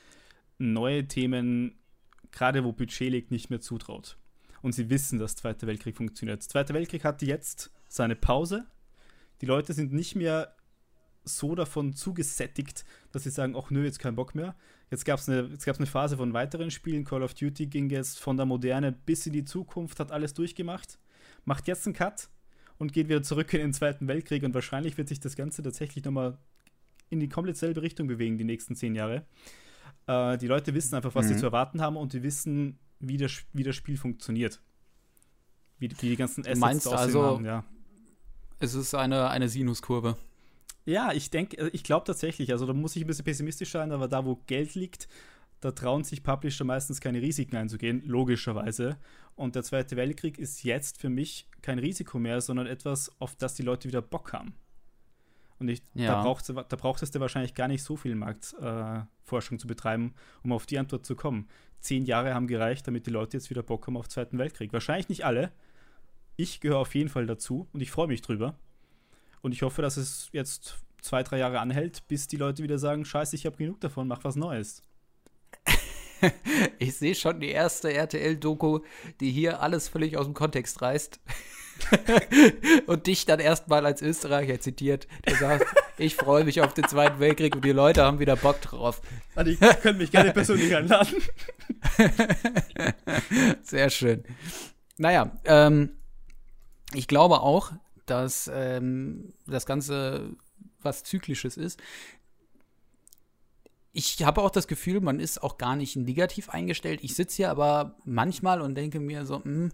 neue 0.59 1.07
Themen, 1.07 1.79
gerade 2.33 2.65
wo 2.65 2.73
Budget 2.73 3.11
liegt, 3.11 3.31
nicht 3.31 3.50
mehr 3.50 3.61
zutraut. 3.61 4.19
Und 4.61 4.73
sie 4.73 4.91
wissen, 4.91 5.19
dass 5.19 5.37
Zweiter 5.37 5.67
Weltkrieg 5.67 5.97
funktioniert. 5.97 6.43
Zweiter 6.43 6.75
Weltkrieg 6.75 7.05
hatte 7.05 7.27
jetzt 7.27 7.71
seine 7.88 8.17
Pause. 8.17 8.67
Die 9.41 9.47
Leute 9.47 9.73
sind 9.73 9.93
nicht 9.93 10.17
mehr 10.17 10.57
so 11.25 11.55
davon 11.55 11.93
zugesättigt, 11.93 12.85
dass 13.12 13.25
sie 13.25 13.31
sagen, 13.31 13.55
ach 13.57 13.71
nö, 13.71 13.85
jetzt 13.85 13.99
kein 13.99 14.17
Bock 14.17 14.35
mehr. 14.35 14.57
Jetzt 14.91 15.05
gab 15.05 15.21
es 15.21 15.29
eine, 15.29 15.49
eine 15.67 15.87
Phase 15.87 16.17
von 16.17 16.33
weiteren 16.33 16.71
Spielen. 16.71 17.05
Call 17.05 17.23
of 17.23 17.35
Duty 17.35 17.67
ging 17.67 17.91
jetzt 17.91 18.19
von 18.19 18.37
der 18.37 18.47
Moderne 18.47 18.93
bis 18.93 19.27
in 19.27 19.35
die 19.35 19.45
Zukunft, 19.45 20.00
hat 20.00 20.11
alles 20.11 20.35
durchgemacht, 20.35 20.99
macht 21.45 21.69
jetzt 21.69 21.87
einen 21.87 21.95
Cut 21.95 22.31
und 22.78 22.92
geht 22.92 23.08
wieder 23.08 23.23
zurück 23.23 23.52
in 23.54 23.61
den 23.61 23.73
Zweiten 23.73 24.08
Weltkrieg. 24.08 24.42
Und 24.44 24.54
wahrscheinlich 24.54 24.97
wird 24.99 25.08
sich 25.08 25.20
das 25.20 25.37
Ganze 25.37 25.62
tatsächlich 25.62 26.04
nochmal 26.04 26.38
in 27.11 27.20
die 27.20 27.28
komplett 27.28 27.56
selbe 27.56 27.82
Richtung 27.82 28.06
bewegen, 28.06 28.38
die 28.38 28.44
nächsten 28.44 28.75
zehn 28.76 28.94
Jahre. 28.94 29.25
Äh, 30.06 30.38
die 30.38 30.47
Leute 30.47 30.75
wissen 30.75 30.94
einfach, 30.94 31.14
was 31.14 31.26
sie 31.28 31.35
Mhm. 31.35 31.38
zu 31.38 31.47
erwarten 31.47 31.80
haben 31.80 31.97
und 31.97 32.12
die 32.12 32.23
wissen, 32.23 32.78
wie 33.00 33.16
das, 33.16 33.42
wie 33.52 33.62
das 33.62 33.76
Spiel 33.76 33.97
funktioniert. 33.97 34.61
Wie, 35.78 35.90
wie 35.90 36.08
die 36.11 36.16
ganzen 36.16 36.42
Assets 36.44 36.61
meinst 36.61 36.87
aussehen 36.88 36.99
also- 36.99 37.23
haben, 37.25 37.44
ja. 37.44 37.64
Es 38.61 38.75
ist 38.75 38.92
eine, 38.94 39.30
eine 39.30 39.49
Sinuskurve. 39.49 40.16
Ja, 40.85 41.12
ich 41.12 41.30
denke, 41.30 41.68
ich 41.73 41.85
glaube 41.85 42.04
tatsächlich, 42.06 42.50
also 42.50 42.66
da 42.66 42.73
muss 42.73 42.97
ich 42.97 43.04
ein 43.04 43.06
bisschen 43.06 43.25
pessimistisch 43.25 43.70
sein, 43.70 43.92
aber 43.92 44.08
da, 44.08 44.25
wo 44.25 44.37
Geld 44.47 44.75
liegt, 44.75 45.06
da 45.61 45.73
trauen 45.73 46.05
sich 46.05 46.23
Publisher 46.23 46.65
meistens 46.65 47.00
keine 47.00 47.21
Risiken 47.21 47.57
einzugehen, 47.57 48.03
logischerweise. 48.07 48.97
Und 49.35 49.55
der 49.55 49.62
Zweite 49.62 49.97
Weltkrieg 49.97 50.38
ist 50.38 50.62
jetzt 50.65 51.00
für 51.00 51.09
mich 51.09 51.49
kein 51.62 51.79
Risiko 51.79 52.19
mehr, 52.19 52.41
sondern 52.41 52.67
etwas, 52.67 53.12
auf 53.21 53.35
das 53.37 53.55
die 53.55 53.62
Leute 53.62 53.88
wieder 53.88 54.03
Bock 54.03 54.33
haben. 54.33 54.55
Und 55.59 55.69
ich, 55.69 55.83
da, 55.95 56.03
Ja. 56.03 56.23
braucht, 56.23 56.49
da 56.49 56.62
braucht 56.62 57.03
es 57.03 57.11
dir 57.11 57.21
wahrscheinlich 57.21 57.55
gar 57.55 57.67
nicht 57.69 57.83
so 57.83 57.97
viel 57.97 58.15
Marktforschung 58.15 59.57
äh, 59.57 59.61
zu 59.61 59.67
betreiben, 59.67 60.15
um 60.45 60.53
auf 60.53 60.67
die 60.67 60.79
Antwort 60.79 61.05
zu 61.05 61.17
kommen. 61.17 61.49
Zehn 61.81 62.05
Jahre 62.05 62.35
haben 62.35 62.47
gereicht, 62.47 62.87
damit 62.87 63.07
die 63.07 63.11
Leute 63.11 63.37
jetzt 63.37 63.50
wieder 63.50 63.62
Bock 63.62 63.87
haben 63.87 63.97
auf 63.97 64.09
Zweiten 64.09 64.38
Weltkrieg. 64.38 64.73
Wahrscheinlich 64.73 65.09
nicht 65.09 65.25
alle. 65.25 65.53
Ich 66.37 66.61
gehöre 66.61 66.79
auf 66.79 66.95
jeden 66.95 67.09
Fall 67.09 67.27
dazu 67.27 67.69
und 67.73 67.81
ich 67.81 67.91
freue 67.91 68.07
mich 68.07 68.23
drüber. 68.23 68.55
Und 69.41 69.53
ich 69.53 69.62
hoffe, 69.62 69.83
dass 69.83 69.97
es 69.97 70.29
jetzt 70.33 70.79
zwei, 71.00 71.23
drei 71.25 71.38
Jahre 71.38 71.61
anhält, 71.61 72.07
bis 72.09 72.29
die 72.29 72.37
Leute 72.37 72.62
wieder 72.62 72.79
sagen, 72.79 73.05
scheiße, 73.05 73.35
ich 73.37 73.47
habe 73.47 73.57
genug 73.57 73.81
davon, 73.81 74.07
mach 74.09 74.23
was 74.25 74.37
Neues. 74.37 74.85
Ich 76.79 76.97
sehe 76.97 77.15
schon 77.15 77.41
die 77.41 77.51
erste 77.51 77.93
RTL-Doku, 77.93 78.81
die 79.21 79.31
hier 79.31 79.61
alles 79.63 79.89
völlig 79.89 80.17
aus 80.17 80.27
dem 80.27 80.35
Kontext 80.35 80.81
reißt. 80.83 81.21
und 82.87 83.07
dich 83.07 83.25
dann 83.25 83.39
erstmal 83.39 83.87
als 83.87 84.03
Österreicher 84.03 84.61
zitiert, 84.61 85.07
der 85.27 85.37
sagt, 85.37 85.67
ich 85.99 86.17
freue 86.17 86.45
mich 86.45 86.61
auf 86.61 86.75
den 86.75 86.89
Zweiten 86.89 87.21
Weltkrieg 87.21 87.55
und 87.55 87.65
die 87.65 87.73
Leute 87.73 88.03
haben 88.05 88.19
wieder 88.19 88.37
Bock 88.37 88.61
drauf. 88.61 89.01
Also 89.37 89.53
ich 89.53 89.61
könnte 89.61 89.95
mich 89.95 90.11
gerne 90.11 90.33
persönlich 90.33 90.75
einladen. 90.75 91.23
Sehr 93.63 93.91
schön. 93.91 94.25
Naja, 94.97 95.31
ähm, 95.45 95.91
ich 96.95 97.07
glaube 97.07 97.41
auch, 97.41 97.73
dass 98.07 98.51
ähm, 98.53 99.33
das 99.47 99.67
Ganze 99.67 100.37
was 100.83 101.05
Zyklisches 101.05 101.57
ist. 101.57 101.81
Ich 103.92 104.23
habe 104.23 104.43
auch 104.43 104.50
das 104.50 104.69
Gefühl, 104.69 105.00
man 105.00 105.19
ist 105.19 105.43
auch 105.43 105.58
gar 105.58 105.75
nicht 105.75 105.97
negativ 105.97 106.50
eingestellt. 106.50 107.00
Ich 107.02 107.15
sitze 107.15 107.36
hier 107.36 107.50
aber 107.50 107.97
manchmal 108.04 108.60
und 108.60 108.75
denke 108.75 109.00
mir 109.00 109.25
so, 109.26 109.43
hm, 109.43 109.71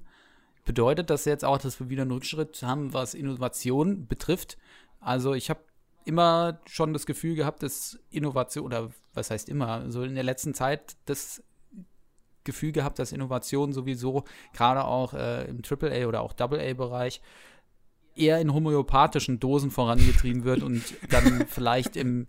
bedeutet 0.65 1.11
das 1.11 1.25
jetzt 1.25 1.45
auch, 1.45 1.59
dass 1.59 1.81
wir 1.81 1.91
wieder 1.91 2.03
einen 2.03 2.13
Rückschritt 2.13 2.63
haben, 2.63 2.93
was 2.93 3.15
Innovation 3.15 4.07
betrifft? 4.07 4.57
Also 5.01 5.35
ich 5.35 5.51
habe 5.51 5.61
immer 6.05 6.61
schon 6.67 6.93
das 6.93 7.07
Gefühl 7.07 7.35
gehabt, 7.35 7.63
dass 7.63 7.99
Innovation, 8.11 8.65
oder 8.65 8.91
was 9.15 9.31
heißt 9.31 9.49
immer, 9.49 9.91
so 9.91 10.03
in 10.03 10.15
der 10.15 10.25
letzten 10.25 10.55
Zeit 10.55 10.97
das 11.07 11.43
Gefühl 12.45 12.73
gehabt, 12.73 12.99
dass 12.99 13.13
Innovation 13.13 13.73
sowieso 13.73 14.25
gerade 14.53 14.85
auch 14.85 15.15
äh, 15.15 15.45
im 15.45 15.63
AAA 15.69 16.07
oder 16.07 16.21
auch 16.21 16.35
AA-Bereich 16.39 17.21
eher 18.15 18.41
in 18.41 18.53
homöopathischen 18.53 19.41
Dosen 19.41 19.71
vorangetrieben 19.71 20.45
wird 20.45 20.63
und 20.63 20.83
dann 21.11 21.47
vielleicht 21.49 21.97
im 21.97 22.29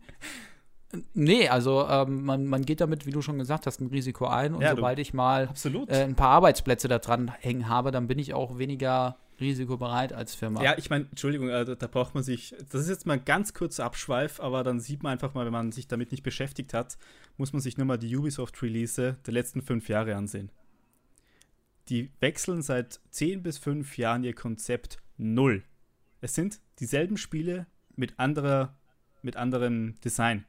Nee, 1.13 1.47
also 1.49 1.87
ähm, 1.87 2.23
man, 2.25 2.45
man 2.45 2.63
geht 2.65 2.81
damit, 2.81 3.05
wie 3.05 3.11
du 3.11 3.21
schon 3.21 3.37
gesagt 3.37 3.65
hast, 3.67 3.79
ein 3.81 3.87
Risiko 3.87 4.27
ein 4.27 4.53
und 4.53 4.61
Ja, 4.61 4.71
du- 4.71 4.77
sobald 4.77 4.99
ich 4.99 5.13
mal 5.13 5.47
Absolut. 5.47 5.89
äh, 5.89 6.03
ein 6.03 6.15
paar 6.15 6.29
Arbeitsplätze 6.29 6.87
da 6.87 6.99
dran 6.99 7.31
hängen 7.39 7.67
habe, 7.69 7.91
dann 7.91 8.07
bin 8.07 8.19
ich 8.19 8.33
auch 8.33 8.57
weniger 8.57 9.17
risikobereit 9.39 10.13
als 10.13 10.33
Firma. 10.33 10.63
Ja, 10.63 10.77
ich 10.77 10.89
meine, 10.89 11.05
Entschuldigung, 11.09 11.49
äh, 11.49 11.65
da, 11.75 11.87
braucht 11.87 12.13
man 12.15 12.23
sich, 12.23 12.55
das 12.71 12.81
ist 12.81 12.89
jetzt 12.89 13.05
mal 13.05 13.13
ein 13.15 13.25
ganz 13.25 13.53
kurzer 13.53 13.83
Abschweif, 13.83 14.39
aber 14.39 14.63
dann 14.63 14.79
sieht 14.79 15.03
man 15.03 15.11
einfach 15.11 15.33
mal, 15.33 15.45
wenn 15.45 15.51
man 15.51 15.71
sich 15.73 15.87
damit 15.87 16.11
nicht 16.11 16.23
beschäftigt 16.23 16.73
hat, 16.73 16.97
muss 17.37 17.51
man 17.51 17.61
sich 17.61 17.77
nur 17.77 17.85
mal 17.85 17.97
die 17.97 18.15
Ubisoft-Release 18.15 19.17
der 19.25 19.33
letzten 19.33 19.61
fünf 19.61 19.89
Jahre 19.89 20.15
ansehen. 20.15 20.51
Die 21.89 22.11
wechseln 22.19 22.61
seit 22.61 22.99
10 23.11 23.43
bis 23.43 23.57
5 23.57 23.97
Jahren 23.97 24.23
ihr 24.23 24.33
Konzept 24.33 24.97
null. 25.17 25.63
Es 26.21 26.33
sind 26.33 26.59
dieselben 26.79 27.17
Spiele 27.17 27.67
mit 27.95 28.17
anderer, 28.19 28.73
mit 29.21 29.35
anderem 29.35 29.95
Design. 30.03 30.45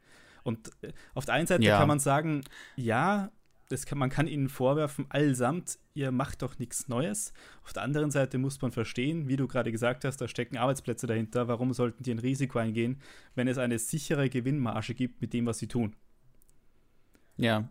Und 0.46 0.70
äh, 0.82 0.92
auf 1.14 1.24
der 1.24 1.34
einen 1.34 1.46
Seite 1.46 1.64
Ja. 1.64 1.78
kann 1.78 1.88
man 1.88 1.98
sagen, 1.98 2.42
ja, 2.76 3.30
das 3.68 3.84
kann, 3.84 3.98
man 3.98 4.10
kann 4.10 4.28
ihnen 4.28 4.48
vorwerfen, 4.48 5.06
allsamt, 5.08 5.78
ihr 5.94 6.12
macht 6.12 6.42
doch 6.42 6.58
nichts 6.60 6.86
Neues. 6.86 7.32
Auf 7.64 7.72
der 7.72 7.82
anderen 7.82 8.12
Seite 8.12 8.38
muss 8.38 8.62
man 8.62 8.70
verstehen, 8.70 9.26
wie 9.28 9.36
du 9.36 9.48
gerade 9.48 9.72
gesagt 9.72 10.04
hast, 10.04 10.18
da 10.18 10.28
stecken 10.28 10.56
Arbeitsplätze 10.56 11.08
dahinter. 11.08 11.48
Warum 11.48 11.72
sollten 11.72 12.04
die 12.04 12.12
ein 12.12 12.20
Risiko 12.20 12.60
eingehen, 12.60 13.00
wenn 13.34 13.48
es 13.48 13.58
eine 13.58 13.78
sichere 13.80 14.30
Gewinnmarge 14.30 14.94
gibt 14.94 15.20
mit 15.20 15.32
dem, 15.32 15.46
was 15.46 15.58
sie 15.58 15.66
tun? 15.66 15.96
Ja. 17.36 17.68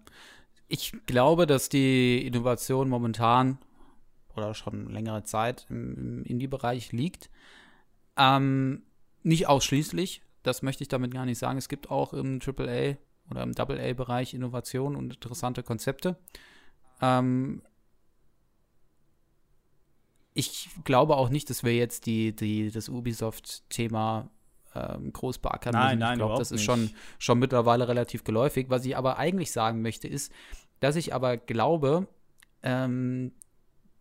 Ich 0.68 0.94
glaube, 1.06 1.46
dass 1.46 1.70
die 1.70 2.26
Innovation 2.26 2.90
momentan 2.90 3.58
oder 4.36 4.54
schon 4.54 4.90
längere 4.90 5.24
Zeit 5.24 5.66
im, 5.70 5.96
im 5.96 6.24
Indie-Bereich 6.24 6.92
liegt. 6.92 7.30
Ähm, 8.18 8.84
nicht 9.24 9.48
ausschließlich, 9.48 10.22
das 10.46 10.62
möchte 10.62 10.84
ich 10.84 10.88
damit 10.88 11.14
gar 11.14 11.26
nicht 11.26 11.40
sagen. 11.40 11.58
Es 11.58 11.70
gibt 11.70 11.90
auch 11.90 12.14
im 12.14 12.40
AAA 12.40 12.96
oder 13.30 13.44
im 13.44 13.54
AA-Bereich 13.58 14.34
Innovationen 14.34 14.98
und 14.98 15.16
interessante 15.16 15.64
Konzepte. 15.64 16.16
Ähm, 17.02 17.62
ich 20.34 20.70
glaube 20.84 21.16
auch 21.16 21.30
nicht, 21.30 21.50
dass 21.50 21.64
wir 21.64 21.74
jetzt 21.74 22.06
die, 22.06 22.36
die, 22.36 22.70
das 22.70 22.90
Ubisoft-Thema 22.90 24.30
ähm, 24.76 25.14
groß 25.14 25.40
beackern 25.40 25.74
Nein, 25.74 25.86
müssen. 25.86 26.00
nein, 26.00 26.14
ich 26.14 26.20
glaube, 26.20 26.38
das 26.38 26.52
ist 26.52 26.64
schon, 26.64 26.92
schon 27.18 27.40
mittlerweile 27.40 27.88
relativ 27.88 28.24
geläufig. 28.24 28.70
Was 28.70 28.86
ich 28.86 28.98
aber 28.98 29.18
eigentlich 29.18 29.52
sagen 29.52 29.82
möchte, 29.82 30.08
ist, 30.08 30.32
dass 30.82 30.98
ich 30.98 31.14
aber 31.14 31.38
glaube, 31.38 32.08
ähm, 32.62 33.32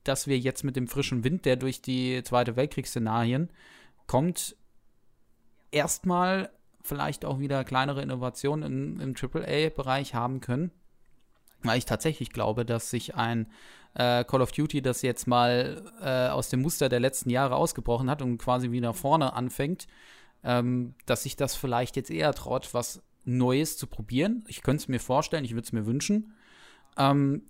dass 0.02 0.26
wir 0.26 0.38
jetzt 0.38 0.64
mit 0.64 0.76
dem 0.76 0.88
frischen 0.88 1.24
Wind, 1.24 1.44
der 1.44 1.56
durch 1.56 1.80
die 1.80 2.22
Zweite 2.24 2.56
Weltkriegsszenarien 2.56 3.50
kommt, 4.06 4.56
erstmal 5.74 6.50
vielleicht 6.82 7.24
auch 7.24 7.38
wieder 7.38 7.64
kleinere 7.64 8.02
Innovationen 8.02 8.98
im, 8.98 9.00
im 9.00 9.14
AAA-Bereich 9.14 10.14
haben 10.14 10.40
können. 10.40 10.70
Weil 11.62 11.78
ich 11.78 11.86
tatsächlich 11.86 12.30
glaube, 12.30 12.64
dass 12.66 12.90
sich 12.90 13.14
ein 13.14 13.46
äh, 13.94 14.24
Call 14.24 14.42
of 14.42 14.52
Duty, 14.52 14.82
das 14.82 15.02
jetzt 15.02 15.26
mal 15.26 15.82
äh, 16.00 16.28
aus 16.28 16.50
dem 16.50 16.60
Muster 16.60 16.88
der 16.88 17.00
letzten 17.00 17.30
Jahre 17.30 17.56
ausgebrochen 17.56 18.10
hat 18.10 18.20
und 18.20 18.38
quasi 18.38 18.70
wieder 18.70 18.92
vorne 18.92 19.32
anfängt, 19.32 19.86
ähm, 20.42 20.94
dass 21.06 21.22
sich 21.22 21.36
das 21.36 21.54
vielleicht 21.54 21.96
jetzt 21.96 22.10
eher 22.10 22.34
traut, 22.34 22.74
was 22.74 23.02
Neues 23.24 23.78
zu 23.78 23.86
probieren. 23.86 24.44
Ich 24.48 24.60
könnte 24.60 24.82
es 24.82 24.88
mir 24.88 25.00
vorstellen, 25.00 25.44
ich 25.44 25.52
würde 25.52 25.64
es 25.64 25.72
mir 25.72 25.86
wünschen. 25.86 26.34
Ähm, 26.98 27.42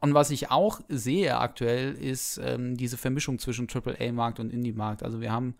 und 0.00 0.14
was 0.14 0.30
ich 0.30 0.50
auch 0.50 0.80
sehe 0.88 1.36
aktuell, 1.38 1.92
ist 1.92 2.38
ähm, 2.42 2.76
diese 2.76 2.96
Vermischung 2.96 3.38
zwischen 3.38 3.66
AAA-Markt 3.68 4.40
und 4.40 4.52
Indie-Markt. 4.52 5.02
Also 5.02 5.20
wir 5.20 5.32
haben 5.32 5.56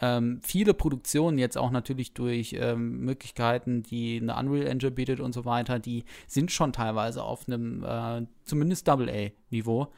Ähm, 0.00 0.40
viele 0.42 0.74
Produktionen 0.74 1.38
jetzt 1.38 1.58
auch 1.58 1.70
natürlich 1.70 2.14
durch 2.14 2.56
ähm, 2.58 3.00
Möglichkeiten, 3.00 3.82
die 3.82 4.18
eine 4.20 4.36
Unreal 4.36 4.66
Engine 4.66 4.92
bietet 4.92 5.20
und 5.20 5.34
so 5.34 5.44
weiter, 5.44 5.78
die 5.78 6.04
sind 6.26 6.50
schon 6.50 6.72
teilweise 6.72 7.22
auf 7.22 7.46
einem 7.46 7.84
äh, 7.84 8.26
zumindest 8.44 8.88
Double-A-Niveau 8.88 9.88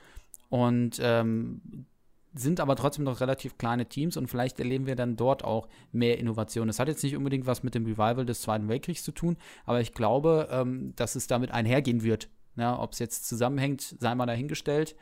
und 0.48 0.98
ähm, 1.00 1.86
sind 2.34 2.60
aber 2.60 2.76
trotzdem 2.76 3.04
noch 3.04 3.20
relativ 3.20 3.58
kleine 3.58 3.86
Teams 3.86 4.16
und 4.16 4.28
vielleicht 4.28 4.58
erleben 4.58 4.86
wir 4.86 4.96
dann 4.96 5.16
dort 5.16 5.44
auch 5.44 5.68
mehr 5.92 6.18
Innovation. 6.18 6.66
Das 6.66 6.78
hat 6.78 6.88
jetzt 6.88 7.02
nicht 7.02 7.16
unbedingt 7.16 7.46
was 7.46 7.62
mit 7.62 7.74
dem 7.74 7.84
Revival 7.84 8.24
des 8.24 8.42
Zweiten 8.42 8.68
Weltkriegs 8.68 9.04
zu 9.04 9.12
tun, 9.12 9.36
aber 9.66 9.80
ich 9.80 9.92
glaube, 9.92 10.48
ähm, 10.50 10.94
dass 10.96 11.14
es 11.14 11.26
damit 11.26 11.50
einhergehen 11.52 12.02
wird. 12.02 12.28
Ja, 12.56 12.78
Ob 12.78 12.92
es 12.92 12.98
jetzt 12.98 13.26
zusammenhängt, 13.28 13.96
sei 13.98 14.14
mal 14.14 14.26
dahingestellt. 14.26 14.94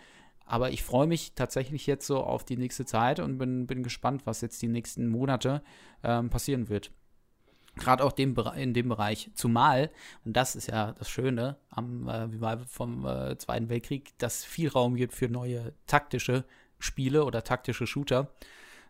Aber 0.51 0.73
ich 0.73 0.83
freue 0.83 1.07
mich 1.07 1.35
tatsächlich 1.37 1.87
jetzt 1.87 2.09
so 2.09 2.25
auf 2.25 2.45
die 2.45 2.57
nächste 2.57 2.85
Zeit 2.85 3.21
und 3.21 3.39
bin, 3.39 3.69
bin 3.69 3.85
gespannt, 3.85 4.23
was 4.27 4.41
jetzt 4.41 4.61
die 4.63 4.67
nächsten 4.67 5.07
Monate 5.07 5.63
ähm, 6.03 6.29
passieren 6.29 6.69
wird. 6.69 6.91
Gerade 7.77 8.03
auch 8.03 8.11
dem, 8.11 8.37
in 8.57 8.75
dem 8.75 8.89
Bereich. 8.89 9.31
Zumal, 9.35 9.93
und 10.25 10.37
das 10.37 10.57
ist 10.57 10.67
ja 10.67 10.91
das 10.91 11.09
Schöne 11.09 11.57
am 11.71 12.09
äh, 12.09 12.59
vom 12.67 13.07
äh, 13.07 13.39
Zweiten 13.39 13.69
Weltkrieg, 13.69 14.19
dass 14.19 14.45
viel 14.45 14.69
Raum 14.69 14.97
gibt 14.97 15.15
für 15.15 15.29
neue 15.29 15.73
taktische 15.87 16.45
Spiele 16.81 17.25
oder 17.25 17.45
taktische 17.45 17.87
Shooter, 17.87 18.33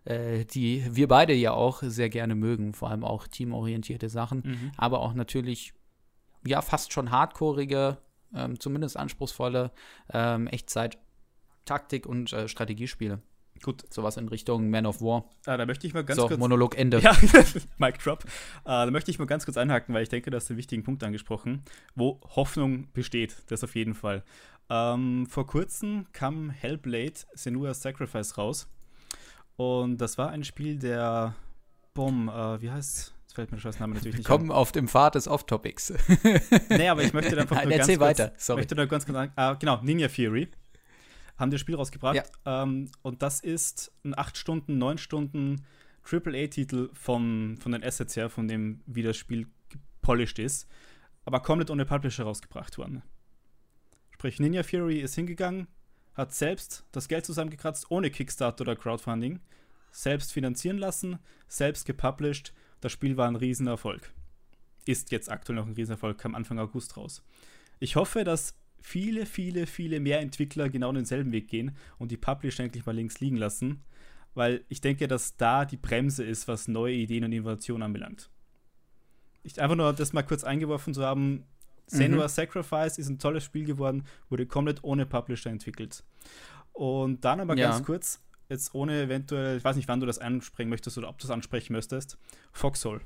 äh, 0.07 0.47
die 0.47 0.87
wir 0.91 1.09
beide 1.09 1.35
ja 1.35 1.53
auch 1.53 1.83
sehr 1.83 2.09
gerne 2.09 2.37
mögen, 2.37 2.73
vor 2.73 2.89
allem 2.89 3.05
auch 3.05 3.27
teamorientierte 3.29 4.09
Sachen, 4.09 4.45
mhm. 4.47 4.73
aber 4.79 5.01
auch 5.01 5.13
natürlich 5.13 5.75
ja 6.47 6.63
fast 6.63 6.95
schon 6.95 7.11
hardcoreige, 7.11 7.99
ähm, 8.35 8.59
zumindest 8.59 8.97
anspruchsvolle 8.97 9.73
ähm, 10.11 10.47
Echtzeit 10.47 10.97
Taktik 11.65 12.07
und 12.07 12.33
äh, 12.33 12.49
Strategiespiele. 12.49 13.21
Gut. 13.63 13.85
Sowas 13.93 14.17
in 14.17 14.29
Richtung 14.29 14.71
Man 14.71 14.87
of 14.87 15.03
War. 15.03 15.25
Ah, 15.45 15.57
da 15.57 15.67
möchte 15.67 15.87
ich 15.87 15.93
mal 15.93 16.05
ganz 16.05 16.19
so, 16.19 16.29
kurz. 16.29 16.39
Monolog 16.39 16.79
Ende. 16.79 16.99
Ja, 17.01 17.15
Mic 17.79 17.99
Drop. 17.99 18.25
Ah, 18.65 18.87
da 18.87 18.91
möchte 18.91 19.11
ich 19.11 19.19
mal 19.19 19.27
ganz 19.27 19.45
kurz 19.45 19.59
einhaken, 19.59 19.95
weil 19.95 20.03
ich 20.03 20.09
denke, 20.09 20.31
du 20.31 20.37
hast 20.37 20.51
einen 20.51 20.57
wichtigen 20.57 20.83
Punkt 20.83 21.05
angesprochen, 21.05 21.63
wo 21.95 22.21
Hoffnung 22.37 22.91
besteht. 22.93 23.37
Das 23.49 23.63
auf 23.63 23.75
jeden 23.75 23.95
Fall. 23.95 24.25
Ähm, 24.71 25.27
vor 25.27 25.47
kurzem 25.47 26.07
kam 26.13 26.49
Hellblade 26.51 27.15
Senua's 27.35 27.83
Sacrifice 27.83 28.39
raus. 28.39 28.69
Und 29.57 29.99
das 29.99 30.17
war 30.17 30.31
ein 30.31 30.45
Spiel 30.45 30.79
der 30.79 31.35
Bom, 31.93 32.29
äh, 32.29 32.63
wie 32.63 32.71
heißt 32.71 33.15
Jetzt 33.31 33.37
fällt 33.37 33.53
mir 33.53 33.59
der 33.59 33.63
Scheißname 33.63 33.95
natürlich 33.95 34.17
nicht 34.17 34.27
Kommen 34.27 34.51
auf 34.51 34.73
dem 34.73 34.89
Pfad 34.89 35.15
des 35.15 35.29
Off-Topics. 35.29 35.93
nee, 36.69 36.89
aber 36.89 37.05
ich 37.05 37.13
möchte 37.13 37.39
einfach 37.39 37.55
Nein, 37.55 37.69
nur 37.69 37.77
erzähl 37.77 37.97
ganz 37.97 38.19
weiter. 38.19 38.29
Kurz, 38.31 38.47
Sorry. 38.47 38.59
Möchte 38.59 38.75
nur 38.75 38.87
ganz 38.87 39.07
kurz 39.07 39.31
ah, 39.37 39.55
genau, 39.55 39.81
Ninja 39.83 40.09
Fury. 40.09 40.49
Haben 41.41 41.51
das 41.51 41.61
Spiel 41.61 41.75
rausgebracht. 41.75 42.31
Ja. 42.45 42.63
Ähm, 42.63 42.91
und 43.03 43.23
das 43.23 43.41
ist 43.41 43.93
ein 44.05 44.17
8 44.17 44.37
Stunden, 44.37 44.79
9 44.79 44.99
Stunden 44.99 45.65
AAA-Titel 46.05 46.91
von 46.93 47.59
den 47.65 47.83
Assets 47.83 48.15
her, 48.17 48.29
von 48.29 48.47
dem, 48.47 48.83
wie 48.87 49.03
das 49.03 49.17
Spiel 49.17 49.47
gepolished 49.69 50.39
ist. 50.39 50.69
Aber 51.25 51.41
komplett 51.41 51.71
ohne 51.71 51.85
Publisher 51.87 52.25
rausgebracht 52.25 52.79
worden. 52.79 53.03
Sprich, 54.13 54.39
Ninja 54.39 54.63
Fury 54.63 55.01
ist 55.01 55.15
hingegangen, 55.15 55.67
hat 56.15 56.35
selbst 56.35 56.85
das 56.93 57.09
Geld 57.09 57.25
zusammengekratzt, 57.25 57.91
ohne 57.91 58.11
Kickstarter 58.11 58.63
oder 58.63 58.77
Crowdfunding, 58.77 59.41
selbst 59.93 60.33
finanzieren 60.33 60.79
lassen, 60.79 61.19
selbst 61.49 61.87
gepublished. 61.87 62.53
Das 62.81 62.93
Spiel 62.93 63.17
war 63.17 63.29
ein 63.29 63.37
Riesenerfolg. 63.37 64.13
Ist 64.85 65.11
jetzt 65.11 65.31
aktuell 65.31 65.57
noch 65.57 65.67
ein 65.67 65.73
Riesenerfolg, 65.73 66.19
kam 66.19 66.35
Anfang 66.35 66.59
August 66.59 66.97
raus. 66.97 67.23
Ich 67.79 67.97
hoffe, 67.97 68.25
dass 68.25 68.55
viele, 68.81 69.27
viele, 69.27 69.67
viele 69.67 70.01
mehr 70.01 70.21
Entwickler 70.21 70.69
genau 70.69 70.93
denselben 70.93 71.33
Weg 71.33 71.49
gehen 71.49 71.77
und 71.99 72.11
die 72.11 72.17
Publisher 72.17 72.65
endlich 72.65 72.87
mal 72.87 72.95
links 72.95 73.21
liegen 73.21 73.37
lassen, 73.37 73.85
weil 74.35 74.65
ich 74.69 74.81
denke, 74.81 75.09
dass 75.09 75.37
da 75.37 75.65
die 75.65 75.77
Bremse 75.77 76.25
ist, 76.25 76.49
was 76.49 76.69
neue 76.69 76.95
Ideen 76.95 77.25
und 77.25 77.33
Innovationen 77.33 77.83
anbelangt. 77.83 78.31
Ich 79.43 79.61
einfach 79.61 79.77
nur 79.77 79.93
das 79.93 80.13
mal 80.13 80.23
kurz 80.23 80.45
eingeworfen 80.45 80.95
zu 80.95 81.05
haben, 81.05 81.45
Senua 81.87 82.25
mhm. 82.25 82.29
Sacrifice 82.29 82.99
ist 82.99 83.09
ein 83.09 83.19
tolles 83.19 83.43
Spiel 83.43 83.65
geworden, 83.65 84.05
wurde 84.29 84.47
komplett 84.47 84.85
ohne 84.85 85.07
Publisher 85.07 85.51
entwickelt. 85.51 86.05
Und 86.73 87.25
dann 87.25 87.41
aber 87.41 87.57
ja. 87.57 87.71
ganz 87.71 87.85
kurz, 87.85 88.23
jetzt 88.49 88.75
ohne 88.75 89.03
eventuell, 89.03 89.57
ich 89.57 89.65
weiß 89.65 89.77
nicht, 89.77 89.89
wann 89.89 89.99
du 89.99 90.07
das 90.07 90.19
ansprechen 90.19 90.71
möchtest 90.71 90.99
oder 90.99 91.09
ob 91.09 91.19
du 91.19 91.27
das 91.27 91.33
ansprechen 91.33 91.73
möchtest, 91.73 92.17
Foxhole. 92.53 93.01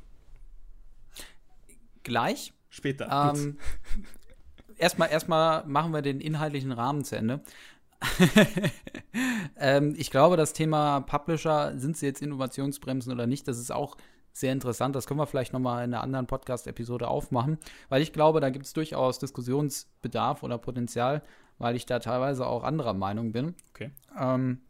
Gleich? 2.03 2.53
Später. 2.69 3.33
Ähm, 3.35 3.59
erstmal, 4.79 5.11
erstmal 5.11 5.65
machen 5.67 5.93
wir 5.93 6.03
den 6.03 6.21
inhaltlichen 6.21 6.73
Rahmen 6.73 7.05
zu 7.05 7.17
Ende. 7.17 7.41
ähm, 9.59 9.95
ich 9.97 10.11
glaube, 10.11 10.37
das 10.37 10.53
Thema 10.53 11.01
Publisher, 11.01 11.79
sind 11.79 11.97
sie 11.97 12.07
jetzt 12.07 12.23
Innovationsbremsen 12.23 13.13
oder 13.13 13.27
nicht, 13.27 13.49
das 13.49 13.59
ist 13.59 13.73
auch 13.73 13.97
sehr 14.33 14.53
interessant. 14.53 14.97
Das 14.97 15.07
können 15.07 15.21
wir 15.21 15.27
vielleicht 15.27 15.53
nochmal 15.53 15.85
in 15.85 15.95
einer 15.95 16.03
anderen 16.03 16.27
Podcast-Episode 16.27 17.09
aufmachen, 17.09 17.59
weil 17.89 18.03
ich 18.03 18.13
glaube, 18.13 18.41
da 18.41 18.51
gibt 18.51 18.67
es 18.67 18.73
durchaus 18.73 19.19
Diskussionsbedarf 19.21 20.43
oder 20.43 20.59
Potenzial, 20.59 21.23
weil 21.59 21.77
ich 21.77 21.87
da 21.87 22.01
teilweise 22.01 22.47
auch 22.47 22.65
anderer 22.65 22.95
Meinung 22.95 23.33
bin. 23.33 23.55
Okay. 23.71 23.93
Ähm, 24.19 24.61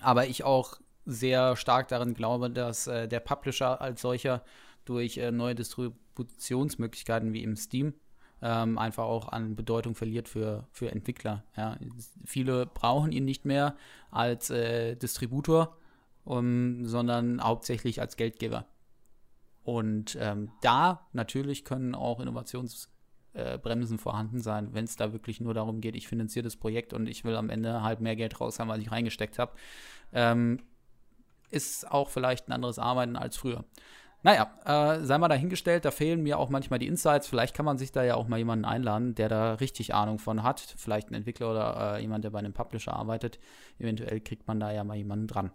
aber 0.00 0.26
ich 0.26 0.44
auch 0.44 0.78
sehr 1.06 1.56
stark 1.56 1.88
darin 1.88 2.14
glaube, 2.14 2.50
dass 2.50 2.86
äh, 2.86 3.08
der 3.08 3.20
Publisher 3.20 3.80
als 3.80 4.02
solcher 4.02 4.42
durch 4.84 5.16
äh, 5.18 5.30
neue 5.30 5.54
Distributionsmöglichkeiten 5.54 7.32
wie 7.32 7.42
im 7.42 7.56
Steam 7.56 7.94
ähm, 8.42 8.78
einfach 8.78 9.04
auch 9.04 9.28
an 9.28 9.56
Bedeutung 9.56 9.94
verliert 9.94 10.28
für, 10.28 10.66
für 10.70 10.90
Entwickler. 10.90 11.44
Ja. 11.56 11.76
Viele 12.24 12.66
brauchen 12.66 13.12
ihn 13.12 13.24
nicht 13.24 13.44
mehr 13.44 13.76
als 14.10 14.50
äh, 14.50 14.96
Distributor, 14.96 15.76
um, 16.24 16.84
sondern 16.84 17.42
hauptsächlich 17.42 18.00
als 18.00 18.16
Geldgeber. 18.16 18.66
Und 19.64 20.16
ähm, 20.20 20.50
da 20.62 21.06
natürlich 21.12 21.64
können 21.64 21.94
auch 21.94 22.20
Innovationsbremsen 22.20 23.96
äh, 23.96 24.00
vorhanden 24.00 24.40
sein, 24.40 24.72
wenn 24.72 24.84
es 24.84 24.96
da 24.96 25.12
wirklich 25.12 25.40
nur 25.40 25.52
darum 25.52 25.80
geht, 25.80 25.94
ich 25.94 26.08
finanziere 26.08 26.44
das 26.44 26.56
Projekt 26.56 26.92
und 26.92 27.06
ich 27.06 27.24
will 27.24 27.36
am 27.36 27.50
Ende 27.50 27.82
halt 27.82 28.00
mehr 28.00 28.16
Geld 28.16 28.40
raus 28.40 28.58
haben, 28.58 28.70
als 28.70 28.82
ich 28.82 28.90
reingesteckt 28.90 29.38
habe. 29.38 29.52
Ähm, 30.12 30.62
ist 31.50 31.90
auch 31.90 32.08
vielleicht 32.08 32.48
ein 32.48 32.52
anderes 32.52 32.78
Arbeiten 32.78 33.16
als 33.16 33.36
früher. 33.36 33.64
Naja, 34.22 34.50
äh, 34.64 35.04
sei 35.04 35.16
mal 35.18 35.28
dahingestellt, 35.28 35.84
da 35.84 35.90
fehlen 35.90 36.22
mir 36.22 36.38
auch 36.38 36.50
manchmal 36.50 36.80
die 36.80 36.88
Insights. 36.88 37.28
Vielleicht 37.28 37.54
kann 37.54 37.64
man 37.64 37.78
sich 37.78 37.92
da 37.92 38.02
ja 38.02 38.16
auch 38.16 38.26
mal 38.26 38.38
jemanden 38.38 38.64
einladen, 38.64 39.14
der 39.14 39.28
da 39.28 39.54
richtig 39.54 39.94
Ahnung 39.94 40.18
von 40.18 40.42
hat. 40.42 40.60
Vielleicht 40.76 41.10
ein 41.10 41.14
Entwickler 41.14 41.50
oder 41.50 41.96
äh, 41.96 42.00
jemand, 42.00 42.24
der 42.24 42.30
bei 42.30 42.40
einem 42.40 42.52
Publisher 42.52 42.94
arbeitet. 42.94 43.38
Eventuell 43.78 44.20
kriegt 44.20 44.48
man 44.48 44.58
da 44.58 44.72
ja 44.72 44.82
mal 44.82 44.96
jemanden 44.96 45.28
dran. 45.28 45.52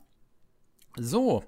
So, 0.97 1.43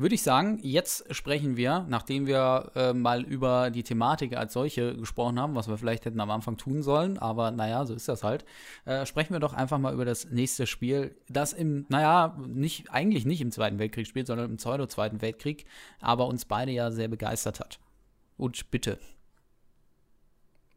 würde 0.00 0.14
ich 0.14 0.22
sagen, 0.22 0.58
jetzt 0.62 1.14
sprechen 1.14 1.58
wir, 1.58 1.84
nachdem 1.88 2.26
wir 2.26 2.72
äh, 2.74 2.92
mal 2.94 3.22
über 3.22 3.70
die 3.70 3.82
Thematik 3.82 4.34
als 4.34 4.54
solche 4.54 4.96
gesprochen 4.96 5.38
haben, 5.38 5.54
was 5.54 5.68
wir 5.68 5.76
vielleicht 5.76 6.06
hätten 6.06 6.20
am 6.20 6.30
Anfang 6.30 6.56
tun 6.56 6.82
sollen, 6.82 7.18
aber 7.18 7.50
naja, 7.50 7.84
so 7.84 7.94
ist 7.94 8.08
das 8.08 8.24
halt, 8.24 8.46
äh, 8.86 9.04
sprechen 9.04 9.34
wir 9.34 9.40
doch 9.40 9.52
einfach 9.52 9.78
mal 9.78 9.92
über 9.92 10.06
das 10.06 10.30
nächste 10.30 10.66
Spiel, 10.66 11.16
das 11.28 11.52
im, 11.52 11.84
naja, 11.90 12.34
nicht, 12.46 12.90
eigentlich 12.90 13.26
nicht 13.26 13.42
im 13.42 13.50
Zweiten 13.50 13.78
Weltkrieg 13.78 14.06
spielt, 14.06 14.26
sondern 14.26 14.50
im 14.50 14.56
Pseudo-Zweiten 14.56 15.20
Weltkrieg, 15.20 15.66
aber 16.00 16.26
uns 16.28 16.46
beide 16.46 16.72
ja 16.72 16.90
sehr 16.90 17.08
begeistert 17.08 17.60
hat. 17.60 17.78
Und 18.38 18.70
bitte. 18.70 18.98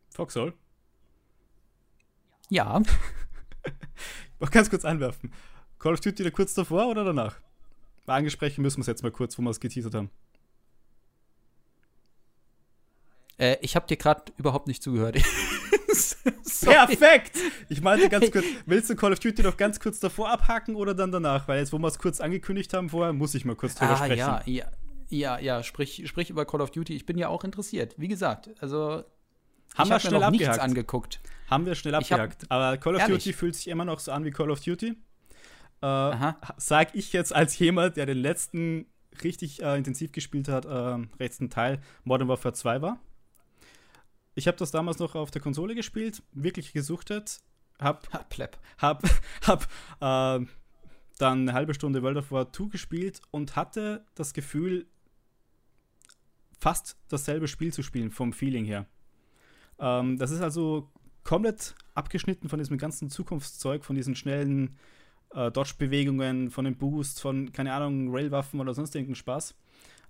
Foxhole? 0.09 0.53
Ja. 2.49 2.81
Noch 4.41 4.51
ganz 4.51 4.69
kurz 4.69 4.83
anwerfen. 4.83 5.31
Call 5.79 5.93
of 5.93 6.01
Duty 6.01 6.29
kurz 6.31 6.53
davor 6.53 6.87
oder 6.87 7.05
danach? 7.05 7.39
Angesprochen 8.05 8.61
müssen 8.61 8.77
wir 8.77 8.81
es 8.81 8.87
jetzt 8.87 9.03
mal 9.03 9.11
kurz, 9.11 9.37
wo 9.37 9.41
wir 9.41 9.49
es 9.49 9.59
geteasert 9.59 9.95
haben. 9.95 10.09
Äh, 13.37 13.57
ich 13.61 13.75
habe 13.75 13.87
dir 13.87 13.97
gerade 13.97 14.31
überhaupt 14.37 14.67
nicht 14.67 14.83
zugehört. 14.83 15.17
Perfekt! 16.63 17.37
Ich 17.69 17.81
meinte 17.81 18.09
ganz 18.09 18.31
kurz, 18.31 18.45
willst 18.65 18.89
du 18.89 18.95
Call 18.95 19.13
of 19.13 19.19
Duty 19.19 19.43
noch 19.43 19.57
ganz 19.57 19.79
kurz 19.79 19.99
davor 19.99 20.29
abhaken 20.29 20.75
oder 20.75 20.93
dann 20.93 21.11
danach? 21.11 21.47
Weil 21.47 21.59
jetzt, 21.59 21.73
wo 21.73 21.77
wir 21.77 21.87
es 21.87 21.97
kurz 21.97 22.21
angekündigt 22.21 22.73
haben 22.73 22.89
vorher, 22.89 23.13
muss 23.13 23.35
ich 23.35 23.45
mal 23.45 23.55
kurz 23.55 23.75
drüber 23.75 23.93
ah, 23.93 23.97
sprechen. 23.97 24.17
Ja, 24.17 24.41
ja, 24.45 24.71
ja, 25.09 25.39
ja, 25.39 25.63
sprich, 25.63 26.03
sprich 26.07 26.29
über 26.29 26.45
Call 26.45 26.61
of 26.61 26.71
Duty. 26.71 26.95
Ich 26.95 27.05
bin 27.05 27.17
ja 27.17 27.27
auch 27.27 27.43
interessiert. 27.43 27.95
Wie 27.97 28.07
gesagt, 28.07 28.49
also 28.59 29.03
haben 29.75 29.89
wir 29.89 29.99
schnell 29.99 30.23
abgehakt. 30.23 30.59
angeguckt. 30.59 31.19
Haben 31.49 31.65
wir 31.65 31.75
schnell 31.75 31.95
abgehakt. 31.95 32.43
Hab, 32.43 32.51
Aber 32.51 32.77
Call 32.77 32.95
of 32.95 33.01
ehrlich? 33.01 33.23
Duty 33.23 33.33
fühlt 33.33 33.55
sich 33.55 33.67
immer 33.67 33.85
noch 33.85 33.99
so 33.99 34.11
an 34.11 34.23
wie 34.25 34.31
Call 34.31 34.51
of 34.51 34.59
Duty. 34.61 34.95
Äh, 35.83 36.33
sag 36.55 36.95
ich 36.95 37.11
jetzt 37.11 37.35
als 37.35 37.59
jemand, 37.59 37.97
der 37.97 38.05
den 38.05 38.19
letzten 38.19 38.85
richtig 39.21 39.61
äh, 39.61 39.77
intensiv 39.77 40.13
gespielt 40.13 40.47
hat, 40.47 40.65
äh, 40.65 41.05
letzten 41.19 41.49
Teil 41.49 41.81
Modern 42.05 42.29
Warfare 42.29 42.53
2 42.53 42.81
war. 42.81 42.99
Ich 44.33 44.47
habe 44.47 44.55
das 44.57 44.71
damals 44.71 44.99
noch 44.99 45.15
auf 45.15 45.29
der 45.29 45.41
Konsole 45.41 45.75
gespielt, 45.75 46.23
wirklich 46.31 46.71
gesuchtet, 46.71 47.41
hab, 47.79 48.29
Pleb. 48.29 48.57
hab, 48.77 49.03
hab 49.45 49.63
äh, 49.99 50.45
dann 51.17 51.41
eine 51.41 51.53
halbe 51.53 51.73
Stunde 51.73 52.01
World 52.01 52.17
of 52.17 52.31
War 52.31 52.53
2 52.53 52.69
gespielt 52.69 53.21
und 53.31 53.57
hatte 53.57 54.05
das 54.15 54.33
Gefühl, 54.33 54.87
fast 56.59 56.97
dasselbe 57.09 57.49
Spiel 57.49 57.73
zu 57.73 57.83
spielen, 57.83 58.09
vom 58.09 58.31
Feeling 58.31 58.63
her. 58.63 58.85
Ähm, 59.79 60.17
das 60.17 60.31
ist 60.31 60.39
also 60.39 60.89
komplett 61.25 61.75
abgeschnitten 61.93 62.47
von 62.47 62.57
diesem 62.57 62.77
ganzen 62.77 63.09
Zukunftszeug, 63.09 63.83
von 63.83 63.97
diesen 63.97 64.15
schnellen 64.15 64.77
äh, 65.35 65.51
Dodge-Bewegungen, 65.51 66.49
von 66.49 66.65
den 66.65 66.77
Boost, 66.77 67.21
von, 67.21 67.51
keine 67.51 67.73
Ahnung, 67.73 68.13
Railwaffen 68.13 68.59
oder 68.59 68.73
sonst 68.73 68.95
irgendeinen 68.95 69.15
Spaß. 69.15 69.55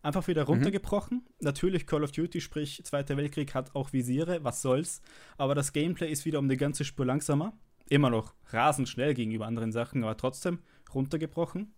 Einfach 0.01 0.27
wieder 0.27 0.43
mhm. 0.43 0.49
runtergebrochen. 0.49 1.17
Mhm. 1.17 1.23
Natürlich 1.39 1.87
Call 1.87 2.03
of 2.03 2.11
Duty, 2.11 2.41
sprich 2.41 2.83
Zweiter 2.83 3.17
Weltkrieg, 3.17 3.55
hat 3.55 3.75
auch 3.75 3.93
Visiere, 3.93 4.43
was 4.43 4.61
soll's. 4.61 5.01
Aber 5.37 5.55
das 5.55 5.73
Gameplay 5.73 6.11
ist 6.11 6.25
wieder 6.25 6.39
um 6.39 6.45
eine 6.45 6.57
ganze 6.57 6.83
Spur 6.83 7.05
langsamer. 7.05 7.53
Immer 7.89 8.09
noch 8.09 8.33
rasend 8.49 8.89
schnell 8.89 9.13
gegenüber 9.13 9.45
anderen 9.45 9.71
Sachen, 9.71 10.03
aber 10.03 10.17
trotzdem 10.17 10.59
runtergebrochen. 10.93 11.73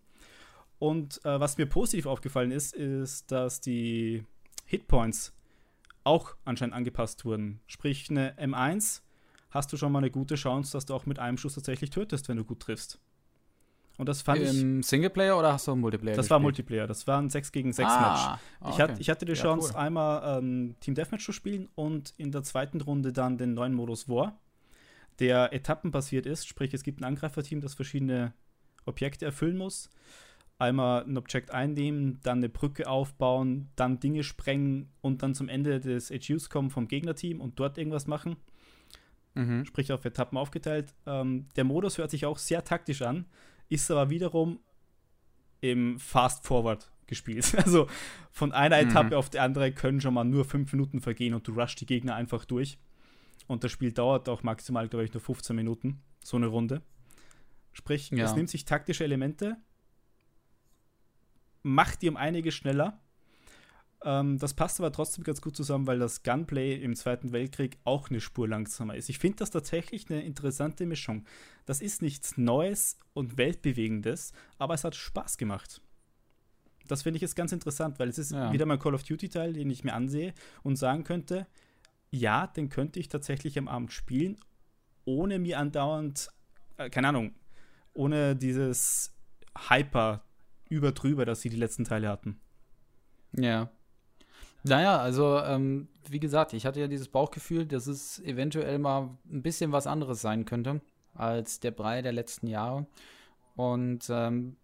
Und 0.80 1.24
äh, 1.24 1.40
was 1.40 1.58
mir 1.58 1.68
positiv 1.68 2.06
aufgefallen 2.06 2.52
ist, 2.52 2.74
ist, 2.74 3.32
dass 3.32 3.62
die 3.62 4.24
Hitpoints 4.66 5.34
auch 6.04 6.36
anscheinend 6.46 6.76
angepasst 6.76 7.26
wurden. 7.26 7.62
Sprich, 7.68 8.10
eine 8.10 8.36
M1 8.38 9.02
hast 9.50 9.72
du 9.72 9.78
schon 9.78 9.92
mal 9.92 10.00
eine 10.00 10.12
gute 10.12 10.36
Chance, 10.36 10.74
dass 10.74 10.86
du 10.86 10.94
auch 10.94 11.06
mit 11.06 11.20
einem 11.20 11.38
Schuss 11.38 11.56
tatsächlich 11.56 11.90
tötest, 11.90 12.28
wenn 12.28 12.38
du 12.38 12.44
gut 12.44 12.60
triffst. 12.60 13.00
Und 13.98 14.10
das 14.10 14.22
fand 14.22 14.42
Im 14.42 14.80
ich. 14.80 14.88
Singleplayer 14.88 15.38
oder 15.38 15.54
hast 15.54 15.68
du 15.68 15.76
Multiplayer? 15.76 16.16
Das 16.16 16.26
gespielt? 16.26 16.32
war 16.32 16.40
Multiplayer. 16.40 16.88
Das 16.88 17.08
war 17.08 17.22
ein 17.22 17.30
6 17.30 17.52
gegen 17.52 17.72
6 17.72 17.90
ah, 17.90 18.00
Match. 18.02 18.42
Ich, 18.62 18.74
okay. 18.74 18.82
hat, 18.82 19.00
ich 19.00 19.10
hatte 19.10 19.26
die 19.26 19.34
Chance, 19.34 19.70
ja, 19.70 19.76
cool. 19.76 19.86
einmal 19.86 20.40
ähm, 20.40 20.76
Team 20.82 20.96
Deathmatch 20.96 21.26
zu 21.26 21.32
spielen 21.32 21.70
und 21.76 22.14
in 22.18 22.32
der 22.32 22.44
zweiten 22.44 22.82
Runde 22.82 23.14
dann 23.14 23.38
den 23.38 23.54
neuen 23.54 23.74
Modus 23.74 24.10
War, 24.10 24.40
der 25.20 25.54
etappenbasiert 25.54 26.26
ist. 26.26 26.48
Sprich, 26.48 26.74
es 26.74 26.84
gibt 26.84 27.00
ein 27.00 27.06
Angreiferteam, 27.06 27.62
das 27.62 27.74
verschiedene 27.74 28.34
Objekte 28.86 29.26
erfüllen 29.26 29.58
muss 29.58 29.90
einmal 30.58 31.04
ein 31.04 31.18
Objekt 31.18 31.52
einnehmen, 31.52 32.20
dann 32.24 32.40
eine 32.40 32.50
Brücke 32.50 32.88
aufbauen, 32.88 33.70
dann 33.76 34.00
Dinge 34.00 34.24
sprengen 34.24 34.90
und 35.02 35.22
dann 35.22 35.36
zum 35.36 35.50
Ende 35.50 35.80
des 35.80 36.12
HUs 36.12 36.50
kommen 36.50 36.70
vom 36.70 36.88
Gegnerteam 36.88 37.42
und 37.42 37.60
dort 37.60 37.78
irgendwas 37.78 38.08
machen. 38.08 38.38
Mhm. 39.34 39.66
Sprich 39.66 39.92
auf 39.92 40.06
Etappen 40.06 40.38
aufgeteilt. 40.38 40.94
Ähm, 41.06 41.48
der 41.58 41.66
Modus 41.66 41.98
hört 41.98 42.10
sich 42.10 42.26
auch 42.26 42.38
sehr 42.38 42.64
taktisch 42.64 43.02
an, 43.02 43.26
ist 43.70 43.90
aber 43.92 44.10
wiederum 44.10 44.60
im 45.62 46.00
Fast 46.00 46.46
Forward 46.46 46.92
gespielt. 47.08 47.54
Also 47.66 47.88
von 48.32 48.52
einer 48.52 48.82
mhm. 48.82 48.90
Etappe 48.90 49.18
auf 49.18 49.30
die 49.30 49.40
andere 49.40 49.72
können 49.72 50.02
schon 50.02 50.14
mal 50.14 50.24
nur 50.24 50.46
fünf 50.46 50.72
Minuten 50.74 51.00
vergehen 51.00 51.34
und 51.34 51.48
du 51.48 51.54
rushst 51.54 51.80
die 51.82 51.86
Gegner 51.86 52.16
einfach 52.16 52.46
durch. 52.46 52.78
Und 53.48 53.64
das 53.64 53.72
Spiel 53.72 53.92
dauert 53.92 54.28
auch 54.28 54.44
maximal, 54.44 54.88
glaube 54.88 55.06
ich, 55.06 55.14
nur 55.14 55.22
15 55.22 55.56
Minuten, 55.56 56.02
so 56.24 56.38
eine 56.38 56.48
Runde. 56.48 56.82
Sprich, 57.74 58.10
ja. 58.10 58.26
es 58.26 58.36
nimmt 58.36 58.50
sich 58.50 58.66
taktische 58.66 59.04
Elemente, 59.04 59.58
macht 61.62 62.02
die 62.02 62.10
um 62.10 62.18
einige 62.18 62.52
schneller. 62.52 63.00
Ähm, 64.06 64.38
das 64.38 64.54
passt 64.54 64.80
aber 64.80 64.92
trotzdem 64.92 65.24
ganz 65.24 65.42
gut 65.42 65.56
zusammen, 65.56 65.88
weil 65.88 65.98
das 65.98 66.22
Gunplay 66.22 66.76
im 66.76 66.96
Zweiten 66.96 67.32
Weltkrieg 67.32 67.80
auch 67.84 68.10
eine 68.10 68.22
Spur 68.22 68.48
langsamer 68.48 68.96
ist. 68.96 69.10
Ich 69.10 69.18
finde 69.18 69.38
das 69.38 69.50
tatsächlich 69.50 70.10
eine 70.10 70.24
interessante 70.24 70.86
Mischung. 70.86 71.26
Das 71.66 71.82
ist 71.82 72.04
nichts 72.04 72.38
Neues 72.38 73.00
und 73.14 73.38
Weltbewegendes, 73.38 74.32
aber 74.60 74.76
es 74.76 74.84
hat 74.84 74.96
Spaß 74.96 75.38
gemacht. 75.38 75.82
Das 76.88 77.02
finde 77.02 77.18
ich 77.18 77.24
jetzt 77.24 77.36
ganz 77.36 77.52
interessant, 77.52 77.98
weil 77.98 78.10
es 78.10 78.20
ist 78.20 78.32
ja. 78.32 78.54
wieder 78.54 78.68
mal 78.68 78.78
Call 78.78 78.94
of 78.94 79.02
Duty-Teil, 79.02 79.54
den 79.54 79.72
ich 79.72 79.84
mir 79.84 79.94
ansehe 79.94 80.36
und 80.62 80.76
sagen 80.76 81.04
könnte, 81.04 81.48
ja, 82.12 82.46
den 82.46 82.70
könnte 82.70 83.00
ich 83.00 83.08
tatsächlich 83.08 83.58
am 83.58 83.68
Abend 83.68 83.92
spielen, 83.92 84.38
ohne 85.04 85.40
mir 85.40 85.58
andauernd, 85.58 86.30
äh, 86.78 86.92
keine 86.92 87.08
Ahnung, 87.08 87.34
ohne 87.96 88.36
dieses 88.36 89.16
Hyper 89.68 90.24
über 90.70 90.92
drüber, 90.92 91.26
dass 91.26 91.42
sie 91.42 91.50
die 91.50 91.58
letzten 91.58 91.86
Teile 91.86 92.08
hatten. 92.08 92.40
Ja. 93.32 93.72
Naja, 94.68 94.98
also 94.98 95.40
ähm, 95.42 95.90
wie 96.10 96.20
gesagt, 96.20 96.54
ich 96.54 96.66
hatte 96.66 96.80
ja 96.80 96.88
dieses 96.88 97.08
Bauchgefühl, 97.08 97.68
dass 97.68 97.86
es 97.86 98.20
eventuell 98.22 98.80
mal 98.80 99.16
ein 99.32 99.44
bisschen 99.44 99.72
was 99.72 99.86
anderes 99.86 100.22
sein 100.22 100.46
könnte 100.46 100.82
als 101.14 101.60
der 101.60 101.70
Brei 101.70 102.02
der 102.02 102.14
letzten 102.14 102.48
Jahre. 102.48 102.88
Und 103.56 104.08
ähm, 104.10 104.58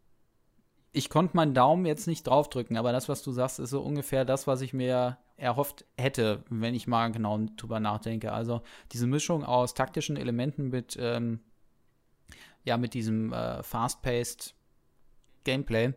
ich 0.92 1.12
konnte 1.12 1.38
meinen 1.38 1.54
Daumen 1.54 1.86
jetzt 1.86 2.08
nicht 2.08 2.26
draufdrücken, 2.26 2.78
aber 2.78 2.92
das, 2.92 3.10
was 3.10 3.22
du 3.22 3.32
sagst, 3.32 3.60
ist 3.60 3.70
so 3.70 3.82
ungefähr 3.82 4.26
das, 4.26 4.48
was 4.48 4.62
ich 4.62 4.74
mir 4.74 5.20
erhofft 5.38 5.86
hätte, 6.00 6.44
wenn 6.50 6.74
ich 6.74 6.88
mal 6.88 7.12
genau 7.12 7.40
drüber 7.56 7.80
nachdenke. 7.80 8.34
Also 8.34 8.64
diese 8.92 9.06
Mischung 9.06 9.46
aus 9.46 9.76
taktischen 9.76 10.18
Elementen 10.18 10.70
mit, 10.70 10.98
ähm, 11.00 11.42
ja, 12.64 12.78
mit 12.78 12.96
diesem 12.96 13.34
äh, 13.34 13.62
fast-paced 13.62 14.56
Gameplay. 15.44 15.94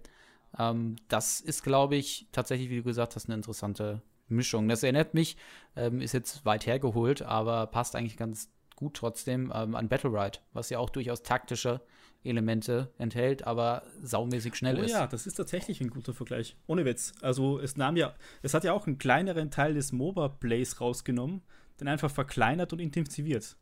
Ähm, 0.59 0.97
das 1.09 1.41
ist, 1.41 1.63
glaube 1.63 1.97
ich, 1.97 2.29
tatsächlich, 2.33 2.71
wie 2.71 2.77
du 2.77 2.83
gesagt 2.83 3.17
hast, 3.17 3.27
eine 3.27 3.35
interessante 3.35 4.03
Mischung. 4.29 4.69
Das 4.69 4.83
erinnert 4.83 5.15
mich, 5.15 5.37
ähm, 5.77 6.01
ist 6.01 6.13
jetzt 6.13 6.45
weit 6.45 6.67
hergeholt, 6.67 7.23
aber 7.23 7.67
passt 7.67 7.97
eigentlich 7.97 8.17
ganz 8.17 8.51
gut 8.77 8.95
trotzdem 8.95 9.53
ähm, 9.55 9.75
an 9.75 9.89
Battle 9.89 10.11
Ride, 10.11 10.39
was 10.53 10.71
ja 10.71 10.79
auch 10.79 10.91
durchaus 10.91 11.23
taktische 11.23 11.81
Elemente 12.25 12.91
enthält, 12.99 13.47
aber 13.47 13.83
saumäßig 14.03 14.55
schnell 14.55 14.79
oh, 14.79 14.83
ist. 14.83 14.93
Ja, 14.93 15.07
das 15.07 15.27
ist 15.27 15.35
tatsächlich 15.35 15.81
ein 15.81 15.91
guter 15.91 16.15
Vergleich. 16.15 16.57
Ohne 16.67 16.85
Witz. 16.85 17.13
Also 17.21 17.61
es 17.61 17.77
nahm 17.77 17.97
ja, 17.97 18.15
es 18.43 18.55
hat 18.55 18.65
ja 18.65 18.73
auch 18.73 18.87
einen 18.87 18.99
kleineren 18.99 19.51
Teil 19.51 19.75
des 19.75 19.93
MOBA-Plays 19.93 20.81
rausgenommen, 20.81 21.43
den 21.81 21.89
einfach 21.89 22.11
verkleinert 22.11 22.73
und 22.73 22.79
intensiviert. 22.79 23.57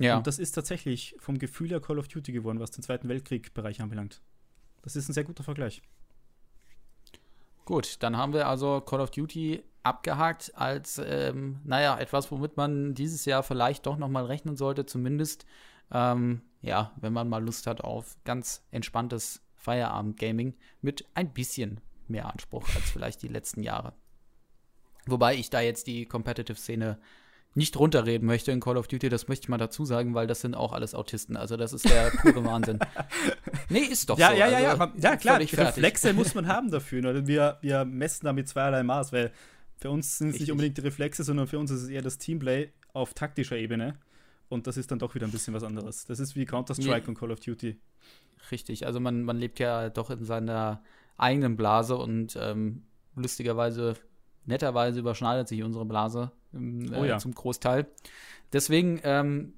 Ja. 0.00 0.16
Und 0.16 0.26
das 0.26 0.38
ist 0.38 0.52
tatsächlich 0.52 1.16
vom 1.18 1.38
Gefühl 1.38 1.70
her 1.70 1.80
Call 1.80 1.98
of 1.98 2.08
Duty 2.08 2.32
geworden, 2.32 2.60
was 2.60 2.70
den 2.70 2.82
Zweiten 2.82 3.08
Weltkrieg-Bereich 3.08 3.80
anbelangt. 3.80 4.22
Das 4.84 4.96
ist 4.96 5.08
ein 5.08 5.14
sehr 5.14 5.24
guter 5.24 5.42
Vergleich. 5.42 5.82
Gut, 7.64 8.02
dann 8.02 8.18
haben 8.18 8.34
wir 8.34 8.46
also 8.46 8.82
Call 8.82 9.00
of 9.00 9.10
Duty 9.10 9.64
abgehakt 9.82 10.52
als, 10.54 11.00
ähm, 11.02 11.60
naja, 11.64 11.98
etwas, 11.98 12.30
womit 12.30 12.58
man 12.58 12.94
dieses 12.94 13.24
Jahr 13.24 13.42
vielleicht 13.42 13.86
doch 13.86 13.96
nochmal 13.96 14.26
rechnen 14.26 14.56
sollte, 14.56 14.84
zumindest, 14.84 15.46
ähm, 15.90 16.42
ja, 16.60 16.92
wenn 17.00 17.14
man 17.14 17.30
mal 17.30 17.42
Lust 17.42 17.66
hat 17.66 17.80
auf 17.80 18.18
ganz 18.24 18.62
entspanntes 18.70 19.40
Feierabend-Gaming 19.56 20.54
mit 20.82 21.06
ein 21.14 21.32
bisschen 21.32 21.80
mehr 22.06 22.30
Anspruch 22.30 22.68
als 22.74 22.90
vielleicht 22.90 23.22
die 23.22 23.28
letzten 23.28 23.62
Jahre. 23.62 23.94
Wobei 25.06 25.34
ich 25.34 25.48
da 25.48 25.60
jetzt 25.60 25.86
die 25.86 26.04
Competitive-Szene 26.04 26.98
nicht 27.54 27.76
runterreden 27.76 28.26
möchte 28.26 28.50
in 28.50 28.60
Call 28.60 28.76
of 28.76 28.88
Duty, 28.88 29.08
das 29.08 29.28
möchte 29.28 29.44
ich 29.44 29.48
mal 29.48 29.58
dazu 29.58 29.84
sagen, 29.84 30.14
weil 30.14 30.26
das 30.26 30.40
sind 30.40 30.54
auch 30.54 30.72
alles 30.72 30.94
Autisten. 30.94 31.36
Also 31.36 31.56
das 31.56 31.72
ist 31.72 31.88
der 31.88 32.10
pure 32.10 32.44
Wahnsinn. 32.44 32.78
Nee, 33.70 33.80
ist 33.80 34.10
doch 34.10 34.18
ja, 34.18 34.30
so. 34.30 34.36
Ja, 34.36 34.46
ja, 34.48 34.70
also, 34.70 34.82
ja. 34.82 34.92
Ja, 34.98 35.16
klar, 35.16 35.40
Reflexe 35.40 36.12
muss 36.12 36.34
man 36.34 36.46
haben 36.48 36.70
dafür. 36.70 37.00
Ne? 37.00 37.26
Wir, 37.26 37.58
wir 37.62 37.84
messen 37.86 38.26
da 38.26 38.32
mit 38.32 38.46
zweierlei 38.46 38.82
Maß, 38.82 39.12
weil 39.12 39.32
für 39.78 39.90
uns 39.90 40.18
sind 40.18 40.30
es 40.30 40.40
nicht 40.40 40.50
unbedingt 40.52 40.76
die 40.76 40.82
Reflexe, 40.82 41.24
sondern 41.24 41.46
für 41.46 41.58
uns 41.58 41.70
ist 41.70 41.82
es 41.82 41.88
eher 41.88 42.02
das 42.02 42.18
Teamplay 42.18 42.72
auf 42.92 43.14
taktischer 43.14 43.56
Ebene. 43.56 43.96
Und 44.48 44.66
das 44.66 44.76
ist 44.76 44.90
dann 44.90 44.98
doch 44.98 45.14
wieder 45.14 45.26
ein 45.26 45.32
bisschen 45.32 45.54
was 45.54 45.64
anderes. 45.64 46.04
Das 46.04 46.20
ist 46.20 46.36
wie 46.36 46.44
Counter-Strike 46.44 47.02
nee. 47.02 47.08
und 47.08 47.18
Call 47.18 47.32
of 47.32 47.40
Duty. 47.40 47.80
Richtig, 48.50 48.86
also 48.86 49.00
man, 49.00 49.22
man 49.22 49.38
lebt 49.38 49.58
ja 49.58 49.88
doch 49.88 50.10
in 50.10 50.24
seiner 50.24 50.82
eigenen 51.16 51.56
Blase 51.56 51.96
und 51.96 52.36
ähm, 52.40 52.84
lustigerweise 53.16 53.94
netterweise 54.46 55.00
überschneidet 55.00 55.48
sich 55.48 55.62
unsere 55.62 55.84
Blase 55.84 56.32
ähm, 56.52 56.92
oh 56.96 57.04
ja. 57.04 57.18
zum 57.18 57.34
Großteil. 57.34 57.86
Deswegen 58.52 59.00
ähm, 59.04 59.54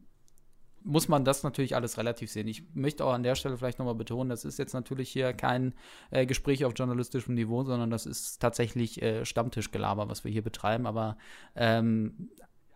muss 0.87 1.09
man 1.09 1.25
das 1.25 1.43
natürlich 1.43 1.75
alles 1.75 1.99
relativ 1.99 2.31
sehen. 2.31 2.47
Ich 2.47 2.63
möchte 2.75 3.05
auch 3.05 3.13
an 3.13 3.25
der 3.25 3.35
Stelle 3.35 3.57
vielleicht 3.59 3.79
nochmal 3.79 3.97
betonen, 3.97 4.31
das 4.31 4.45
ist 4.45 4.59
jetzt 4.59 4.73
natürlich 4.73 5.11
hier 5.11 5.33
kein 5.33 5.75
äh, 6.11 6.27
Gespräch 6.27 6.65
auf 6.65 6.75
journalistischem 6.77 7.35
Niveau, 7.35 7.65
sondern 7.65 7.91
das 7.91 8.07
ist 8.07 8.39
tatsächlich 8.39 9.03
äh, 9.03 9.25
Stammtischgelaber, 9.25 10.09
was 10.09 10.25
wir 10.25 10.31
hier 10.31 10.43
betreiben. 10.43 10.87
Aber 10.87 11.19
ähm, 11.57 12.31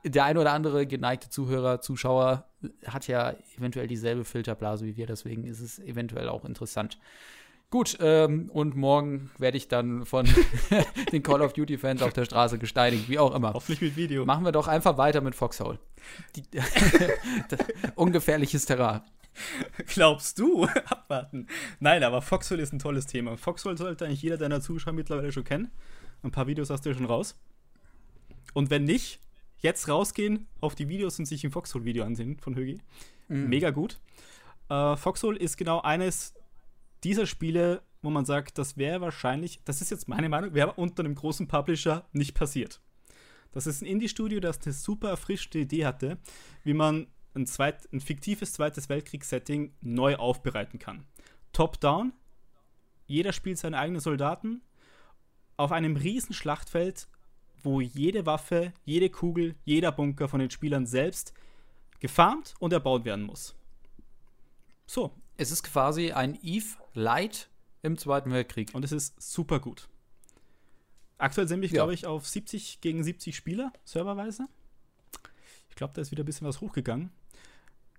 der 0.05 0.25
ein 0.25 0.38
oder 0.38 0.53
andere 0.53 0.87
geneigte 0.87 1.29
Zuhörer, 1.29 1.81
Zuschauer 1.81 2.49
hat 2.87 3.07
ja 3.07 3.35
eventuell 3.57 3.87
dieselbe 3.87 4.25
Filterblase 4.25 4.87
wie 4.87 4.96
wir, 4.96 5.07
deswegen 5.07 5.44
ist 5.44 5.61
es 5.61 5.79
eventuell 5.79 6.29
auch 6.29 6.44
interessant. 6.44 6.99
Gut, 7.71 7.99
ähm, 8.01 8.51
und 8.53 8.75
morgen 8.75 9.31
werde 9.39 9.57
ich 9.57 9.69
dann 9.69 10.05
von 10.05 10.29
den 11.13 11.23
Call 11.23 11.41
of 11.41 11.53
Duty-Fans 11.53 12.03
auf 12.03 12.13
der 12.13 12.25
Straße 12.25 12.59
gesteinigt, 12.59 13.09
wie 13.09 13.21
auch 13.21 13.33
immer. 13.33 13.53
Hoffentlich 13.53 13.81
mit 13.81 13.97
Video. 13.97 14.25
Machen 14.25 14.45
wir 14.45 14.51
doch 14.51 14.67
einfach 14.67 14.99
weiter 14.99 15.21
mit 15.21 15.37
Foxhole. 15.37 15.79
Die, 16.35 16.43
ungefährliches 17.95 18.67
Terrain. 18.67 19.03
Glaubst 19.87 20.41
du? 20.41 20.65
Abwarten. 20.87 21.47
Nein, 21.79 22.03
aber 22.03 22.23
Foxhole 22.23 22.61
ist 22.61 22.73
ein 22.73 22.81
tolles 22.81 23.07
Thema. 23.07 23.37
Foxhole 23.37 23.77
sollte 23.77 24.05
eigentlich 24.05 24.23
jeder 24.23 24.37
deiner 24.37 24.61
Zuschauer 24.61 24.93
mittlerweile 24.93 25.31
schon 25.31 25.45
kennen. 25.45 25.71
Ein 26.25 26.33
paar 26.33 26.49
Videos 26.49 26.71
hast 26.71 26.85
du 26.85 26.91
ja 26.91 26.97
schon 26.97 27.07
raus. 27.07 27.39
Und 28.53 28.71
wenn 28.71 28.83
nicht, 28.83 29.21
jetzt 29.59 29.89
rausgehen 29.89 30.49
auf 30.61 30.75
die 30.75 30.89
Videos 30.89 31.21
und 31.21 31.27
sich 31.27 31.45
ein 31.45 31.53
Foxhole-Video 31.53 32.03
ansehen 32.05 32.37
von 32.41 32.57
Högi. 32.57 32.81
Mhm. 33.29 33.49
Mega 33.49 33.71
gut. 33.71 34.01
Äh, 34.69 34.97
Foxhole 34.97 35.39
ist 35.39 35.57
genau 35.57 35.81
eines 35.83 36.35
dieser 37.05 37.27
Spiele, 37.27 37.83
wo 38.03 38.11
man 38.11 38.25
sagt, 38.25 38.59
das 38.59 38.77
wäre 38.77 39.01
wahrscheinlich, 39.01 39.61
das 39.65 39.81
ist 39.81 39.91
jetzt 39.91 40.09
meine 40.09 40.29
Meinung, 40.29 40.55
wäre 40.55 40.75
unter 40.75 41.05
einem 41.05 41.15
großen 41.15 41.49
Publisher 41.49 42.07
nicht 42.13 42.35
passiert. 42.35 42.81
Das 43.53 43.67
ist 43.67 43.83
ein 43.83 43.87
Indie-Studio, 43.87 44.41
das 44.41 44.61
eine 44.65 44.73
super 44.73 45.11
erfrischte 45.11 45.59
Idee 45.59 45.87
hatte, 45.87 46.19
wie 46.63 46.75
man 46.75 47.09
ein, 47.35 47.47
zweit, 47.47 47.89
ein 47.93 48.01
fiktives 48.01 48.53
Zweites 48.53 48.89
Weltkriegs-Setting 48.89 49.75
neu 49.81 50.17
aufbereiten 50.17 50.79
kann. 50.79 51.07
Top-down, 51.53 52.13
jeder 53.07 53.33
spielt 53.33 53.59
seine 53.59 53.79
eigenen 53.79 54.01
Soldaten 54.01 54.63
auf 55.57 55.73
einem 55.73 55.97
riesen 55.97 56.33
Schlachtfeld, 56.33 57.09
wo 57.63 57.81
jede 57.81 58.25
Waffe, 58.25 58.73
jede 58.85 59.11
Kugel, 59.11 59.57
jeder 59.65 59.93
Bunker 59.93 60.29
von 60.29 60.41
den 60.41 60.51
Spielern 60.51 60.87
selbst 60.87 61.35
gefarmt 61.99 62.55
und 62.61 62.73
erbaut 62.73 63.05
werden 63.05 63.25
muss. 63.25 63.55
So, 64.87 65.15
Es 65.37 65.51
ist 65.51 65.63
quasi 65.63 66.13
ein 66.13 66.39
Eve 66.43 66.77
Light 66.94 67.48
im 67.83 67.96
Zweiten 67.96 68.31
Weltkrieg. 68.33 68.70
Und 68.74 68.85
es 68.85 68.92
ist 68.92 69.20
super 69.20 69.61
gut. 69.61 69.88
Aktuell 71.18 71.48
sind 71.48 71.61
wir, 71.61 71.68
Ja. 71.68 71.74
glaube 71.74 71.94
ich, 71.94 72.07
auf 72.07 72.26
70 72.26 72.81
gegen 72.81 73.05
70 73.05 73.37
Spieler, 73.37 73.72
serverweise. 73.85 74.46
Ich 75.68 75.76
glaube, 75.76 75.92
da 75.94 76.00
ist 76.03 76.11
wieder 76.11 76.22
ein 76.22 76.26
bisschen 76.26 76.46
was 76.46 76.61
hochgegangen. 76.61 77.11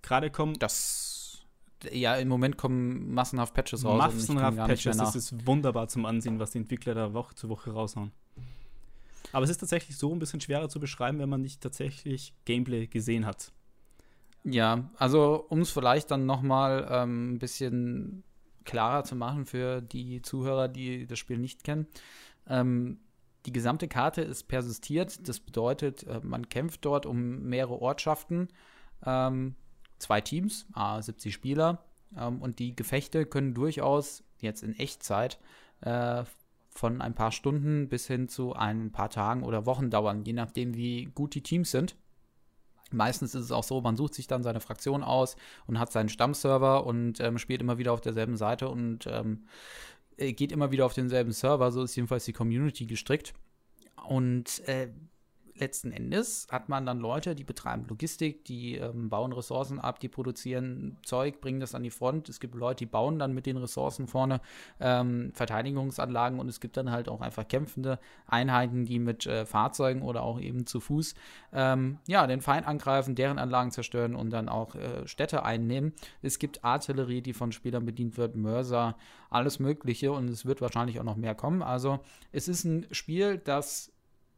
Gerade 0.02 0.30
kommen 0.30 0.58
Das. 0.58 1.44
Ja, 1.90 2.14
im 2.16 2.28
Moment 2.28 2.56
kommen 2.58 3.12
massenhaft 3.12 3.54
Patches 3.54 3.84
raus. 3.84 3.98
massenhaft 3.98 4.56
Patches. 4.56 4.96
Das 4.96 5.16
ist 5.16 5.46
wunderbar 5.46 5.88
zum 5.88 6.06
Ansehen, 6.06 6.38
was 6.38 6.52
die 6.52 6.58
Entwickler 6.58 6.94
da 6.94 7.12
Woche 7.12 7.34
zu 7.34 7.48
Woche 7.48 7.72
raushauen. 7.72 8.12
Aber 9.32 9.44
es 9.44 9.50
ist 9.50 9.58
tatsächlich 9.58 9.96
so 9.96 10.12
ein 10.12 10.18
bisschen 10.20 10.40
schwerer 10.40 10.68
zu 10.68 10.78
beschreiben, 10.78 11.18
wenn 11.18 11.28
man 11.28 11.40
nicht 11.40 11.60
tatsächlich 11.60 12.34
Gameplay 12.44 12.86
gesehen 12.86 13.26
hat. 13.26 13.50
Ja, 14.44 14.90
also 14.96 15.44
um 15.48 15.60
es 15.60 15.70
vielleicht 15.70 16.10
dann 16.12 16.24
noch 16.26 16.42
mal 16.42 16.86
ähm, 16.90 17.34
ein 17.34 17.38
bisschen 17.40 18.22
klarer 18.64 19.04
zu 19.04 19.16
machen 19.16 19.46
für 19.46 19.80
die 19.80 20.22
Zuhörer, 20.22 20.68
die 20.68 21.06
das 21.06 21.18
Spiel 21.18 21.38
nicht 21.38 21.64
kennen. 21.64 21.86
Ähm, 22.46 22.98
die 23.46 23.52
gesamte 23.52 23.88
Karte 23.88 24.22
ist 24.22 24.44
persistiert. 24.44 25.28
Das 25.28 25.40
bedeutet, 25.40 26.04
äh, 26.04 26.20
man 26.22 26.48
kämpft 26.48 26.84
dort 26.84 27.06
um 27.06 27.42
mehrere 27.42 27.80
Ortschaften, 27.80 28.48
ähm, 29.04 29.56
zwei 29.98 30.20
Teams, 30.20 30.66
ah, 30.72 31.00
70 31.00 31.34
Spieler. 31.34 31.84
Ähm, 32.16 32.40
und 32.40 32.58
die 32.58 32.76
Gefechte 32.76 33.26
können 33.26 33.54
durchaus 33.54 34.22
jetzt 34.38 34.62
in 34.62 34.78
Echtzeit 34.78 35.38
äh, 35.80 36.24
von 36.70 37.00
ein 37.00 37.14
paar 37.14 37.32
Stunden 37.32 37.88
bis 37.88 38.06
hin 38.06 38.28
zu 38.28 38.54
ein 38.54 38.92
paar 38.92 39.10
Tagen 39.10 39.42
oder 39.42 39.66
Wochen 39.66 39.90
dauern, 39.90 40.24
je 40.24 40.32
nachdem, 40.32 40.74
wie 40.74 41.06
gut 41.14 41.34
die 41.34 41.42
Teams 41.42 41.70
sind. 41.70 41.96
Meistens 42.92 43.34
ist 43.34 43.44
es 43.44 43.52
auch 43.52 43.64
so, 43.64 43.80
man 43.80 43.96
sucht 43.96 44.14
sich 44.14 44.26
dann 44.26 44.42
seine 44.42 44.60
Fraktion 44.60 45.02
aus 45.02 45.36
und 45.66 45.78
hat 45.78 45.92
seinen 45.92 46.08
Stammserver 46.08 46.86
und 46.86 47.20
ähm, 47.20 47.38
spielt 47.38 47.60
immer 47.60 47.78
wieder 47.78 47.92
auf 47.92 48.00
derselben 48.00 48.36
Seite 48.36 48.68
und 48.68 49.06
ähm, 49.06 49.44
äh, 50.16 50.32
geht 50.32 50.52
immer 50.52 50.70
wieder 50.70 50.86
auf 50.86 50.94
denselben 50.94 51.32
Server. 51.32 51.70
So 51.72 51.82
ist 51.82 51.96
jedenfalls 51.96 52.24
die 52.24 52.32
Community 52.32 52.86
gestrickt. 52.86 53.34
Und 54.08 54.66
äh, 54.68 54.88
letzten 55.54 55.92
Endes 55.92 56.46
hat 56.50 56.68
man 56.68 56.86
dann 56.86 56.98
Leute, 56.98 57.34
die 57.34 57.44
betreiben 57.44 57.86
Logistik, 57.88 58.44
die 58.44 58.76
ähm, 58.76 59.08
bauen 59.08 59.32
Ressourcen 59.32 59.78
ab, 59.78 60.00
die 60.00 60.08
produzieren 60.08 60.98
Zeug, 61.04 61.40
bringen 61.40 61.60
das 61.60 61.74
an 61.74 61.82
die 61.82 61.90
Front. 61.90 62.28
Es 62.28 62.40
gibt 62.40 62.54
Leute, 62.54 62.78
die 62.78 62.86
bauen 62.86 63.18
dann 63.18 63.32
mit 63.32 63.46
den 63.46 63.56
Ressourcen 63.56 64.06
vorne 64.06 64.40
ähm, 64.80 65.32
Verteidigungsanlagen 65.34 66.38
und 66.38 66.48
es 66.48 66.60
gibt 66.60 66.76
dann 66.76 66.90
halt 66.90 67.08
auch 67.08 67.20
einfach 67.20 67.46
kämpfende 67.46 67.98
Einheiten, 68.26 68.84
die 68.84 68.98
mit 68.98 69.26
äh, 69.26 69.46
Fahrzeugen 69.46 70.02
oder 70.02 70.22
auch 70.22 70.40
eben 70.40 70.66
zu 70.66 70.80
Fuß 70.80 71.14
ähm, 71.52 71.98
ja, 72.06 72.26
den 72.26 72.40
Feind 72.40 72.66
angreifen, 72.66 73.14
deren 73.14 73.38
Anlagen 73.38 73.70
zerstören 73.70 74.14
und 74.14 74.30
dann 74.30 74.48
auch 74.48 74.74
äh, 74.74 75.06
Städte 75.06 75.44
einnehmen. 75.44 75.92
Es 76.22 76.38
gibt 76.38 76.64
Artillerie, 76.64 77.20
die 77.20 77.32
von 77.32 77.52
Spielern 77.52 77.84
bedient 77.84 78.16
wird, 78.16 78.36
Mörser, 78.36 78.96
alles 79.30 79.58
Mögliche 79.58 80.12
und 80.12 80.28
es 80.28 80.46
wird 80.46 80.60
wahrscheinlich 80.60 80.98
auch 81.00 81.04
noch 81.04 81.16
mehr 81.16 81.34
kommen. 81.34 81.62
Also 81.62 82.00
es 82.32 82.48
ist 82.48 82.64
ein 82.64 82.86
Spiel, 82.90 83.38
das 83.38 83.92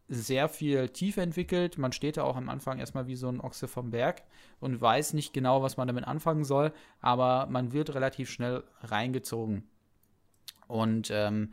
sehr 0.08 0.48
viel 0.48 0.88
Tiefe 0.90 1.22
entwickelt. 1.22 1.78
Man 1.78 1.92
steht 1.92 2.16
da 2.16 2.24
auch 2.24 2.36
am 2.36 2.48
Anfang 2.48 2.78
erstmal 2.78 3.06
wie 3.06 3.16
so 3.16 3.28
ein 3.28 3.40
Ochse 3.40 3.68
vom 3.68 3.90
Berg 3.90 4.22
und 4.60 4.80
weiß 4.80 5.14
nicht 5.14 5.32
genau, 5.32 5.62
was 5.62 5.76
man 5.76 5.86
damit 5.86 6.06
anfangen 6.06 6.44
soll, 6.44 6.72
aber 7.00 7.46
man 7.46 7.72
wird 7.72 7.94
relativ 7.94 8.30
schnell 8.30 8.64
reingezogen. 8.82 9.68
Und 10.66 11.10
ähm, 11.10 11.52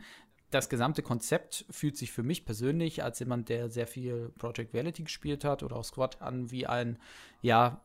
das 0.50 0.68
gesamte 0.68 1.02
Konzept 1.02 1.64
fühlt 1.70 1.96
sich 1.96 2.12
für 2.12 2.22
mich 2.22 2.44
persönlich 2.44 3.02
als 3.02 3.18
jemand, 3.20 3.48
der 3.48 3.70
sehr 3.70 3.86
viel 3.86 4.32
Project 4.38 4.74
Reality 4.74 5.04
gespielt 5.04 5.44
hat 5.44 5.62
oder 5.62 5.76
auch 5.76 5.84
Squad 5.84 6.20
an, 6.20 6.50
wie 6.50 6.66
ein, 6.66 6.98
ja, 7.40 7.80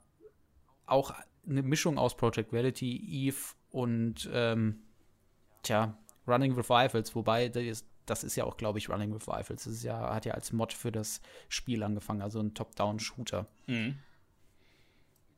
auch 0.86 1.14
eine 1.48 1.64
Mischung 1.64 1.98
aus 1.98 2.18
Project 2.18 2.52
Reality, 2.52 2.98
Eve 3.28 3.38
und, 3.72 4.30
ähm, 4.34 4.82
tja, 5.64 5.98
Running 6.28 6.54
Rifles, 6.54 7.16
wobei 7.16 7.48
das, 7.48 7.86
das 8.10 8.24
ist 8.24 8.36
ja 8.36 8.46
auch, 8.46 8.58
glaube 8.58 8.80
ich, 8.80 8.90
Running 8.90 9.14
with 9.14 9.28
Rifles. 9.28 9.66
Das 9.66 9.74
ist 9.74 9.84
ja, 9.84 10.14
hat 10.14 10.26
ja 10.26 10.34
als 10.34 10.52
Mod 10.52 10.74
für 10.74 10.92
das 10.92 11.22
Spiel 11.50 11.84
angefangen, 11.84 12.22
also 12.22 12.40
ein 12.40 12.54
Top-Down-Shooter. 12.54 13.46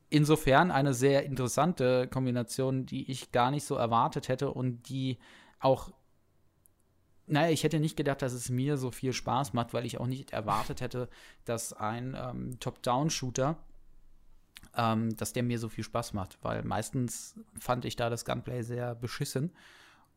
Insofern 0.08 0.70
eine 0.70 0.94
sehr 0.94 1.24
interessante 1.24 2.08
Kombination, 2.08 2.86
die 2.86 3.10
ich 3.10 3.32
gar 3.32 3.50
nicht 3.50 3.64
so 3.64 3.76
erwartet 3.76 4.28
hätte 4.28 4.50
und 4.50 4.88
die 4.88 5.18
auch 5.60 5.92
naja, 7.30 7.52
ich 7.52 7.62
hätte 7.62 7.78
nicht 7.78 7.96
gedacht, 7.96 8.22
dass 8.22 8.32
es 8.32 8.50
mir 8.50 8.76
so 8.76 8.90
viel 8.90 9.12
Spaß 9.12 9.52
macht, 9.52 9.72
weil 9.72 9.86
ich 9.86 9.98
auch 10.00 10.08
nicht 10.08 10.32
erwartet 10.32 10.80
hätte, 10.80 11.08
dass 11.44 11.72
ein 11.72 12.16
ähm, 12.18 12.58
Top-Down-Shooter, 12.58 13.56
ähm, 14.76 15.16
dass 15.16 15.32
der 15.32 15.44
mir 15.44 15.60
so 15.60 15.68
viel 15.68 15.84
Spaß 15.84 16.12
macht, 16.12 16.38
weil 16.42 16.64
meistens 16.64 17.36
fand 17.58 17.84
ich 17.84 17.94
da 17.94 18.10
das 18.10 18.24
Gunplay 18.24 18.62
sehr 18.62 18.96
beschissen. 18.96 19.52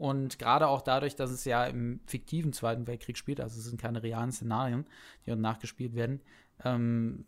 Und 0.04 0.38
gerade 0.38 0.68
auch 0.68 0.82
dadurch, 0.82 1.16
dass 1.16 1.32
es 1.32 1.46
ja 1.46 1.64
im 1.64 2.02
fiktiven 2.08 2.52
Zweiten 2.52 2.88
Weltkrieg 2.88 3.18
spielt, 3.18 3.40
also 3.40 3.58
es 3.58 3.64
sind 3.64 3.80
keine 3.80 4.04
realen 4.04 4.34
Szenarien, 4.34 4.86
die 5.26 5.30
dort 5.30 5.40
nachgespielt 5.40 5.96
werden, 5.96 6.20
ähm, 6.66 7.24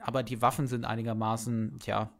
aber 0.00 0.22
die 0.22 0.40
Waffen 0.40 0.66
sind 0.66 0.86
einigermaßen, 0.86 1.78
tja, 1.80 2.10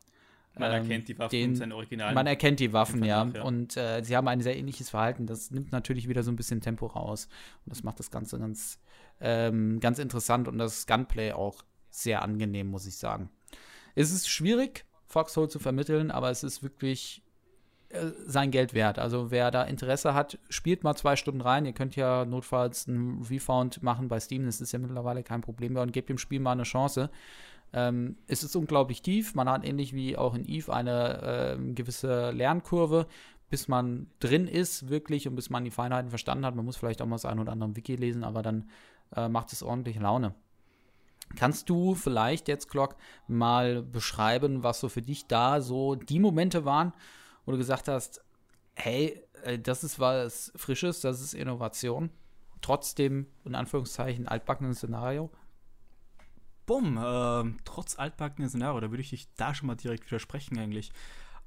Man 0.58 0.72
ähm, 0.72 0.82
erkennt 0.82 1.08
die 1.08 1.18
Waffen 1.18 1.30
den- 1.30 1.50
und 1.52 1.56
seine 1.56 1.74
Originalen. 1.74 2.14
man 2.14 2.26
erkennt 2.26 2.60
die 2.60 2.74
Waffen, 2.74 3.02
ja. 3.02 3.24
ja. 3.24 3.42
Und 3.44 3.78
äh, 3.78 4.02
sie 4.04 4.14
haben 4.14 4.28
ein 4.28 4.42
sehr 4.42 4.58
ähnliches 4.58 4.90
Verhalten. 4.90 5.24
Das 5.26 5.50
nimmt 5.50 5.72
natürlich 5.72 6.06
wieder 6.06 6.22
so 6.22 6.30
ein 6.30 6.36
bisschen 6.36 6.60
Tempo 6.60 6.84
raus. 6.84 7.26
Und 7.64 7.70
das 7.74 7.82
macht 7.82 7.98
das 7.98 8.10
Ganze 8.10 8.38
ganz, 8.38 8.78
ähm, 9.20 9.80
ganz 9.80 9.98
interessant 9.98 10.48
und 10.48 10.58
das 10.58 10.86
Gunplay 10.86 11.32
auch 11.32 11.64
sehr 11.88 12.20
angenehm, 12.20 12.66
muss 12.66 12.86
ich 12.86 12.98
sagen. 12.98 13.30
Es 13.94 14.12
ist 14.12 14.28
schwierig, 14.28 14.84
Foxhole 15.06 15.48
zu 15.48 15.58
vermitteln, 15.58 16.10
aber 16.10 16.30
es 16.30 16.44
ist 16.44 16.62
wirklich 16.62 17.23
sein 18.26 18.50
Geld 18.50 18.74
wert. 18.74 18.98
Also 18.98 19.30
wer 19.30 19.50
da 19.50 19.62
Interesse 19.62 20.14
hat, 20.14 20.38
spielt 20.48 20.84
mal 20.84 20.94
zwei 20.94 21.16
Stunden 21.16 21.40
rein. 21.40 21.66
Ihr 21.66 21.72
könnt 21.72 21.96
ja 21.96 22.24
notfalls 22.24 22.88
einen 22.88 23.22
Refound 23.22 23.82
machen 23.82 24.08
bei 24.08 24.20
Steam. 24.20 24.46
Das 24.46 24.60
ist 24.60 24.72
ja 24.72 24.78
mittlerweile 24.78 25.22
kein 25.22 25.40
Problem 25.40 25.74
mehr 25.74 25.82
und 25.82 25.92
gebt 25.92 26.08
dem 26.08 26.18
Spiel 26.18 26.40
mal 26.40 26.52
eine 26.52 26.64
Chance. 26.64 27.10
Ähm, 27.72 28.16
es 28.26 28.44
ist 28.44 28.54
unglaublich 28.56 29.02
tief. 29.02 29.34
Man 29.34 29.48
hat 29.48 29.64
ähnlich 29.64 29.92
wie 29.94 30.16
auch 30.16 30.34
in 30.34 30.44
Eve 30.44 30.72
eine 30.72 31.20
ähm, 31.56 31.74
gewisse 31.74 32.30
Lernkurve, 32.30 33.06
bis 33.50 33.68
man 33.68 34.06
drin 34.20 34.46
ist, 34.46 34.88
wirklich, 34.88 35.28
und 35.28 35.36
bis 35.36 35.50
man 35.50 35.64
die 35.64 35.70
Feinheiten 35.70 36.10
verstanden 36.10 36.46
hat. 36.46 36.54
Man 36.54 36.64
muss 36.64 36.76
vielleicht 36.76 37.02
auch 37.02 37.06
mal 37.06 37.16
das 37.16 37.24
ein 37.24 37.38
oder 37.38 37.52
andere 37.52 37.76
Wiki 37.76 37.96
lesen, 37.96 38.24
aber 38.24 38.42
dann 38.42 38.70
äh, 39.16 39.28
macht 39.28 39.52
es 39.52 39.62
ordentlich 39.62 39.98
Laune. 39.98 40.34
Kannst 41.36 41.68
du 41.68 41.94
vielleicht 41.94 42.48
jetzt, 42.48 42.70
Glock, 42.70 42.96
mal 43.26 43.82
beschreiben, 43.82 44.62
was 44.62 44.80
so 44.80 44.88
für 44.88 45.02
dich 45.02 45.26
da 45.26 45.60
so 45.60 45.94
die 45.94 46.20
Momente 46.20 46.64
waren, 46.64 46.92
wo 47.44 47.52
du 47.52 47.58
gesagt 47.58 47.88
hast, 47.88 48.24
hey, 48.74 49.22
äh, 49.42 49.58
das 49.58 49.84
ist 49.84 49.98
was 49.98 50.52
Frisches, 50.56 51.00
das 51.00 51.20
ist 51.20 51.34
Innovation, 51.34 52.10
trotzdem, 52.60 53.26
in 53.44 53.54
Anführungszeichen, 53.54 54.28
altbackenen 54.28 54.74
Szenario? 54.74 55.30
Bumm, 56.66 56.98
ähm, 57.02 57.58
trotz 57.64 57.98
altbackenen 57.98 58.48
Szenario, 58.48 58.80
da 58.80 58.90
würde 58.90 59.02
ich 59.02 59.10
dich 59.10 59.28
da 59.36 59.54
schon 59.54 59.66
mal 59.66 59.74
direkt 59.74 60.06
widersprechen 60.06 60.58
eigentlich. 60.58 60.92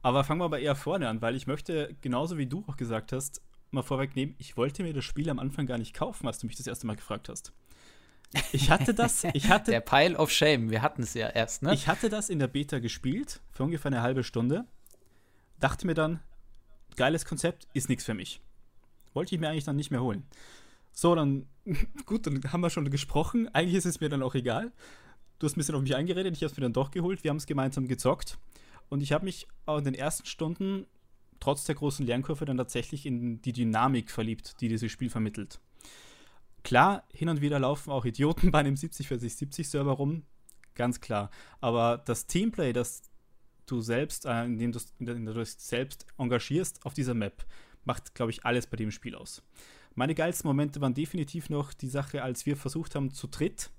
Aber 0.03 0.23
fangen 0.23 0.39
wir 0.39 0.45
aber 0.45 0.59
eher 0.59 0.75
vorne 0.75 1.09
an, 1.09 1.21
weil 1.21 1.35
ich 1.35 1.47
möchte, 1.47 1.95
genauso 2.01 2.37
wie 2.37 2.45
du 2.45 2.63
auch 2.67 2.77
gesagt 2.77 3.11
hast, 3.11 3.41
mal 3.71 3.81
vorwegnehmen, 3.81 4.35
ich 4.37 4.55
wollte 4.57 4.83
mir 4.83 4.93
das 4.93 5.03
Spiel 5.03 5.29
am 5.29 5.39
Anfang 5.39 5.65
gar 5.65 5.77
nicht 5.77 5.93
kaufen, 5.93 6.27
als 6.27 6.39
du 6.39 6.47
mich 6.47 6.55
das 6.55 6.67
erste 6.67 6.87
Mal 6.87 6.95
gefragt 6.95 7.29
hast. 7.29 7.51
Ich 8.51 8.69
hatte 8.69 8.93
das, 8.93 9.23
ich 9.33 9.47
hatte, 9.49 9.71
Der 9.71 9.81
Pile 9.81 10.17
of 10.17 10.31
Shame, 10.31 10.69
wir 10.69 10.81
hatten 10.81 11.01
es 11.01 11.13
ja 11.13 11.29
erst, 11.29 11.63
ne? 11.63 11.73
ich 11.73 11.87
hatte 11.87 12.09
das 12.09 12.29
in 12.29 12.39
der 12.39 12.47
Beta 12.47 12.79
gespielt, 12.79 13.41
für 13.51 13.63
ungefähr 13.63 13.91
eine 13.91 14.01
halbe 14.01 14.23
Stunde, 14.23 14.65
dachte 15.59 15.87
mir 15.87 15.93
dann, 15.93 16.19
geiles 16.95 17.25
Konzept, 17.25 17.67
ist 17.73 17.89
nichts 17.89 18.05
für 18.05 18.13
mich. 18.13 18.41
Wollte 19.13 19.33
ich 19.35 19.41
mir 19.41 19.49
eigentlich 19.49 19.63
dann 19.63 19.75
nicht 19.75 19.91
mehr 19.91 20.01
holen. 20.01 20.23
So, 20.91 21.15
dann, 21.15 21.47
gut, 22.05 22.27
dann 22.27 22.41
haben 22.51 22.61
wir 22.61 22.69
schon 22.69 22.89
gesprochen. 22.89 23.47
Eigentlich 23.53 23.75
ist 23.75 23.85
es 23.85 23.99
mir 23.99 24.09
dann 24.09 24.23
auch 24.23 24.35
egal. 24.35 24.71
Du 25.39 25.45
hast 25.45 25.55
ein 25.55 25.59
bisschen 25.59 25.75
auf 25.75 25.81
mich 25.81 25.95
eingeredet, 25.95 26.35
ich 26.35 26.41
habe 26.41 26.51
es 26.51 26.57
mir 26.57 26.63
dann 26.63 26.73
doch 26.73 26.91
geholt. 26.91 27.23
Wir 27.23 27.29
haben 27.29 27.37
es 27.37 27.45
gemeinsam 27.45 27.87
gezockt. 27.87 28.39
Und 28.89 29.01
ich 29.01 29.11
habe 29.11 29.25
mich 29.25 29.47
auch 29.65 29.77
in 29.77 29.83
den 29.83 29.93
ersten 29.93 30.25
Stunden, 30.25 30.87
trotz 31.39 31.65
der 31.65 31.75
großen 31.75 32.05
Lernkurve, 32.05 32.45
dann 32.45 32.57
tatsächlich 32.57 33.05
in 33.05 33.41
die 33.41 33.53
Dynamik 33.53 34.09
verliebt, 34.09 34.59
die 34.61 34.69
dieses 34.69 34.91
Spiel 34.91 35.09
vermittelt. 35.09 35.59
Klar, 36.63 37.03
hin 37.13 37.29
und 37.29 37.41
wieder 37.41 37.59
laufen 37.59 37.91
auch 37.91 38.05
Idioten 38.05 38.51
bei 38.51 38.59
einem 38.59 38.75
70-40-70-Server 38.75 39.91
rum, 39.91 40.23
ganz 40.73 40.99
klar. 40.99 41.29
Aber 41.61 41.97
das 41.97 42.27
Teamplay, 42.27 42.73
das 42.73 43.03
du 43.67 43.81
selbst, 43.81 44.25
äh, 44.25 44.45
in 44.45 44.57
dem 44.57 44.71
du 44.71 44.79
in 44.99 45.05
dem 45.05 45.25
du 45.25 45.33
dich 45.33 45.51
selbst 45.51 46.05
engagierst 46.17 46.85
auf 46.85 46.93
dieser 46.93 47.13
Map, 47.13 47.45
macht, 47.85 48.15
glaube 48.15 48.31
ich, 48.31 48.45
alles 48.45 48.67
bei 48.67 48.77
dem 48.77 48.91
Spiel 48.91 49.15
aus. 49.15 49.43
Meine 49.95 50.15
geilsten 50.15 50.47
Momente 50.47 50.81
waren 50.81 50.93
definitiv 50.93 51.49
noch 51.49 51.73
die 51.73 51.87
Sache, 51.87 52.21
als 52.21 52.45
wir 52.45 52.55
versucht 52.55 52.95
haben, 52.95 53.11
zu 53.11 53.27
dritt, 53.27 53.71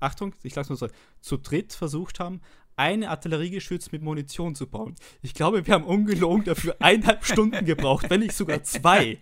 Achtung, 0.00 0.34
ich 0.42 0.54
sag's 0.54 0.68
mal 0.68 0.76
so, 0.76 0.88
zu 1.20 1.36
dritt 1.36 1.72
versucht 1.72 2.20
haben, 2.20 2.40
eine 2.76 3.10
Artilleriegeschütz 3.10 3.92
mit 3.92 4.02
Munition 4.02 4.54
zu 4.54 4.66
bauen. 4.66 4.94
Ich 5.20 5.34
glaube, 5.34 5.66
wir 5.66 5.74
haben 5.74 5.84
ungelogen 5.84 6.44
dafür 6.44 6.76
eineinhalb 6.80 7.24
Stunden 7.24 7.64
gebraucht, 7.64 8.10
wenn 8.10 8.20
nicht 8.20 8.34
sogar 8.34 8.62
zwei. 8.62 9.18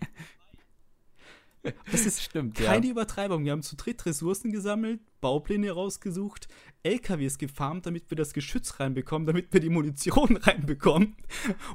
Das 1.91 2.05
ist 2.05 2.21
Stimmt, 2.23 2.55
keine 2.55 2.85
ja. 2.87 2.91
Übertreibung. 2.91 3.45
Wir 3.45 3.51
haben 3.51 3.61
zu 3.61 3.75
dritt 3.75 4.05
Ressourcen 4.05 4.51
gesammelt, 4.51 4.99
Baupläne 5.21 5.71
rausgesucht, 5.71 6.47
LKWs 6.83 7.37
gefarmt, 7.37 7.85
damit 7.85 8.09
wir 8.09 8.17
das 8.17 8.33
Geschütz 8.33 8.79
reinbekommen, 8.79 9.27
damit 9.27 9.53
wir 9.53 9.59
die 9.59 9.69
Munition 9.69 10.37
reinbekommen 10.41 11.15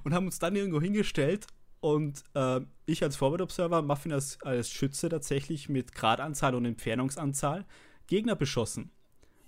und 0.02 0.12
haben 0.12 0.26
uns 0.26 0.38
dann 0.38 0.56
irgendwo 0.56 0.80
hingestellt 0.80 1.46
und 1.80 2.24
äh, 2.34 2.60
ich 2.86 3.02
als 3.02 3.16
Forward-Observer, 3.16 3.82
Muffin 3.82 4.12
als, 4.12 4.40
als 4.42 4.70
Schütze 4.70 5.08
tatsächlich 5.08 5.68
mit 5.68 5.94
Gradanzahl 5.94 6.54
und 6.54 6.64
Entfernungsanzahl 6.64 7.64
Gegner 8.08 8.34
beschossen. 8.34 8.90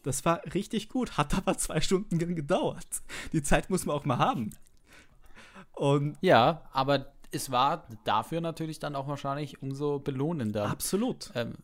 Das 0.03 0.25
war 0.25 0.43
richtig 0.55 0.89
gut, 0.89 1.17
hat 1.17 1.35
aber 1.35 1.59
zwei 1.59 1.81
Stunden 1.81 2.19
gedauert. 2.37 2.87
Die 3.33 3.43
Zeit 3.43 3.71
muss 3.71 3.87
man 3.87 3.97
auch 3.97 4.05
mal 4.05 4.19
haben. 4.19 4.55
Und 5.73 6.17
ja, 6.21 6.69
aber 6.73 7.13
es 7.31 7.51
war 7.51 7.87
dafür 8.05 8.41
natürlich 8.41 8.79
dann 8.79 8.95
auch 8.95 9.09
wahrscheinlich 9.09 9.63
umso 9.63 9.99
belohnender. 9.99 10.69
Absolut. 10.69 11.31
Ähm, 11.35 11.55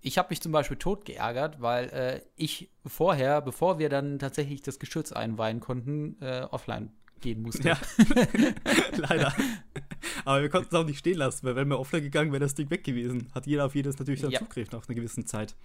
ich 0.00 0.16
habe 0.18 0.28
mich 0.30 0.40
zum 0.40 0.52
Beispiel 0.52 0.76
tot 0.76 1.04
geärgert, 1.04 1.60
weil 1.60 1.88
äh, 1.90 2.20
ich 2.36 2.70
vorher, 2.86 3.40
bevor 3.40 3.78
wir 3.78 3.88
dann 3.88 4.18
tatsächlich 4.18 4.62
das 4.62 4.78
Geschütz 4.78 5.12
einweihen 5.12 5.60
konnten, 5.60 6.16
äh, 6.20 6.46
offline 6.50 6.92
gehen 7.20 7.42
musste. 7.42 7.68
Ja, 7.68 7.78
leider. 8.96 9.34
Aber 10.24 10.40
wir 10.40 10.48
konnten 10.50 10.68
es 10.70 10.80
auch 10.80 10.86
nicht 10.86 10.98
stehen 10.98 11.18
lassen, 11.18 11.44
weil 11.44 11.56
wenn 11.56 11.68
wir 11.68 11.80
offline 11.80 12.02
gegangen 12.02 12.30
wäre 12.30 12.40
das 12.40 12.54
Ding 12.54 12.70
weg 12.70 12.84
gewesen. 12.84 13.28
Hat 13.34 13.46
jeder 13.46 13.66
auf 13.66 13.74
jedes 13.74 13.98
natürlich 13.98 14.20
dann 14.20 14.30
ja. 14.30 14.38
Zugriff 14.38 14.70
nach 14.70 14.86
einer 14.88 14.94
gewissen 14.94 15.26
Zeit. 15.26 15.56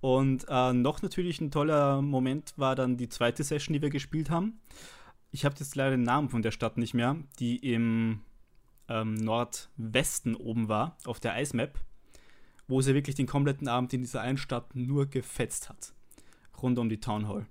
Und 0.00 0.46
äh, 0.48 0.72
noch 0.72 1.02
natürlich 1.02 1.40
ein 1.40 1.50
toller 1.50 2.00
Moment 2.00 2.54
war 2.56 2.74
dann 2.74 2.96
die 2.96 3.08
zweite 3.08 3.44
Session, 3.44 3.74
die 3.74 3.82
wir 3.82 3.90
gespielt 3.90 4.30
haben. 4.30 4.60
Ich 5.30 5.44
habe 5.44 5.56
jetzt 5.58 5.76
leider 5.76 5.90
den 5.90 6.04
Namen 6.04 6.30
von 6.30 6.40
der 6.40 6.52
Stadt 6.52 6.78
nicht 6.78 6.94
mehr, 6.94 7.16
die 7.38 7.56
im 7.56 8.22
ähm, 8.88 9.14
Nordwesten 9.14 10.34
oben 10.34 10.68
war, 10.68 10.96
auf 11.04 11.20
der 11.20 11.34
Eismap, 11.34 11.78
wo 12.66 12.80
sie 12.80 12.94
wirklich 12.94 13.16
den 13.16 13.26
kompletten 13.26 13.68
Abend 13.68 13.92
in 13.92 14.02
dieser 14.02 14.20
einen 14.20 14.38
Stadt 14.38 14.74
nur 14.74 15.06
gefetzt 15.06 15.68
hat. 15.68 15.92
Rund 16.62 16.78
um 16.78 16.88
die 16.88 17.00
Town 17.00 17.28
Hall. 17.28 17.46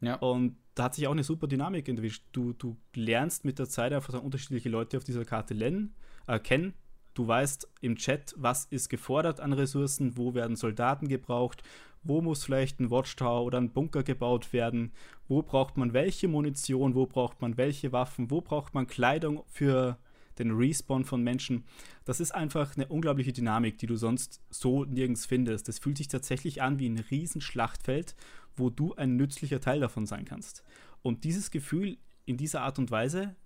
Ja. 0.00 0.16
Und 0.16 0.56
da 0.74 0.84
hat 0.84 0.94
sich 0.94 1.06
auch 1.06 1.12
eine 1.12 1.24
super 1.24 1.46
Dynamik 1.46 1.88
entwickelt. 1.88 2.22
Du, 2.32 2.52
du 2.52 2.76
lernst 2.94 3.44
mit 3.44 3.58
der 3.58 3.68
Zeit 3.68 3.92
einfach 3.92 4.20
unterschiedliche 4.22 4.68
Leute 4.68 4.98
auf 4.98 5.04
dieser 5.04 5.24
Karte 5.24 5.54
lernen, 5.54 5.94
äh, 6.26 6.38
kennen. 6.38 6.74
Du 7.14 7.26
weißt 7.26 7.68
im 7.80 7.96
Chat, 7.96 8.34
was 8.36 8.66
ist 8.66 8.90
gefordert 8.90 9.40
an 9.40 9.54
Ressourcen, 9.54 10.18
wo 10.18 10.34
werden 10.34 10.54
Soldaten 10.54 11.08
gebraucht, 11.08 11.62
wo 12.02 12.20
muss 12.20 12.44
vielleicht 12.44 12.78
ein 12.78 12.90
Watchtower 12.90 13.42
oder 13.42 13.58
ein 13.58 13.72
Bunker 13.72 14.02
gebaut 14.02 14.52
werden, 14.52 14.92
wo 15.26 15.42
braucht 15.42 15.78
man 15.78 15.94
welche 15.94 16.28
Munition, 16.28 16.94
wo 16.94 17.06
braucht 17.06 17.40
man 17.40 17.56
welche 17.56 17.92
Waffen, 17.92 18.30
wo 18.30 18.42
braucht 18.42 18.74
man 18.74 18.86
Kleidung 18.86 19.42
für 19.46 19.98
den 20.38 20.52
Respawn 20.52 21.04
von 21.04 21.22
Menschen. 21.22 21.64
Das 22.04 22.20
ist 22.20 22.32
einfach 22.32 22.76
eine 22.76 22.88
unglaubliche 22.88 23.32
Dynamik, 23.32 23.78
die 23.78 23.86
du 23.86 23.96
sonst 23.96 24.40
so 24.50 24.84
nirgends 24.84 25.26
findest. 25.26 25.68
Das 25.68 25.78
fühlt 25.78 25.98
sich 25.98 26.08
tatsächlich 26.08 26.62
an 26.62 26.78
wie 26.78 26.88
ein 26.88 26.98
Riesenschlachtfeld, 26.98 28.14
wo 28.56 28.70
du 28.70 28.94
ein 28.94 29.16
nützlicher 29.16 29.60
Teil 29.60 29.80
davon 29.80 30.06
sein 30.06 30.24
kannst. 30.24 30.62
Und 31.02 31.24
dieses 31.24 31.50
Gefühl 31.50 31.98
in 32.24 32.36
dieser 32.36 32.62
Art 32.62 32.78
und 32.78 32.90
Weise 32.90 33.36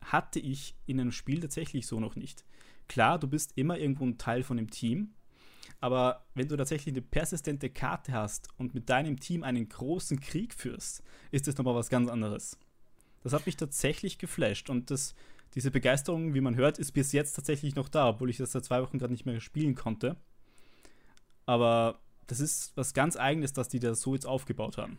hatte 0.00 0.40
ich 0.40 0.74
in 0.86 1.00
einem 1.00 1.12
Spiel 1.12 1.40
tatsächlich 1.40 1.86
so 1.86 2.00
noch 2.00 2.16
nicht. 2.16 2.44
Klar, 2.88 3.18
du 3.18 3.26
bist 3.26 3.52
immer 3.56 3.78
irgendwo 3.78 4.04
ein 4.04 4.18
Teil 4.18 4.42
von 4.42 4.56
dem 4.56 4.70
Team, 4.70 5.14
aber 5.80 6.26
wenn 6.34 6.48
du 6.48 6.56
tatsächlich 6.56 6.94
eine 6.94 7.02
persistente 7.02 7.70
Karte 7.70 8.12
hast 8.12 8.48
und 8.58 8.74
mit 8.74 8.88
deinem 8.90 9.18
Team 9.18 9.42
einen 9.42 9.68
großen 9.68 10.20
Krieg 10.20 10.54
führst, 10.54 11.02
ist 11.30 11.46
das 11.46 11.56
nochmal 11.56 11.74
was 11.74 11.88
ganz 11.88 12.08
anderes. 12.08 12.58
Das 13.22 13.32
hat 13.32 13.46
mich 13.46 13.56
tatsächlich 13.56 14.18
geflasht 14.18 14.68
und 14.68 14.90
das 14.90 15.14
diese 15.54 15.70
Begeisterung, 15.70 16.34
wie 16.34 16.40
man 16.40 16.56
hört, 16.56 16.78
ist 16.78 16.92
bis 16.92 17.12
jetzt 17.12 17.34
tatsächlich 17.34 17.76
noch 17.76 17.88
da, 17.88 18.08
obwohl 18.08 18.30
ich 18.30 18.38
das 18.38 18.52
seit 18.52 18.64
zwei 18.64 18.82
Wochen 18.82 18.98
gerade 18.98 19.12
nicht 19.12 19.26
mehr 19.26 19.40
spielen 19.40 19.74
konnte. 19.74 20.16
Aber 21.46 22.00
das 22.26 22.40
ist 22.40 22.76
was 22.76 22.94
ganz 22.94 23.16
Eigenes, 23.16 23.52
dass 23.52 23.68
die 23.68 23.78
das 23.78 24.00
so 24.00 24.14
jetzt 24.14 24.26
aufgebaut 24.26 24.78
haben. 24.78 24.98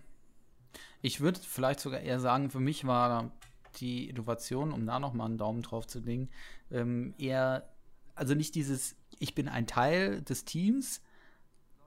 Ich 1.02 1.22
würde 1.22 1.40
vielleicht 1.40 1.80
sogar 1.80 2.00
eher 2.02 2.20
sagen, 2.20 2.50
für 2.50 2.60
mich 2.60 2.86
war 2.86 3.32
die 3.80 4.10
Innovation, 4.10 4.72
um 4.72 4.86
da 4.86 5.00
nochmal 5.00 5.28
einen 5.28 5.38
Daumen 5.38 5.62
drauf 5.62 5.88
zu 5.88 6.00
legen, 6.00 6.30
ähm, 6.72 7.14
eher, 7.18 7.70
also 8.14 8.34
nicht 8.34 8.56
dieses, 8.56 8.96
ich 9.20 9.36
bin 9.36 9.48
ein 9.48 9.68
Teil 9.68 10.22
des 10.22 10.46
Teams, 10.46 11.02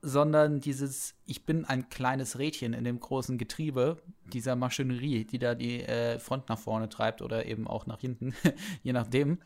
sondern 0.03 0.61
dieses, 0.61 1.15
ich 1.27 1.45
bin 1.45 1.65
ein 1.65 1.89
kleines 1.89 2.39
Rädchen 2.39 2.73
in 2.73 2.85
dem 2.85 3.01
großen 3.01 3.39
Getriebe 3.39 3.99
dieser 4.33 4.57
Maschinerie, 4.57 5.25
die 5.25 5.39
da 5.39 5.55
die 5.55 5.83
äh, 5.83 6.19
Front 6.19 6.49
nach 6.49 6.59
vorne 6.59 6.89
treibt 6.89 7.23
oder 7.23 7.47
eben 7.47 7.67
auch 7.67 7.87
nach 7.87 8.01
hinten, 8.01 8.35
je 8.83 8.93
nachdem. 8.93 9.39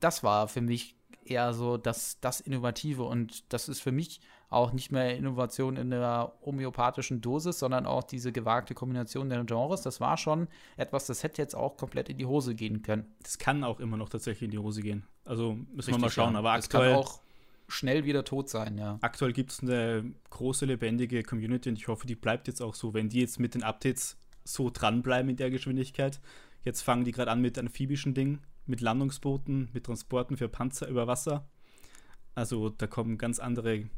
Das 0.00 0.22
war 0.24 0.48
für 0.48 0.60
mich 0.60 0.96
eher 1.24 1.52
so 1.54 1.76
das, 1.76 2.18
das 2.20 2.40
Innovative 2.40 3.02
und 3.04 3.52
das 3.52 3.68
ist 3.68 3.80
für 3.80 3.92
mich 3.92 4.20
auch 4.48 4.72
nicht 4.72 4.92
mehr 4.92 5.16
Innovation 5.16 5.76
in 5.76 5.90
der 5.90 6.32
homöopathischen 6.44 7.20
Dosis, 7.20 7.58
sondern 7.58 7.84
auch 7.84 8.04
diese 8.04 8.30
gewagte 8.30 8.74
Kombination 8.74 9.28
der 9.28 9.42
Genres. 9.44 9.82
Das 9.82 10.00
war 10.00 10.16
schon 10.16 10.46
etwas, 10.76 11.06
das 11.06 11.22
hätte 11.22 11.42
jetzt 11.42 11.56
auch 11.56 11.76
komplett 11.76 12.08
in 12.08 12.18
die 12.18 12.26
Hose 12.26 12.54
gehen 12.54 12.82
können. 12.82 13.12
Das 13.22 13.38
kann 13.38 13.64
auch 13.64 13.80
immer 13.80 13.96
noch 13.96 14.08
tatsächlich 14.08 14.44
in 14.44 14.50
die 14.52 14.58
Hose 14.58 14.82
gehen. 14.82 15.04
Also 15.24 15.54
müssen 15.54 15.76
Richtig, 15.76 15.94
wir 15.94 15.98
mal 15.98 16.10
schauen. 16.10 16.32
Ja. 16.34 16.38
Aber 16.38 16.52
aktuell, 16.52 16.92
kann 16.92 17.00
auch 17.00 17.20
schnell 17.68 18.04
wieder 18.04 18.24
tot 18.24 18.48
sein, 18.48 18.78
ja. 18.78 18.98
Aktuell 19.00 19.32
gibt 19.32 19.52
es 19.52 19.60
eine 19.60 20.12
große, 20.30 20.66
lebendige 20.66 21.22
Community 21.22 21.68
und 21.68 21.76
ich 21.76 21.88
hoffe, 21.88 22.06
die 22.06 22.14
bleibt 22.14 22.46
jetzt 22.48 22.60
auch 22.62 22.74
so, 22.74 22.94
wenn 22.94 23.08
die 23.08 23.20
jetzt 23.20 23.40
mit 23.40 23.54
den 23.54 23.62
Updates 23.62 24.16
so 24.44 24.70
dranbleiben 24.70 25.30
in 25.30 25.36
der 25.36 25.50
Geschwindigkeit. 25.50 26.20
Jetzt 26.62 26.82
fangen 26.82 27.04
die 27.04 27.12
gerade 27.12 27.30
an 27.30 27.40
mit 27.40 27.58
amphibischen 27.58 28.14
Dingen, 28.14 28.40
mit 28.66 28.80
Landungsbooten, 28.80 29.70
mit 29.72 29.86
Transporten 29.86 30.36
für 30.36 30.48
Panzer 30.48 30.88
über 30.88 31.06
Wasser. 31.06 31.48
Also 32.34 32.70
da 32.70 32.86
kommen 32.86 33.18
ganz 33.18 33.38
andere 33.38 33.88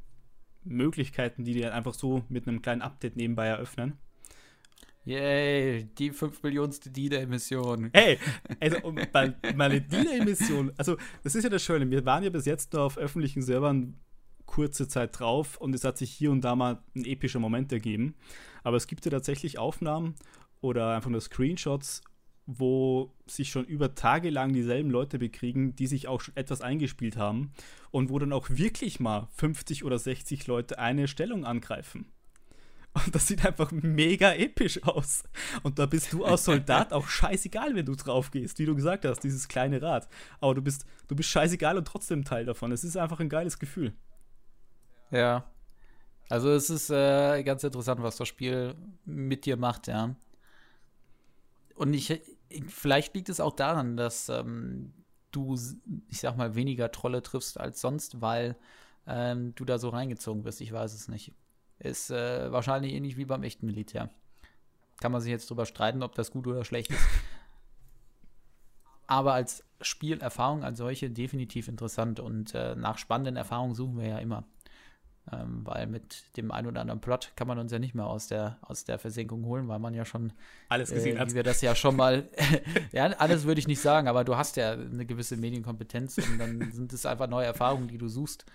Möglichkeiten, 0.65 1.45
die 1.45 1.55
die 1.55 1.65
einfach 1.67 1.95
so 1.95 2.25
mit 2.29 2.47
einem 2.47 2.63
kleinen 2.63 2.83
Update 2.83 3.17
nebenbei 3.17 3.47
eröffnen. 3.47 3.99
Yay, 5.09 5.85
die 5.97 6.11
5 6.11 6.43
Millionste 6.43 6.91
DIDA-Emission. 6.91 7.89
Hey, 7.95 8.19
also 8.61 8.77
meine 9.57 9.81
DIDA-Emission, 9.81 10.71
also 10.77 10.99
das 11.23 11.35
ist 11.35 11.45
ja 11.45 11.49
das 11.49 11.65
Schöne, 11.65 11.91
wir 11.91 12.05
waren 12.05 12.25
ja 12.25 12.29
bis 12.29 12.45
jetzt 12.45 12.75
nur 12.75 12.83
auf 12.83 12.99
öffentlichen 12.99 13.41
Servern 13.41 13.99
kurze 14.45 14.87
Zeit 14.87 15.19
drauf 15.19 15.57
und 15.57 15.75
es 15.75 15.83
hat 15.83 15.97
sich 15.97 16.11
hier 16.11 16.31
und 16.31 16.43
da 16.43 16.55
mal 16.55 16.83
ein 16.95 17.07
epischer 17.07 17.39
Moment 17.39 17.73
ergeben. 17.73 18.17
Aber 18.63 18.77
es 18.77 18.87
gibt 18.87 19.07
ja 19.07 19.11
tatsächlich 19.11 19.59
Aufnahmen 19.59 20.15
oder 20.61 20.95
einfach 20.95 21.09
nur 21.09 21.23
Screenshots, 21.23 22.03
wo 22.45 23.15
sich 23.27 23.49
schon 23.49 23.65
über 23.65 23.95
Tage 23.95 24.29
lang 24.29 24.53
dieselben 24.53 24.91
Leute 24.91 25.19
bekriegen, 25.19 25.75
die 25.75 25.87
sich 25.87 26.07
auch 26.07 26.21
schon 26.21 26.37
etwas 26.37 26.61
eingespielt 26.61 27.17
haben 27.17 27.53
und 27.91 28.11
wo 28.11 28.19
dann 28.19 28.35
auch 28.35 28.51
wirklich 28.51 29.01
mal 29.01 29.29
50 29.37 29.85
oder 29.85 29.99
60 29.99 30.47
Leute 30.49 30.79
eine 30.79 31.09
Stellung 31.09 31.47
angreifen. 31.47 32.13
Und 33.05 33.15
das 33.15 33.27
sieht 33.27 33.45
einfach 33.45 33.71
mega 33.73 34.33
episch 34.33 34.83
aus. 34.85 35.25
Und 35.63 35.79
da 35.79 35.87
bist 35.87 36.13
du 36.13 36.25
als 36.25 36.45
Soldat 36.45 36.93
auch 36.93 37.09
scheißegal, 37.09 37.75
wenn 37.75 37.87
du 37.87 37.95
drauf 37.95 38.31
gehst, 38.31 38.59
wie 38.59 38.67
du 38.67 38.75
gesagt 38.75 39.05
hast, 39.05 39.21
dieses 39.21 39.49
kleine 39.49 39.81
Rad. 39.83 40.09
Aber 40.41 40.55
du 40.55 40.63
bist, 40.63 40.87
du 41.09 41.17
bist 41.17 41.29
scheißegal 41.29 41.77
und 41.77 41.87
trotzdem 41.87 42.25
Teil 42.25 42.45
davon. 42.45 42.73
Es 42.73 42.85
ist 42.85 42.97
einfach 42.97 43.21
ein 43.21 43.29
geiles 43.29 43.59
Gefühl. 43.59 43.95
Ja. 45.11 45.51
Also 46.29 46.51
es 46.51 46.71
ist 46.71 46.91
äh, 46.91 47.43
ganz 47.43 47.65
interessant, 47.65 48.03
was 48.03 48.17
das 48.17 48.29
Spiel 48.29 48.75
mit 49.05 49.47
dir 49.47 49.57
macht, 49.57 49.87
ja. 49.87 50.15
Und 51.75 51.95
ich, 51.95 52.21
vielleicht 52.69 53.15
liegt 53.15 53.29
es 53.29 53.41
auch 53.41 53.55
daran, 53.55 53.97
dass 53.97 54.29
ähm, 54.29 54.93
du, 55.31 55.57
ich 56.09 56.21
sag 56.21 56.37
mal, 56.37 56.55
weniger 56.55 56.91
Trolle 56.91 57.23
triffst 57.23 57.59
als 57.59 57.81
sonst, 57.81 58.21
weil 58.21 58.57
ähm, 59.07 59.55
du 59.55 59.65
da 59.65 59.79
so 59.79 59.89
reingezogen 59.89 60.43
bist. 60.43 60.61
Ich 60.61 60.73
weiß 60.73 60.93
es 60.93 61.09
nicht. 61.09 61.33
Ist 61.79 62.11
äh, 62.11 62.51
wahrscheinlich 62.51 62.93
ähnlich 62.93 63.17
wie 63.17 63.25
beim 63.25 63.43
echten 63.43 63.67
Militär. 63.67 64.11
Kann 65.01 65.13
man 65.13 65.21
sich 65.21 65.31
jetzt 65.31 65.49
drüber 65.49 65.67
streiten, 65.67 66.03
ob 66.03 66.15
das 66.15 66.31
gut 66.31 66.47
oder 66.47 66.65
schlecht 66.65 66.91
ist. 66.91 67.05
Aber 69.07 69.33
als 69.33 69.65
Spielerfahrung 69.81 70.65
als 70.65 70.79
solche 70.79 71.09
definitiv 71.09 71.69
interessant 71.69 72.21
und 72.21 72.55
äh, 72.55 72.75
nach 72.75 72.99
spannenden 72.99 73.37
Erfahrungen 73.37 73.75
suchen 73.75 73.99
wir 73.99 74.09
ja 74.09 74.19
immer. 74.19 74.45
Ähm, 75.31 75.61
weil 75.65 75.87
mit 75.87 76.37
dem 76.37 76.51
ein 76.51 76.67
oder 76.67 76.81
anderen 76.81 77.01
Plot 77.01 77.33
kann 77.37 77.49
man 77.49 77.59
uns 77.59 77.71
ja 77.71 77.79
nicht 77.79 77.95
mehr 77.95 78.07
aus 78.07 78.29
der, 78.29 78.59
aus 78.63 78.85
der 78.85 78.99
Versenkung 78.99 79.45
holen, 79.45 79.69
weil 79.69 79.79
man 79.79 79.93
ja 79.93 80.05
schon 80.05 80.33
alles 80.69 80.91
gesehen 80.91 81.17
äh, 81.17 81.21
hat. 81.21 81.31
Wie 81.31 81.35
wir 81.35 81.43
das 81.43 81.61
ja 81.61 81.75
schon 81.75 81.97
mal, 81.97 82.29
ja, 82.93 83.07
alles 83.19 83.45
würde 83.45 83.59
ich 83.59 83.69
nicht 83.69 83.81
sagen, 83.81 84.09
aber 84.09 84.25
du 84.25 84.37
hast 84.37 84.57
ja 84.57 84.73
eine 84.73 85.05
gewisse 85.05 85.37
Medienkompetenz 85.37 86.19
und 86.19 86.39
dann 86.39 86.73
sind 86.73 86.93
es 86.93 87.05
einfach 87.05 87.29
neue 87.29 87.47
Erfahrungen, 87.47 87.89
die 87.89 87.99
du 87.99 88.09
suchst. 88.09 88.47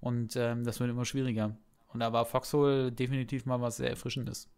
Und 0.00 0.36
ähm, 0.36 0.64
das 0.64 0.80
wird 0.80 0.90
immer 0.90 1.04
schwieriger. 1.04 1.56
Und 1.88 2.00
da 2.00 2.12
war 2.12 2.24
Foxhole 2.24 2.92
definitiv 2.92 3.46
mal 3.46 3.60
was 3.60 3.78
sehr 3.78 3.90
Erfrischendes. 3.90 4.48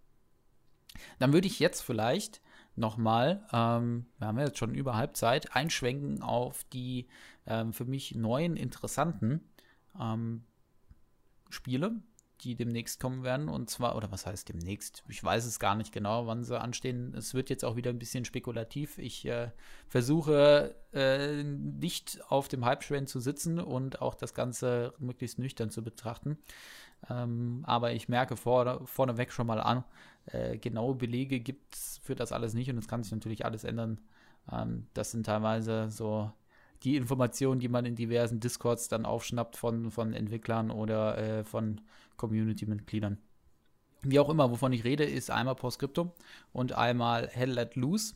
Dann 1.18 1.33
würde 1.33 1.47
ich 1.47 1.61
jetzt 1.61 1.81
vielleicht 1.83 2.41
nochmal, 2.76 3.47
ähm, 3.53 4.07
wir 4.18 4.28
haben 4.28 4.39
ja 4.39 4.47
jetzt 4.47 4.59
schon 4.59 4.74
über 4.74 4.97
Halbzeit, 4.97 5.55
einschwenken 5.55 6.22
auf 6.22 6.64
die 6.64 7.07
ähm, 7.47 7.72
für 7.72 7.85
mich 7.85 8.14
neuen, 8.14 8.57
interessanten 8.57 9.49
ähm, 9.99 10.45
Spiele. 11.49 12.03
die 12.43 12.57
demnächst 12.57 13.01
kommen 13.01 13.22
werden. 13.22 13.49
Und 13.49 13.70
zwar, 13.70 13.97
oder 13.97 14.11
was 14.11 14.26
heißt 14.26 14.49
demnächst? 14.49 15.05
Ich 15.09 15.22
weiß 15.22 15.45
es 15.45 15.59
gar 15.59 15.74
nicht 15.74 15.93
genau, 15.93 16.26
wann 16.26 16.45
sie 16.45 16.59
anstehen. 16.59 17.14
Es 17.14 17.35
wird 17.35 17.51
jetzt 17.51 17.64
auch 17.64 17.76
wieder 17.76 17.91
ein 17.91 17.99
bisschen 17.99 18.24
spekulativ. 18.24 18.99
Ich 18.99 19.26
äh, 19.26 19.51
versuche 19.89 20.74
äh, 20.93 21.43
nicht 21.43 22.20
auf 22.28 22.49
dem 22.49 22.64
Hype-Train 22.64 23.07
zu 23.07 23.20
sitzen 23.20 23.59
und 23.59 24.01
auch 24.01 24.14
das 24.14 24.35
Ganze 24.35 24.95
möglichst 24.99 25.39
nüchtern 25.39 25.70
zu 25.70 25.83
betrachten. 25.83 26.39
Ähm, 27.09 27.62
aber 27.66 27.92
ich 27.92 28.09
merke 28.09 28.36
vor, 28.36 28.86
vorneweg 28.86 29.32
schon 29.32 29.46
mal 29.46 29.61
an, 29.61 29.84
äh, 30.26 30.59
genaue 30.59 30.94
Belege 30.94 31.40
gibt 31.40 31.74
es 31.74 32.01
für 32.03 32.14
das 32.14 32.32
alles 32.32 32.55
nicht 32.55 32.70
und 32.70 32.78
es 32.78 32.88
kann 32.88 33.03
sich 33.03 33.12
natürlich 33.12 33.44
alles 33.44 33.64
ändern. 33.64 34.01
Ähm, 34.53 34.86
das 34.94 35.11
sind 35.11 35.26
teilweise 35.26 35.90
so 35.90 36.30
die 36.82 36.96
Informationen, 36.96 37.61
die 37.61 37.68
man 37.68 37.84
in 37.84 37.94
diversen 37.94 38.40
Discords 38.40 38.88
dann 38.88 39.05
aufschnappt 39.05 39.57
von, 39.57 39.90
von 39.90 40.14
Entwicklern 40.14 40.70
oder 40.70 41.18
äh, 41.18 41.44
von 41.44 41.80
Community-Mitgliedern. 42.16 43.18
Wie 44.03 44.18
auch 44.18 44.30
immer, 44.30 44.51
wovon 44.51 44.72
ich 44.72 44.84
rede, 44.84 45.05
ist 45.05 45.30
einmal 45.30 45.57
Postscriptum 45.57 46.11
und 46.53 46.72
einmal 46.72 47.28
Hell 47.28 47.51
Let 47.51 47.76
Loose. 47.76 48.14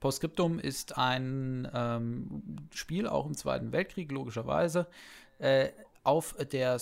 Postscriptum 0.00 0.58
ist 0.58 0.96
ein 0.96 1.68
ähm, 1.74 2.68
Spiel, 2.72 3.06
auch 3.06 3.26
im 3.26 3.34
Zweiten 3.34 3.72
Weltkrieg, 3.72 4.12
logischerweise, 4.12 4.86
äh, 5.38 5.68
auf 6.04 6.36
der 6.52 6.78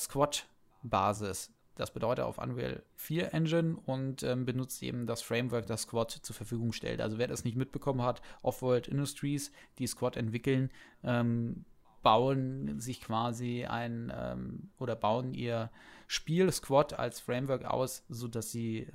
Squad-Basis. 0.85 1.51
Das 1.77 1.93
bedeutet 1.93 2.25
auf 2.25 2.39
Unreal 2.39 2.85
4 2.95 3.35
Engine 3.35 3.77
und 3.85 4.23
ähm, 4.23 4.45
benutzt 4.45 4.81
eben 4.83 5.07
das 5.07 5.23
Framework, 5.23 5.67
das 5.67 5.83
Squad 5.83 6.13
zur 6.13 6.37
Verfügung 6.37 6.73
stellt. 6.73 7.01
Also 7.01 7.19
wer 7.19 7.27
das 7.27 7.43
nicht 7.43 7.57
mitbekommen 7.57 8.03
hat, 8.03 8.23
Offworld 8.43 8.87
Industries, 8.87 9.51
die 9.79 9.89
Squad 9.89 10.17
entwickeln, 10.17 10.71
ähm, 11.03 11.65
bauen 12.05 12.79
sich 12.79 13.01
quasi 13.01 13.65
ein 13.65 14.13
ähm, 14.15 14.71
oder 14.79 14.95
bauen 14.95 15.35
ihr 15.35 15.71
Spiel 16.07 16.53
Squad 16.53 16.93
als 16.93 17.19
Framework 17.19 17.65
aus, 17.65 18.05
sodass 18.09 18.53
sie 18.53 18.87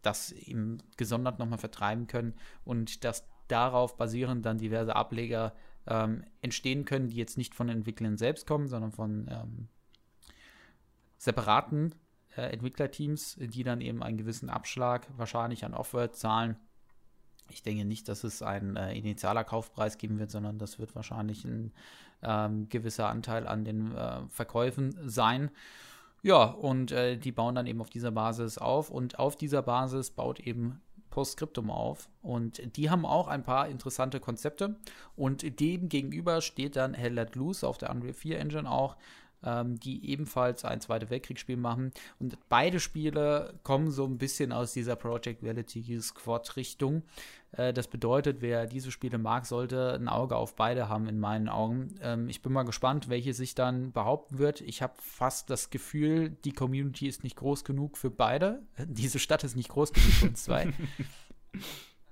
das 0.00 0.32
eben 0.32 0.78
gesondert 0.96 1.38
nochmal 1.38 1.58
vertreiben 1.58 2.08
können 2.08 2.34
und 2.64 3.04
dass 3.04 3.28
darauf 3.46 3.96
basierend 3.96 4.44
dann 4.44 4.58
diverse 4.58 4.96
Ableger 4.96 5.54
ähm, 5.86 6.24
entstehen 6.40 6.84
können, 6.84 7.08
die 7.08 7.16
jetzt 7.16 7.38
nicht 7.38 7.54
von 7.54 7.68
den 7.68 7.76
Entwicklern 7.76 8.16
selbst 8.16 8.48
kommen, 8.48 8.66
sondern 8.66 8.90
von 8.90 9.28
ähm, 9.30 9.68
separaten 11.22 11.94
äh, 12.36 12.52
Entwicklerteams, 12.52 13.36
die 13.38 13.62
dann 13.62 13.80
eben 13.80 14.02
einen 14.02 14.18
gewissen 14.18 14.50
Abschlag 14.50 15.06
wahrscheinlich 15.16 15.64
an 15.64 15.72
Offword 15.72 16.16
zahlen. 16.16 16.56
Ich 17.48 17.62
denke 17.62 17.84
nicht, 17.84 18.08
dass 18.08 18.24
es 18.24 18.42
ein 18.42 18.74
äh, 18.74 18.92
initialer 18.94 19.44
Kaufpreis 19.44 19.98
geben 19.98 20.18
wird, 20.18 20.32
sondern 20.32 20.58
das 20.58 20.80
wird 20.80 20.96
wahrscheinlich 20.96 21.44
ein 21.44 21.72
ähm, 22.24 22.68
gewisser 22.68 23.08
Anteil 23.08 23.46
an 23.46 23.64
den 23.64 23.94
äh, 23.94 24.22
Verkäufen 24.30 24.98
sein. 25.08 25.52
Ja, 26.22 26.42
und 26.42 26.90
äh, 26.90 27.16
die 27.16 27.30
bauen 27.30 27.54
dann 27.54 27.68
eben 27.68 27.80
auf 27.80 27.90
dieser 27.90 28.10
Basis 28.10 28.58
auf 28.58 28.90
und 28.90 29.20
auf 29.20 29.36
dieser 29.36 29.62
Basis 29.62 30.10
baut 30.10 30.40
eben 30.40 30.80
Postscriptum 31.10 31.70
auf. 31.70 32.08
Und 32.20 32.76
die 32.76 32.90
haben 32.90 33.06
auch 33.06 33.28
ein 33.28 33.44
paar 33.44 33.68
interessante 33.68 34.18
Konzepte. 34.18 34.74
Und 35.14 35.60
dem 35.60 35.88
gegenüber 35.88 36.40
steht 36.40 36.74
dann 36.74 36.94
Hell 36.94 37.14
Let 37.14 37.36
Loose 37.36 37.68
auf 37.68 37.78
der 37.78 37.90
Unreal 37.90 38.14
4 38.14 38.40
Engine 38.40 38.68
auch, 38.68 38.96
ähm, 39.44 39.78
die 39.78 40.08
ebenfalls 40.10 40.64
ein 40.64 40.80
Zweite 40.80 41.10
Weltkriegsspiel 41.10 41.56
machen. 41.56 41.92
Und 42.18 42.38
beide 42.48 42.80
Spiele 42.80 43.54
kommen 43.62 43.90
so 43.90 44.04
ein 44.04 44.18
bisschen 44.18 44.52
aus 44.52 44.72
dieser 44.72 44.96
Project 44.96 45.42
Reality 45.42 46.00
Squad-Richtung. 46.00 47.02
Äh, 47.52 47.72
das 47.72 47.88
bedeutet, 47.88 48.40
wer 48.40 48.66
diese 48.66 48.90
Spiele 48.90 49.18
mag, 49.18 49.46
sollte 49.46 49.94
ein 49.94 50.08
Auge 50.08 50.36
auf 50.36 50.56
beide 50.56 50.88
haben, 50.88 51.08
in 51.08 51.18
meinen 51.18 51.48
Augen. 51.48 51.94
Ähm, 52.02 52.28
ich 52.28 52.42
bin 52.42 52.52
mal 52.52 52.64
gespannt, 52.64 53.08
welche 53.08 53.34
sich 53.34 53.54
dann 53.54 53.92
behaupten 53.92 54.38
wird. 54.38 54.60
Ich 54.60 54.82
habe 54.82 54.94
fast 54.98 55.50
das 55.50 55.70
Gefühl, 55.70 56.30
die 56.44 56.52
Community 56.52 57.06
ist 57.08 57.24
nicht 57.24 57.36
groß 57.36 57.64
genug 57.64 57.98
für 57.98 58.10
beide. 58.10 58.62
Diese 58.86 59.18
Stadt 59.18 59.44
ist 59.44 59.56
nicht 59.56 59.68
groß 59.68 59.92
genug 59.92 60.10
für 60.10 60.26
uns 60.28 60.44
zwei. 60.44 60.72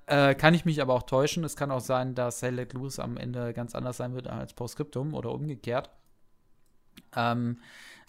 Äh, 0.06 0.34
kann 0.34 0.54
ich 0.54 0.64
mich 0.64 0.82
aber 0.82 0.94
auch 0.94 1.04
täuschen. 1.04 1.44
Es 1.44 1.54
kann 1.54 1.70
auch 1.70 1.80
sein, 1.80 2.16
dass 2.16 2.42
Let 2.42 2.72
Loose 2.72 3.00
am 3.00 3.16
Ende 3.16 3.52
ganz 3.52 3.76
anders 3.76 3.98
sein 3.98 4.12
wird 4.12 4.26
als 4.26 4.54
Postscriptum 4.54 5.14
oder 5.14 5.30
umgekehrt. 5.30 5.88
Ähm, 7.16 7.58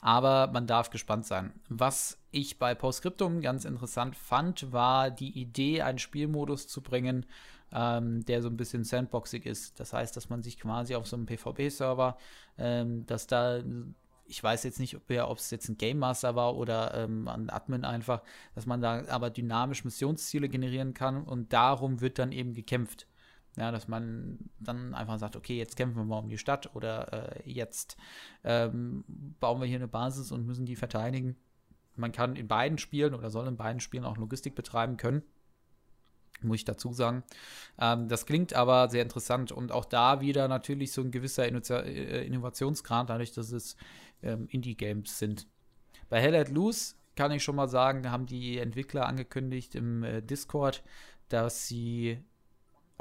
aber 0.02 0.47
man 0.52 0.66
darf 0.66 0.89
gespannt 0.89 1.26
sein. 1.26 1.54
Was 1.70 2.18
ich 2.32 2.58
bei 2.58 2.74
Postscriptum 2.74 3.41
ganz 3.41 3.66
interessant 3.66 4.16
fand, 4.16 4.72
war 4.72 5.12
die 5.12 5.39
Idee, 5.39 5.84
einen 5.84 5.99
Spielmodus 5.99 6.68
zu 6.68 6.82
bringen, 6.82 7.26
ähm, 7.72 8.26
der 8.26 8.41
so 8.41 8.49
ein 8.49 8.58
bisschen 8.58 8.84
sandboxig 8.84 9.45
ist. 9.45 9.80
Das 9.80 9.93
heißt, 9.93 10.18
dass 10.18 10.30
man 10.30 10.41
sich 10.41 10.60
quasi 10.60 10.95
auf 10.95 11.08
so 11.08 11.16
einem 11.16 11.28
PvP-Server, 11.28 12.18
ähm, 12.58 13.06
dass 13.06 13.28
da 13.28 13.62
ich 14.32 14.41
weiß 14.41 14.64
jetzt 14.64 14.80
nicht, 14.80 14.95
ob 14.95 15.38
es 15.38 15.52
jetzt 15.52 15.68
ein 15.68 15.78
Game 15.78 15.99
Master 15.99 16.36
war 16.36 16.56
oder 16.56 16.93
ähm, 16.93 17.28
ein 17.28 17.49
Admin 17.49 17.84
einfach, 17.84 18.22
dass 18.56 18.66
man 18.66 18.82
da 18.82 19.04
aber 19.10 19.30
dynamisch 19.30 19.84
Missionsziele 19.84 20.47
generieren 20.47 20.93
kann 20.93 21.24
und 21.24 21.52
darum 21.52 21.99
wird 21.99 22.18
dann 22.18 22.32
eben 22.32 22.54
gekämpft. 22.54 23.08
Ja, 23.58 23.72
dass 23.72 23.88
man 23.88 24.49
dann 24.60 24.93
einfach 24.93 25.20
sagt, 25.20 25.36
okay, 25.36 25.58
jetzt 25.58 25.76
kämpfen 25.76 25.97
wir 25.97 26.06
mal 26.06 26.20
um 26.20 26.30
die 26.30 26.38
Stadt 26.38 26.74
oder 26.74 27.36
äh, 27.36 27.49
jetzt 27.52 27.97
ähm, 28.45 29.04
bauen 29.39 29.60
wir 29.60 29.68
hier 29.68 29.78
eine 29.78 29.89
Basis 29.89 30.32
und 30.32 30.45
müssen 30.45 30.66
die 30.66 30.78
verteidigen. 30.78 31.36
Man 31.95 32.14
kann 32.14 32.38
in 32.38 32.47
beiden 32.47 32.78
Spielen 32.78 33.14
oder 33.14 33.30
soll 33.30 33.47
in 33.47 33.58
beiden 33.58 33.82
Spielen 33.82 34.06
auch 34.06 34.16
Logistik 34.16 34.56
betreiben 34.56 34.95
können. 34.95 35.24
Muss 36.41 36.58
ich 36.58 36.66
dazu 36.66 36.93
sagen. 36.93 37.24
Ähm, 37.78 38.08
das 38.08 38.26
klingt 38.26 38.54
aber 38.54 38.89
sehr 38.89 39.04
interessant 39.04 39.52
und 39.52 39.74
auch 39.74 39.86
da 39.86 40.22
wieder 40.22 40.47
natürlich 40.47 40.93
so 40.93 41.02
ein 41.02 41.12
gewisser 41.12 41.45
äh, 41.45 42.26
Innovationsgrad, 42.26 43.10
dadurch, 43.10 43.34
dass 43.34 43.52
es 43.52 43.76
ähm, 44.24 44.47
Indie-Games 44.49 45.20
sind. 45.20 45.45
Bei 46.10 46.22
Hell 46.22 46.36
at 46.36 46.49
Loose 46.49 46.95
kann 47.16 47.32
ich 47.32 47.43
schon 47.43 47.58
mal 47.58 47.68
sagen, 47.68 48.10
haben 48.10 48.26
die 48.26 48.58
Entwickler 48.58 49.06
angekündigt 49.08 49.76
im 49.76 50.04
äh, 50.04 50.22
Discord, 50.22 50.84
dass 51.30 51.68
sie 51.68 52.24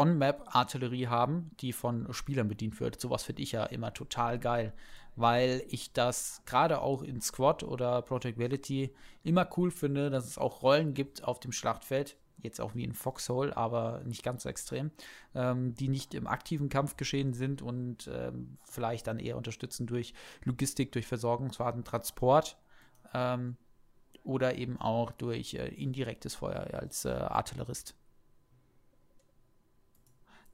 On-Map-Artillerie 0.00 1.08
haben, 1.08 1.50
die 1.60 1.74
von 1.74 2.10
Spielern 2.14 2.48
bedient 2.48 2.80
wird. 2.80 2.98
Sowas 2.98 3.22
finde 3.22 3.42
ich 3.42 3.52
ja 3.52 3.64
immer 3.64 3.92
total 3.92 4.38
geil, 4.38 4.72
weil 5.14 5.62
ich 5.68 5.92
das 5.92 6.40
gerade 6.46 6.80
auch 6.80 7.02
in 7.02 7.20
Squad 7.20 7.62
oder 7.62 8.00
Project 8.00 8.38
Reality 8.38 8.94
immer 9.22 9.46
cool 9.58 9.70
finde, 9.70 10.08
dass 10.08 10.26
es 10.26 10.38
auch 10.38 10.62
Rollen 10.62 10.94
gibt 10.94 11.22
auf 11.24 11.38
dem 11.38 11.52
Schlachtfeld, 11.52 12.16
jetzt 12.38 12.62
auch 12.62 12.74
wie 12.74 12.82
in 12.82 12.94
Foxhole, 12.94 13.54
aber 13.54 14.00
nicht 14.06 14.22
ganz 14.22 14.44
so 14.44 14.48
extrem, 14.48 14.90
ähm, 15.34 15.74
die 15.74 15.88
nicht 15.88 16.14
im 16.14 16.26
aktiven 16.26 16.70
Kampf 16.70 16.96
geschehen 16.96 17.34
sind 17.34 17.60
und 17.60 18.08
ähm, 18.10 18.56
vielleicht 18.64 19.06
dann 19.06 19.18
eher 19.18 19.36
unterstützen 19.36 19.86
durch 19.86 20.14
Logistik, 20.44 20.92
durch 20.92 21.06
Versorgungsfahrten, 21.06 21.84
Transport 21.84 22.56
ähm, 23.12 23.58
oder 24.24 24.56
eben 24.56 24.80
auch 24.80 25.12
durch 25.12 25.52
äh, 25.52 25.68
indirektes 25.68 26.36
Feuer 26.36 26.72
als 26.72 27.04
äh, 27.04 27.10
Artillerist. 27.10 27.99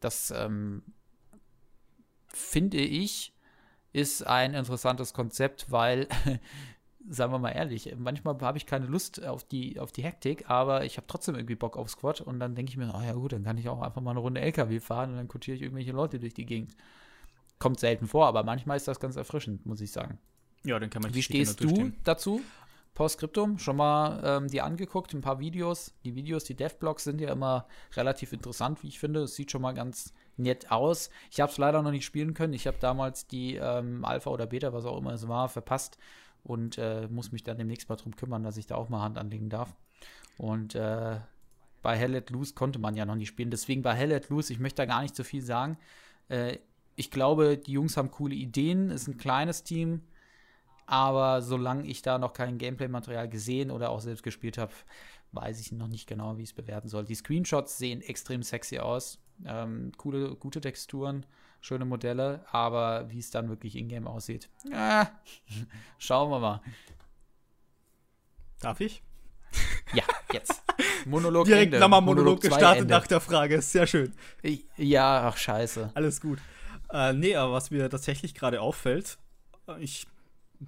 Das 0.01 0.30
ähm, 0.30 0.82
finde 2.28 2.78
ich 2.78 3.32
ist 3.92 4.26
ein 4.26 4.53
interessantes 4.53 5.14
Konzept, 5.14 5.70
weil, 5.70 6.07
sagen 7.09 7.32
wir 7.32 7.38
mal 7.38 7.53
ehrlich, 7.53 7.94
manchmal 7.97 8.38
habe 8.42 8.59
ich 8.59 8.66
keine 8.66 8.86
Lust 8.86 9.24
auf 9.24 9.42
die, 9.44 9.80
auf 9.80 9.90
die 9.90 10.05
Hektik, 10.05 10.51
aber 10.51 10.84
ich 10.84 10.99
habe 10.99 11.07
trotzdem 11.07 11.34
irgendwie 11.34 11.55
Bock 11.55 11.78
auf 11.78 11.88
Squad 11.88 12.20
und 12.20 12.38
dann 12.38 12.55
denke 12.55 12.70
ich 12.70 12.76
mir, 12.76 12.92
oh 12.94 13.01
ja 13.01 13.14
gut, 13.14 13.32
dann 13.32 13.44
kann 13.44 13.57
ich 13.57 13.70
auch 13.70 13.80
einfach 13.80 14.03
mal 14.03 14.11
eine 14.11 14.20
Runde 14.20 14.42
LKW 14.42 14.80
fahren 14.80 15.11
und 15.11 15.16
dann 15.16 15.28
kutschiere 15.28 15.57
ich 15.57 15.62
irgendwelche 15.62 15.92
Leute 15.92 16.20
durch 16.20 16.34
die 16.34 16.44
Gegend. 16.44 16.76
Kommt 17.59 17.80
selten 17.80 18.07
vor, 18.07 18.26
aber 18.26 18.42
manchmal 18.44 18.76
ist 18.76 18.86
das 18.86 19.01
ganz 19.01 19.16
erfrischend, 19.16 19.64
muss 19.64 19.80
ich 19.80 19.90
sagen. 19.90 20.18
Ja, 20.62 20.78
dann 20.78 20.90
kann 20.90 21.01
man 21.01 21.14
Wie 21.14 21.22
stehst 21.22 21.62
du 21.62 21.92
dazu? 22.05 22.42
Postscriptum 22.97 23.59
schon 23.59 23.76
mal 23.76 24.20
ähm, 24.24 24.49
dir 24.49 24.64
angeguckt, 24.64 25.14
ein 25.14 25.20
paar 25.20 25.38
Videos. 25.38 25.94
Die 26.05 26.16
Videos, 26.16 26.42
die 26.42 26.57
Devblogs 26.57 27.05
sind 27.05 27.20
ja 27.20 27.30
immer 27.30 27.68
relativ 27.94 28.32
interessant, 28.32 28.82
wie 28.82 28.88
ich 28.88 28.99
finde. 28.99 29.20
Es 29.20 29.36
sieht 29.36 29.53
schon 29.53 29.62
mal 29.62 29.74
ganz 29.74 30.12
nett 30.36 30.72
aus. 30.72 31.11
Ich 31.30 31.40
habe 31.40 31.53
es 31.53 31.59
leider 31.59 31.82
noch 31.82 31.92
nicht 31.92 32.07
spielen 32.07 32.34
können. 32.34 32.55
Ich 32.55 32.66
habe 32.66 32.78
damals 32.80 33.28
die 33.28 33.57
ähm, 33.57 34.05
Alpha 34.05 34.30
oder 34.30 34.47
Beta, 34.47 34.72
was 34.72 34.86
auch 34.86 34.99
immer 34.99 35.12
es 35.12 35.28
war, 35.28 35.49
verpasst 35.49 35.99
und 36.42 36.78
äh, 36.78 37.07
muss 37.09 37.32
mich 37.32 37.44
dann 37.44 37.59
demnächst 37.59 37.88
mal 37.88 37.97
drum 37.97 38.16
kümmern, 38.16 38.42
dass 38.42 38.57
ich 38.57 38.66
da 38.66 38.74
auch 38.76 38.88
mal 38.88 39.03
Hand 39.03 39.18
anlegen 39.18 39.51
darf. 39.51 39.76
Und 40.38 40.74
äh, 40.74 41.20
bei 41.82 41.97
Hell 41.97 42.16
at 42.16 42.30
Loose 42.30 42.55
konnte 42.55 42.78
man 42.78 42.97
ja 42.97 43.05
noch 43.05 43.14
nicht 43.14 43.28
spielen. 43.28 43.51
Deswegen 43.51 43.82
bei 43.82 43.94
Hell 43.94 44.12
at 44.12 44.30
Loose, 44.30 44.53
ich 44.53 44.59
möchte 44.59 44.82
da 44.82 44.86
gar 44.86 45.03
nicht 45.03 45.14
so 45.14 45.22
viel 45.22 45.42
sagen. 45.42 45.76
Äh, 46.28 46.59
ich 46.94 47.11
glaube, 47.11 47.59
die 47.59 47.72
Jungs 47.72 47.99
haben 47.99 48.11
coole 48.11 48.34
Ideen. 48.34 48.90
Ist 48.90 49.07
ein 49.07 49.18
kleines 49.18 49.64
Team 49.64 50.01
aber 50.87 51.43
solange 51.43 51.87
ich 51.87 52.03
da 52.03 52.18
noch 52.18 52.32
kein 52.32 52.59
Gameplay-Material 52.59 53.28
gesehen 53.28 53.70
oder 53.70 53.91
auch 53.91 54.01
selbst 54.01 54.22
gespielt 54.22 54.59
habe, 54.59 54.72
weiß 55.32 55.61
ich 55.61 55.72
noch 55.72 55.89
nicht 55.89 56.07
genau, 56.07 56.39
wie 56.39 56.43
ich 56.43 56.51
es 56.51 56.55
bewerten 56.55 56.89
soll. 56.89 57.05
Die 57.05 57.14
Screenshots 57.14 57.78
sehen 57.78 58.01
extrem 58.03 58.43
sexy 58.43 58.78
aus. 58.78 59.18
Ähm, 59.45 59.93
coole, 59.97 60.34
gute 60.37 60.61
Texturen, 60.61 61.26
schöne 61.61 61.84
Modelle, 61.84 62.45
aber 62.51 63.11
wie 63.11 63.18
es 63.18 63.30
dann 63.30 63.49
wirklich 63.49 63.76
in-game 63.76 64.07
aussieht, 64.07 64.49
äh, 64.72 65.05
schauen 65.99 66.30
wir 66.30 66.39
mal. 66.39 66.62
Darf 68.61 68.80
ich? 68.80 69.03
Ja, 69.93 70.05
jetzt. 70.32 70.62
Monolog 71.05 71.47
Direkt 71.47 71.72
nochmal 71.72 72.01
Monolog, 72.01 72.24
Monolog 72.24 72.41
gestartet 72.41 72.82
Ende. 72.82 72.95
nach 72.95 73.07
der 73.07 73.20
Frage. 73.20 73.61
Sehr 73.62 73.87
schön. 73.87 74.12
Ja, 74.76 75.28
ach 75.28 75.37
scheiße. 75.37 75.91
Alles 75.95 76.20
gut. 76.20 76.39
Äh, 76.91 77.12
nee, 77.12 77.37
aber 77.37 77.53
was 77.53 77.70
mir 77.70 77.89
tatsächlich 77.91 78.34
gerade 78.34 78.61
auffällt, 78.61 79.18
äh, 79.68 79.82
ich 79.82 80.07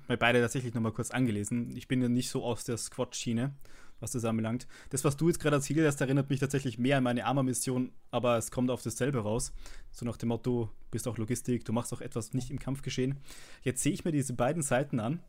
mir 0.08 0.16
beide 0.16 0.40
tatsächlich 0.40 0.74
nochmal 0.74 0.92
kurz 0.92 1.10
angelesen. 1.10 1.76
Ich 1.76 1.88
bin 1.88 2.02
ja 2.02 2.08
nicht 2.08 2.30
so 2.30 2.44
aus 2.44 2.64
der 2.64 2.76
Squad-Schiene, 2.76 3.54
was 4.00 4.12
das 4.12 4.24
anbelangt. 4.24 4.66
Das, 4.90 5.04
was 5.04 5.16
du 5.16 5.28
jetzt 5.28 5.40
gerade 5.40 5.56
erzählt 5.56 5.86
hast, 5.86 6.00
erinnert 6.00 6.30
mich 6.30 6.40
tatsächlich 6.40 6.78
mehr 6.78 6.98
an 6.98 7.04
meine 7.04 7.26
Arma-Mission, 7.26 7.92
aber 8.10 8.36
es 8.36 8.50
kommt 8.50 8.70
auf 8.70 8.82
dasselbe 8.82 9.18
raus. 9.20 9.52
So 9.90 10.06
nach 10.06 10.16
dem 10.16 10.28
Motto, 10.28 10.70
bist 10.90 11.08
auch 11.08 11.18
Logistik, 11.18 11.64
du 11.64 11.72
machst 11.72 11.92
auch 11.92 12.00
etwas 12.00 12.32
nicht 12.32 12.50
im 12.50 12.58
Kampf 12.58 12.82
geschehen. 12.82 13.18
Jetzt 13.62 13.82
sehe 13.82 13.92
ich 13.92 14.04
mir 14.04 14.12
diese 14.12 14.34
beiden 14.34 14.62
Seiten 14.62 15.00
an 15.00 15.20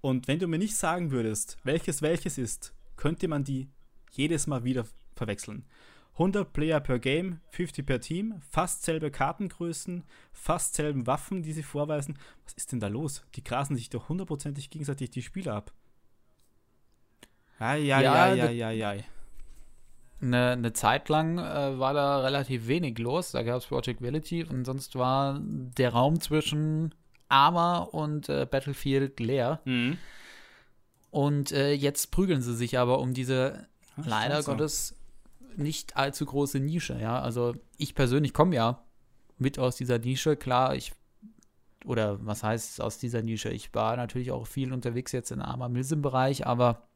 und 0.00 0.28
wenn 0.28 0.38
du 0.38 0.48
mir 0.48 0.58
nicht 0.58 0.76
sagen 0.76 1.10
würdest, 1.10 1.58
welches 1.62 2.02
welches 2.02 2.38
ist, 2.38 2.74
könnte 2.96 3.28
man 3.28 3.44
die 3.44 3.68
jedes 4.12 4.46
Mal 4.46 4.64
wieder 4.64 4.86
verwechseln. 5.14 5.64
100 6.20 6.52
Player 6.52 6.80
per 6.80 6.98
Game, 6.98 7.40
50 7.48 7.86
per 7.86 7.98
Team, 7.98 8.34
fast 8.46 8.82
selbe 8.82 9.10
Kartengrößen, 9.10 10.04
fast 10.32 10.74
selben 10.74 11.06
Waffen, 11.06 11.42
die 11.42 11.54
sie 11.54 11.62
vorweisen. 11.62 12.18
Was 12.44 12.52
ist 12.52 12.72
denn 12.72 12.80
da 12.80 12.88
los? 12.88 13.24
Die 13.36 13.42
grasen 13.42 13.74
sich 13.74 13.88
doch 13.88 14.10
hundertprozentig 14.10 14.68
gegenseitig 14.68 15.08
die 15.10 15.22
Spiele 15.22 15.54
ab. 15.54 15.72
Eieieiei. 17.58 19.04
Eine, 20.20 20.50
eine 20.50 20.72
Zeit 20.74 21.08
lang 21.08 21.38
äh, 21.38 21.78
war 21.78 21.94
da 21.94 22.20
relativ 22.20 22.68
wenig 22.68 22.98
los. 22.98 23.32
Da 23.32 23.42
gab 23.42 23.56
es 23.56 23.66
Project 23.66 24.02
Reality 24.02 24.44
und 24.44 24.66
sonst 24.66 24.96
war 24.96 25.40
der 25.42 25.94
Raum 25.94 26.20
zwischen 26.20 26.94
Arma 27.30 27.78
und 27.78 28.28
äh, 28.28 28.46
Battlefield 28.50 29.18
leer. 29.20 29.62
Mhm. 29.64 29.96
Und 31.10 31.52
äh, 31.52 31.72
jetzt 31.72 32.10
prügeln 32.10 32.42
sie 32.42 32.54
sich 32.54 32.78
aber 32.78 32.98
um 32.98 33.14
diese 33.14 33.68
Ach, 33.96 34.06
leider 34.06 34.42
Gottes 34.42 34.99
nicht 35.56 35.96
allzu 35.96 36.26
große 36.26 36.60
Nische. 36.60 36.98
Ja, 37.00 37.20
also 37.20 37.54
ich 37.76 37.94
persönlich 37.94 38.32
komme 38.32 38.56
ja 38.56 38.84
mit 39.38 39.58
aus 39.58 39.76
dieser 39.76 39.98
Nische. 39.98 40.36
Klar, 40.36 40.74
ich 40.74 40.92
oder 41.84 42.24
was 42.24 42.42
heißt 42.42 42.80
aus 42.80 42.98
dieser 42.98 43.22
Nische? 43.22 43.50
Ich 43.50 43.74
war 43.74 43.96
natürlich 43.96 44.32
auch 44.32 44.46
viel 44.46 44.72
unterwegs 44.72 45.12
jetzt 45.12 45.30
in 45.30 45.40
Arma 45.40 45.68
Milsim 45.68 46.02
Bereich, 46.02 46.46
aber 46.46 46.86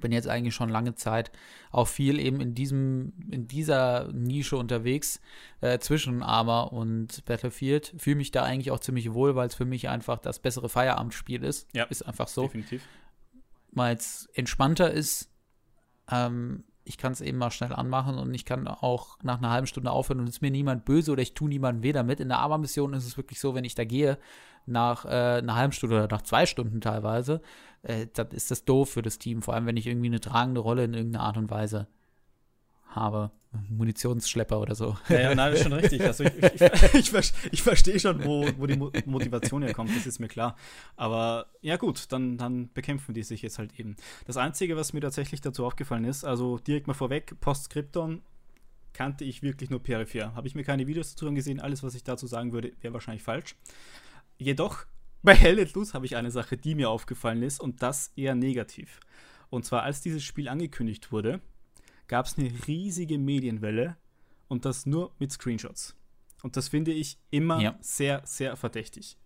bin 0.00 0.12
jetzt 0.12 0.28
eigentlich 0.28 0.54
schon 0.54 0.68
lange 0.68 0.94
Zeit 0.94 1.32
auch 1.70 1.88
viel 1.88 2.20
eben 2.20 2.40
in 2.40 2.54
diesem, 2.54 3.14
in 3.30 3.48
dieser 3.48 4.12
Nische 4.12 4.56
unterwegs, 4.56 5.20
äh, 5.60 5.78
zwischen 5.78 6.22
Arma 6.22 6.62
und 6.62 7.24
Battlefield. 7.24 7.94
Fühle 7.98 8.16
mich 8.16 8.30
da 8.30 8.44
eigentlich 8.44 8.70
auch 8.70 8.80
ziemlich 8.80 9.12
wohl, 9.12 9.34
weil 9.34 9.48
es 9.48 9.54
für 9.54 9.64
mich 9.64 9.88
einfach 9.88 10.18
das 10.18 10.38
bessere 10.38 10.68
Feierabendspiel 10.68 11.42
ist. 11.42 11.68
Ja, 11.74 11.84
ist 11.84 12.02
einfach 12.02 12.28
so. 12.28 12.42
Definitiv. 12.42 12.82
Weil 13.72 13.96
es 13.96 14.28
entspannter 14.34 14.92
ist. 14.92 15.30
Ähm, 16.10 16.64
ich 16.88 16.98
kann 16.98 17.12
es 17.12 17.20
eben 17.20 17.38
mal 17.38 17.50
schnell 17.50 17.72
anmachen 17.72 18.16
und 18.18 18.32
ich 18.34 18.44
kann 18.44 18.66
auch 18.66 19.18
nach 19.22 19.38
einer 19.38 19.50
halben 19.50 19.66
Stunde 19.66 19.90
aufhören 19.90 20.20
und 20.20 20.28
es 20.28 20.36
ist 20.36 20.42
mir 20.42 20.50
niemand 20.50 20.84
böse 20.84 21.12
oder 21.12 21.22
ich 21.22 21.34
tue 21.34 21.48
niemandem 21.48 21.82
weh 21.82 21.92
damit. 21.92 22.20
In 22.20 22.28
der 22.28 22.38
Arma-Mission 22.38 22.94
ist 22.94 23.06
es 23.06 23.16
wirklich 23.16 23.40
so, 23.40 23.54
wenn 23.54 23.64
ich 23.64 23.74
da 23.74 23.84
gehe, 23.84 24.18
nach 24.66 25.04
äh, 25.04 25.08
einer 25.38 25.56
halben 25.56 25.72
Stunde 25.72 25.96
oder 25.96 26.08
nach 26.08 26.22
zwei 26.22 26.46
Stunden 26.46 26.80
teilweise, 26.80 27.40
äh, 27.82 28.06
dann 28.12 28.28
ist 28.28 28.50
das 28.50 28.64
doof 28.64 28.90
für 28.90 29.02
das 29.02 29.18
Team, 29.18 29.42
vor 29.42 29.54
allem 29.54 29.66
wenn 29.66 29.76
ich 29.76 29.86
irgendwie 29.86 30.08
eine 30.08 30.20
tragende 30.20 30.60
Rolle 30.60 30.84
in 30.84 30.94
irgendeiner 30.94 31.24
Art 31.24 31.36
und 31.36 31.50
Weise 31.50 31.86
habe. 32.88 33.30
Munitionsschlepper 33.70 34.60
oder 34.60 34.74
so. 34.74 34.96
Ja, 35.08 35.20
ja 35.20 35.34
nein, 35.34 35.52
das 35.52 35.60
ist 35.60 35.64
schon 35.64 35.72
richtig. 35.72 36.02
Also 36.02 36.24
ich, 36.24 36.32
ich, 36.36 36.94
ich, 37.14 37.32
ich 37.50 37.62
verstehe 37.62 37.98
schon, 37.98 38.24
wo, 38.24 38.46
wo 38.58 38.66
die 38.66 38.76
Motivation 39.06 39.62
herkommt, 39.62 39.94
das 39.96 40.06
ist 40.06 40.18
mir 40.18 40.28
klar. 40.28 40.56
Aber 40.96 41.46
ja 41.60 41.76
gut, 41.76 42.12
dann, 42.12 42.36
dann 42.36 42.70
bekämpfen 42.72 43.14
die 43.14 43.22
sich 43.22 43.42
jetzt 43.42 43.58
halt 43.58 43.78
eben. 43.78 43.96
Das 44.26 44.36
Einzige, 44.36 44.76
was 44.76 44.92
mir 44.92 45.00
tatsächlich 45.00 45.40
dazu 45.40 45.64
aufgefallen 45.64 46.04
ist, 46.04 46.24
also 46.24 46.58
direkt 46.58 46.86
mal 46.86 46.94
vorweg, 46.94 47.40
Postscripton 47.40 48.22
kannte 48.92 49.24
ich 49.24 49.42
wirklich 49.42 49.70
nur 49.70 49.82
peripher. 49.82 50.34
Habe 50.34 50.46
ich 50.46 50.54
mir 50.54 50.64
keine 50.64 50.86
Videos 50.86 51.10
dazu 51.10 51.26
angesehen, 51.28 51.60
alles, 51.60 51.82
was 51.82 51.94
ich 51.94 52.04
dazu 52.04 52.26
sagen 52.26 52.52
würde, 52.52 52.72
wäre 52.80 52.94
wahrscheinlich 52.94 53.22
falsch. 53.22 53.56
Jedoch, 54.38 54.84
bei 55.22 55.34
Hell 55.34 55.56
Let 55.56 55.74
Loose 55.74 55.94
habe 55.94 56.06
ich 56.06 56.16
eine 56.16 56.30
Sache, 56.30 56.56
die 56.56 56.74
mir 56.74 56.90
aufgefallen 56.90 57.42
ist 57.42 57.60
und 57.60 57.82
das 57.82 58.12
eher 58.16 58.34
negativ. 58.34 59.00
Und 59.50 59.64
zwar, 59.64 59.82
als 59.82 60.00
dieses 60.00 60.22
Spiel 60.22 60.48
angekündigt 60.48 61.12
wurde, 61.12 61.40
gab 62.08 62.26
es 62.26 62.36
eine 62.36 62.50
riesige 62.66 63.18
Medienwelle 63.18 63.96
und 64.48 64.64
das 64.64 64.86
nur 64.86 65.14
mit 65.18 65.30
Screenshots. 65.30 65.94
Und 66.42 66.56
das 66.56 66.68
finde 66.68 66.92
ich 66.92 67.18
immer 67.30 67.60
ja. 67.60 67.76
sehr, 67.80 68.22
sehr 68.24 68.56
verdächtig. 68.56 69.16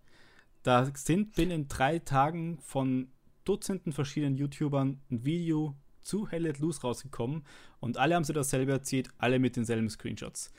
Da 0.63 0.89
sind 0.95 1.33
binnen 1.35 1.67
drei 1.67 1.99
Tagen 1.99 2.59
von 2.59 3.09
Dutzenden 3.45 3.91
verschiedenen 3.91 4.37
YouTubern 4.37 5.01
ein 5.11 5.25
Video 5.25 5.75
zu 6.01 6.27
Hell 6.29 6.43
Let 6.43 6.59
Loose 6.59 6.81
rausgekommen 6.81 7.45
und 7.79 7.97
alle 7.97 8.15
haben 8.15 8.23
sie 8.23 8.33
dasselbe 8.33 8.71
erzählt, 8.71 9.09
alle 9.17 9.39
mit 9.39 9.55
denselben 9.55 9.89
Screenshots. 9.89 10.51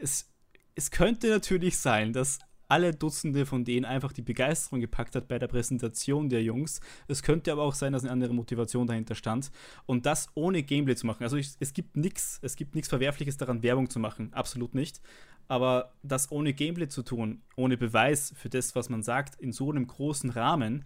Es, 0.00 0.30
es 0.74 0.90
könnte 0.90 1.28
natürlich 1.28 1.78
sein, 1.78 2.12
dass 2.12 2.38
alle 2.70 2.94
Dutzende 2.94 3.46
von 3.46 3.64
denen 3.64 3.84
einfach 3.84 4.12
die 4.12 4.22
Begeisterung 4.22 4.80
gepackt 4.80 5.16
hat 5.16 5.28
bei 5.28 5.38
der 5.38 5.48
Präsentation 5.48 6.28
der 6.28 6.42
Jungs. 6.42 6.80
Es 7.08 7.22
könnte 7.22 7.50
aber 7.50 7.62
auch 7.62 7.74
sein, 7.74 7.92
dass 7.92 8.04
eine 8.04 8.12
andere 8.12 8.32
Motivation 8.32 8.86
dahinter 8.86 9.14
stand. 9.14 9.50
Und 9.86 10.06
das 10.06 10.28
ohne 10.34 10.62
Gameplay 10.62 10.94
zu 10.94 11.06
machen. 11.06 11.24
Also 11.24 11.36
ich, 11.36 11.50
es 11.58 11.72
gibt 11.72 11.96
nichts, 11.96 12.38
es 12.42 12.54
gibt 12.56 12.74
nichts 12.74 12.88
Verwerfliches 12.88 13.36
daran, 13.36 13.62
Werbung 13.62 13.90
zu 13.90 13.98
machen. 13.98 14.32
Absolut 14.32 14.74
nicht. 14.74 15.00
Aber 15.48 15.92
das 16.04 16.30
ohne 16.30 16.52
Gameplay 16.52 16.86
zu 16.86 17.02
tun, 17.02 17.42
ohne 17.56 17.76
Beweis 17.76 18.32
für 18.36 18.48
das, 18.48 18.76
was 18.76 18.88
man 18.88 19.02
sagt, 19.02 19.40
in 19.40 19.52
so 19.52 19.70
einem 19.70 19.88
großen 19.88 20.30
Rahmen, 20.30 20.84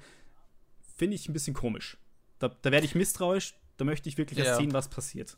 finde 0.96 1.16
ich 1.16 1.28
ein 1.28 1.34
bisschen 1.34 1.54
komisch. 1.54 1.98
Da, 2.38 2.48
da 2.48 2.72
werde 2.72 2.86
ich 2.86 2.94
misstrauisch, 2.94 3.54
da 3.76 3.84
möchte 3.84 4.08
ich 4.08 4.16
wirklich 4.16 4.38
ja. 4.38 4.46
erst 4.46 4.60
sehen, 4.60 4.72
was 4.72 4.88
passiert. 4.88 5.36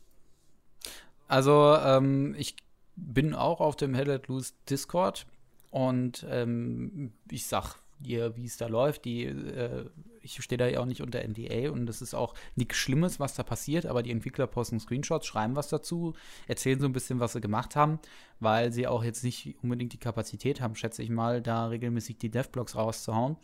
Also, 1.27 1.77
ähm, 1.83 2.37
ich 2.39 2.55
bin 2.95 3.35
auch 3.35 3.61
auf 3.61 3.75
dem 3.75 3.95
Hell 3.95 4.11
at 4.11 4.29
Loose 4.29 4.53
Discord 4.71 5.27
und 5.71 6.27
ähm, 6.29 7.13
ich 7.31 7.47
sag 7.47 7.77
dir, 7.99 8.37
wie 8.37 8.47
es 8.47 8.57
da 8.57 8.67
läuft. 8.67 9.05
Die, 9.05 9.25
äh, 9.25 9.89
ich 10.21 10.43
stehe 10.43 10.59
da 10.59 10.67
ja 10.67 10.81
auch 10.81 10.87
nicht 10.87 11.03
unter 11.03 11.27
NDA 11.27 11.71
und 11.71 11.87
das 11.87 12.03
ist 12.03 12.15
auch 12.15 12.35
nichts 12.55 12.77
Schlimmes, 12.77 13.21
was 13.21 13.35
da 13.35 13.43
passiert, 13.43 13.87
aber 13.87 14.03
die 14.03 14.11
Entwickler 14.11 14.47
posten 14.47 14.81
Screenshots, 14.81 15.27
schreiben 15.27 15.57
was 15.57 15.69
dazu, 15.69 16.15
erzählen 16.47 16.81
so 16.81 16.87
ein 16.87 16.93
bisschen, 16.93 17.21
was 17.21 17.33
sie 17.33 17.41
gemacht 17.41 17.77
haben, 17.77 17.99
weil 18.41 18.73
sie 18.73 18.87
auch 18.87 19.05
jetzt 19.05 19.25
nicht 19.25 19.55
unbedingt 19.63 19.93
die 19.93 19.99
Kapazität 19.99 20.61
haben, 20.61 20.75
schätze 20.75 21.03
ich 21.03 21.11
mal, 21.11 21.41
da 21.43 21.67
regelmäßig 21.67 22.19
die 22.19 22.31
Devblocks 22.31 22.77
rauszuhauen. 22.77 23.37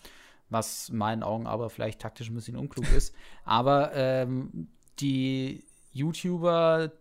Was 0.51 0.91
in 0.91 0.99
meinen 0.99 1.23
Augen 1.23 1.47
aber 1.47 1.71
vielleicht 1.71 2.01
taktisch 2.01 2.29
ein 2.29 2.35
bisschen 2.35 2.59
unklug 2.59 2.85
ist. 2.93 3.15
Aber 3.47 3.95
ähm, 3.95 4.69
die 5.01 5.65
YouTuber 5.93 6.93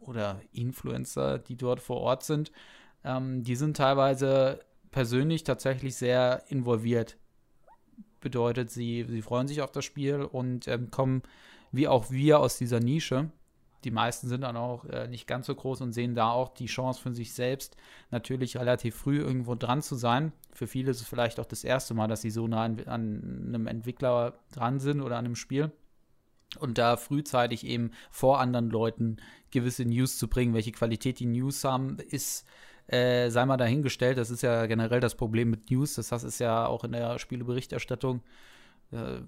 oder 0.00 0.42
Influencer, 0.52 1.38
die 1.38 1.56
dort 1.56 1.80
vor 1.80 1.96
Ort 2.02 2.24
sind, 2.24 2.52
ähm, 3.04 3.42
die 3.42 3.56
sind 3.56 3.76
teilweise 3.76 4.60
persönlich 4.90 5.44
tatsächlich 5.44 5.96
sehr 5.96 6.42
involviert. 6.48 7.16
Bedeutet, 8.20 8.70
sie, 8.70 9.06
sie 9.08 9.22
freuen 9.22 9.48
sich 9.48 9.62
auf 9.62 9.72
das 9.72 9.84
Spiel 9.84 10.22
und 10.22 10.68
ähm, 10.68 10.90
kommen 10.90 11.22
wie 11.72 11.88
auch 11.88 12.10
wir 12.10 12.40
aus 12.40 12.58
dieser 12.58 12.80
Nische. 12.80 13.30
Die 13.84 13.90
meisten 13.90 14.28
sind 14.28 14.42
dann 14.42 14.56
auch 14.56 14.84
äh, 14.84 15.08
nicht 15.08 15.26
ganz 15.26 15.46
so 15.46 15.54
groß 15.54 15.80
und 15.80 15.92
sehen 15.92 16.14
da 16.14 16.30
auch 16.30 16.50
die 16.50 16.66
Chance 16.66 17.00
für 17.00 17.14
sich 17.14 17.32
selbst, 17.32 17.76
natürlich 18.10 18.58
relativ 18.58 18.94
früh 18.94 19.18
irgendwo 19.20 19.54
dran 19.54 19.80
zu 19.80 19.94
sein. 19.94 20.32
Für 20.52 20.66
viele 20.66 20.90
ist 20.90 21.00
es 21.00 21.08
vielleicht 21.08 21.40
auch 21.40 21.46
das 21.46 21.64
erste 21.64 21.94
Mal, 21.94 22.08
dass 22.08 22.20
sie 22.20 22.30
so 22.30 22.46
nah 22.46 22.64
an, 22.64 22.80
an 22.86 23.44
einem 23.48 23.66
Entwickler 23.66 24.38
dran 24.52 24.80
sind 24.80 25.00
oder 25.00 25.16
an 25.16 25.24
einem 25.24 25.36
Spiel. 25.36 25.72
Und 26.58 26.78
da 26.78 26.96
frühzeitig 26.96 27.64
eben 27.64 27.92
vor 28.10 28.40
anderen 28.40 28.70
Leuten 28.70 29.18
gewisse 29.50 29.84
News 29.84 30.18
zu 30.18 30.28
bringen, 30.28 30.52
welche 30.52 30.72
Qualität 30.72 31.20
die 31.20 31.26
News 31.26 31.64
haben, 31.64 31.98
ist 31.98 32.44
äh, 32.90 33.30
sei 33.30 33.46
mal 33.46 33.56
dahingestellt, 33.56 34.18
das 34.18 34.30
ist 34.30 34.42
ja 34.42 34.66
generell 34.66 35.00
das 35.00 35.14
Problem 35.14 35.50
mit 35.50 35.70
News. 35.70 35.94
Das 35.94 36.10
heißt, 36.10 36.24
ist 36.24 36.40
ja 36.40 36.66
auch 36.66 36.82
in 36.82 36.92
der 36.92 37.18
Spieleberichterstattung 37.20 38.20
äh, 38.90 39.20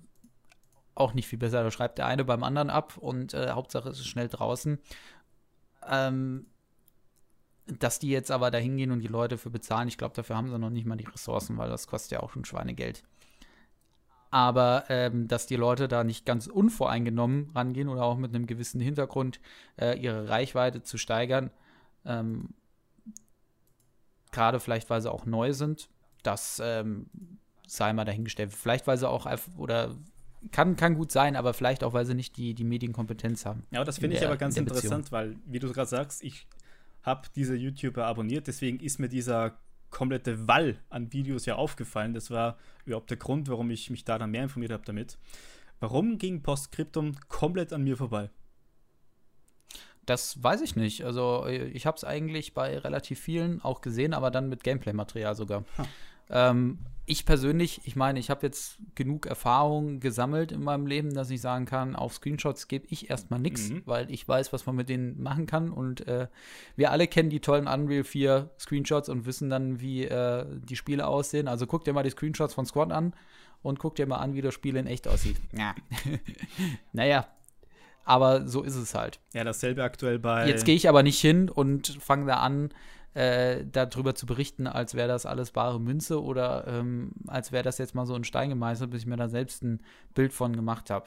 auch 0.97 1.15
nicht 1.15 1.29
viel 1.29 1.39
besser. 1.39 1.63
Da 1.63 1.71
schreibt 1.71 1.99
der 1.99 2.07
eine 2.07 2.25
beim 2.25 2.43
anderen 2.43 2.71
ab 2.71 2.97
und 2.99 3.35
äh, 3.35 3.51
Hauptsache 3.51 3.89
es 3.89 4.01
ist 4.01 4.07
schnell 4.07 4.29
draußen. 4.29 4.81
Ähm, 5.89 6.47
dass 7.67 8.01
die 8.01 8.11
jetzt 8.11 8.33
aber 8.33 8.51
da 8.51 8.59
hingehen 8.59 8.91
und 8.91 8.99
die 8.99 9.07
Leute 9.07 9.39
für 9.39 9.51
bezahlen, 9.51 9.87
ich 9.87 9.97
glaube, 9.97 10.17
dafür 10.17 10.37
haben 10.37 10.49
sie 10.49 10.59
noch 10.59 10.71
nicht 10.71 10.85
mal 10.85 10.97
die 10.97 11.07
Ressourcen, 11.07 11.57
weil 11.57 11.71
das 11.71 11.87
kostet 11.87 12.11
ja 12.13 12.21
auch 12.21 12.31
schon 12.31 12.45
Schweinegeld. 12.45 13.05
Aber 14.31 14.85
ähm, 14.89 15.29
dass 15.29 15.47
die 15.47 15.57
Leute 15.57 15.87
da 15.87 16.03
nicht 16.03 16.27
ganz 16.27 16.49
unvoreingenommen 16.49 17.51
rangehen 17.55 17.89
oder 17.89 18.03
auch 18.03 18.17
mit 18.17 18.35
einem 18.35 18.47
gewissen 18.47 18.81
Hintergrund 18.81 19.41
äh, 19.81 19.97
ihre 19.97 20.29
Reichweite 20.29 20.83
zu 20.83 20.99
steigern, 20.99 21.51
ähm, 22.05 22.49
Gerade 24.33 24.59
vielleicht, 24.59 24.91
weil 24.91 25.01
sie 25.01 25.13
auch 25.13 25.27
neu 25.27 25.53
sind. 25.53 25.89
Das 26.23 26.61
ähm, 26.65 27.07
sei 27.67 27.93
mal 27.93 28.05
dahingestellt. 28.05 28.53
Vielleicht, 28.53 28.87
weil 28.87 28.99
sie 28.99 29.09
auch 29.09 29.27
einfach, 29.27 29.57
oder 29.57 29.95
kann, 30.51 30.77
kann 30.77 30.95
gut 30.95 31.13
sein, 31.13 31.37
aber 31.37 31.55
vielleicht 31.55 31.85
auch, 31.85 31.93
weil 31.93 32.05
sie 32.05 32.15
nicht 32.15 32.37
die, 32.37 32.55
die 32.55 32.65
Medienkompetenz 32.65 33.47
haben. 33.47 33.65
Ja, 33.71 33.85
das 33.85 33.99
finde 33.99 34.17
ich 34.17 34.27
aber 34.27 34.37
ganz 34.37 34.57
in 34.57 34.65
interessant, 34.67 35.13
weil, 35.13 35.37
wie 35.47 35.59
du 35.59 35.73
gerade 35.73 35.89
sagst, 35.89 36.25
ich 36.25 36.47
habe 37.03 37.29
diese 37.35 37.55
YouTuber 37.55 38.05
abonniert, 38.05 38.47
deswegen 38.47 38.81
ist 38.81 38.99
mir 38.99 39.09
dieser 39.09 39.59
komplette 39.91 40.49
Wall 40.49 40.79
an 40.89 41.13
Videos 41.13 41.47
ja 41.47 41.57
aufgefallen. 41.57 42.15
Das 42.15 42.31
war 42.31 42.57
überhaupt 42.85 43.11
der 43.11 43.19
Grund, 43.19 43.49
warum 43.49 43.71
ich 43.71 43.91
mich 43.91 44.05
da 44.05 44.19
dann 44.19 44.31
mehr 44.31 44.45
informiert 44.45 44.73
habe 44.73 44.85
damit. 44.85 45.19
Warum 45.79 46.19
ging 46.19 46.43
Postscriptum 46.43 47.13
komplett 47.29 47.73
an 47.73 47.85
mir 47.85 47.97
vorbei? 47.97 48.31
Das 50.07 50.43
weiß 50.43 50.63
ich 50.63 50.77
nicht. 50.77 51.05
Also 51.05 51.45
äh, 51.47 51.69
ich 51.69 51.87
habe 51.87 51.97
es 51.97 52.05
eigentlich 52.05 52.55
bei 52.55 52.79
relativ 52.79 53.21
vielen 53.21 53.63
auch 53.63 53.81
gesehen, 53.81 54.15
aber 54.15 54.31
dann 54.31 54.49
mit 54.49 54.65
Gameplay-Material 54.65 55.35
sogar. 55.35 55.65
Huh. 55.79 55.85
Ähm, 56.31 56.79
ich 57.05 57.27
persönlich, 57.27 57.81
ich 57.85 57.97
meine, 57.97 58.21
ich 58.21 58.31
habe 58.31 58.47
jetzt 58.47 58.79
genug 58.95 59.27
Erfahrung 59.27 59.99
gesammelt 59.99 60.53
in 60.53 60.63
meinem 60.63 60.87
Leben, 60.87 61.15
dass 61.15 61.31
ich 61.31 61.41
sagen 61.41 61.67
kann, 61.67 61.97
auf 61.97 62.15
Screenshots 62.15 62.69
gebe 62.69 62.87
ich 62.89 63.11
erstmal 63.11 63.41
nichts, 63.41 63.71
mhm. 63.71 63.83
weil 63.87 64.11
ich 64.11 64.27
weiß, 64.27 64.53
was 64.53 64.67
man 64.67 64.77
mit 64.77 64.89
denen 64.89 65.21
machen 65.21 65.47
kann. 65.47 65.71
Und 65.71 66.07
äh, 66.07 66.29
wir 66.77 66.93
alle 66.93 67.09
kennen 67.09 67.29
die 67.29 67.41
tollen 67.41 67.67
Unreal 67.67 68.05
4 68.05 68.51
Screenshots 68.59 69.09
und 69.09 69.27
wissen 69.27 69.51
dann, 69.51 69.81
wie 69.81 70.05
äh, 70.05 70.47
die 70.65 70.77
Spiele 70.77 71.07
aussehen. 71.07 71.49
Also 71.49 71.67
guck 71.67 71.85
dir 71.85 71.93
mal 71.93 72.05
die 72.05 72.11
Screenshots 72.11 72.55
von 72.55 72.67
Squad 72.67 72.93
an 72.93 73.15
und 73.63 73.81
guck 73.81 73.97
dir 73.97 74.07
mal 74.07 74.19
an, 74.19 74.35
wie 74.35 74.43
das 74.43 74.55
Spiel 74.55 74.77
in 74.77 74.87
echt 74.87 75.09
aussieht. 75.09 75.37
Ja. 75.57 75.75
naja, 76.93 77.27
aber 78.05 78.47
so 78.47 78.63
ist 78.63 78.77
es 78.77 78.95
halt. 78.95 79.21
Ja, 79.33 79.45
dasselbe 79.45 79.83
aktuell 79.83 80.19
bei. 80.19 80.49
Jetzt 80.49 80.65
gehe 80.65 80.75
ich 80.75 80.89
aber 80.89 81.03
nicht 81.03 81.21
hin 81.21 81.49
und 81.49 81.89
fange 82.01 82.27
da 82.27 82.39
an, 82.39 82.71
äh, 83.15 83.65
darüber 83.71 84.15
zu 84.15 84.27
berichten, 84.27 84.67
als 84.67 84.95
wäre 84.95 85.09
das 85.09 85.27
alles 85.27 85.51
bare 85.51 85.81
Münze 85.81 86.23
oder 86.23 86.67
ähm, 86.67 87.13
als 87.27 87.53
wäre 87.53 87.63
das 87.63 87.79
jetzt 87.79 87.95
mal 87.95 88.07
so 88.07 88.15
ein 88.15 88.25
Stein 88.25 88.49
gemeißelt, 88.49 88.91
bis 88.91 89.03
ich 89.03 89.07
mir 89.07 89.17
da 89.17 89.29
selbst 89.29 89.63
ein 89.63 89.81
Bild 90.15 90.33
von 90.33 90.57
gemacht 90.57 90.91
habe. 90.91 91.07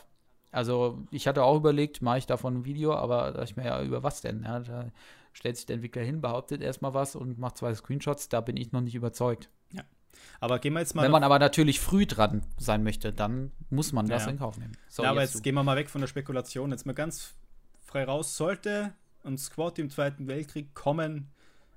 Also 0.51 1.03
ich 1.11 1.27
hatte 1.27 1.43
auch 1.43 1.57
überlegt, 1.57 2.01
mache 2.01 2.19
ich 2.19 2.27
davon 2.27 2.57
ein 2.57 2.65
Video, 2.65 2.93
aber 2.93 3.31
da 3.31 3.43
ich 3.43 3.57
mir 3.57 3.65
ja, 3.65 3.81
über 3.81 4.03
was 4.03 4.21
denn? 4.21 4.43
Ja, 4.43 4.59
da 4.59 4.91
stellt 5.33 5.57
sich 5.57 5.65
der 5.65 5.75
Entwickler 5.75 6.03
hin, 6.03 6.21
behauptet 6.21 6.61
erstmal 6.61 6.93
was 6.93 7.15
und 7.15 7.37
macht 7.37 7.57
zwei 7.57 7.73
Screenshots, 7.73 8.29
da 8.29 8.39
bin 8.39 8.55
ich 8.55 8.71
noch 8.71 8.81
nicht 8.81 8.95
überzeugt. 8.95 9.49
Aber 10.39 10.59
gehen 10.59 10.73
wir 10.73 10.79
jetzt 10.79 10.95
mal. 10.95 11.03
Wenn 11.03 11.11
man 11.11 11.23
aber 11.23 11.39
natürlich 11.39 11.79
früh 11.79 12.05
dran 12.05 12.43
sein 12.57 12.83
möchte, 12.83 13.13
dann 13.13 13.51
muss 13.69 13.93
man 13.93 14.07
das 14.07 14.25
ja. 14.25 14.31
in 14.31 14.39
Kauf 14.39 14.57
nehmen. 14.57 14.77
So, 14.87 15.03
ja, 15.03 15.11
aber 15.11 15.21
jetzt, 15.21 15.35
jetzt 15.35 15.43
gehen 15.43 15.55
wir 15.55 15.63
mal 15.63 15.77
weg 15.77 15.89
von 15.89 16.01
der 16.01 16.07
Spekulation. 16.07 16.71
Jetzt 16.71 16.85
mal 16.85 16.93
ganz 16.93 17.35
frei 17.81 18.03
raus. 18.03 18.37
Sollte 18.37 18.93
ein 19.23 19.37
Squad 19.37 19.79
im 19.79 19.89
Zweiten 19.89 20.27
Weltkrieg 20.27 20.73
kommen, 20.73 21.29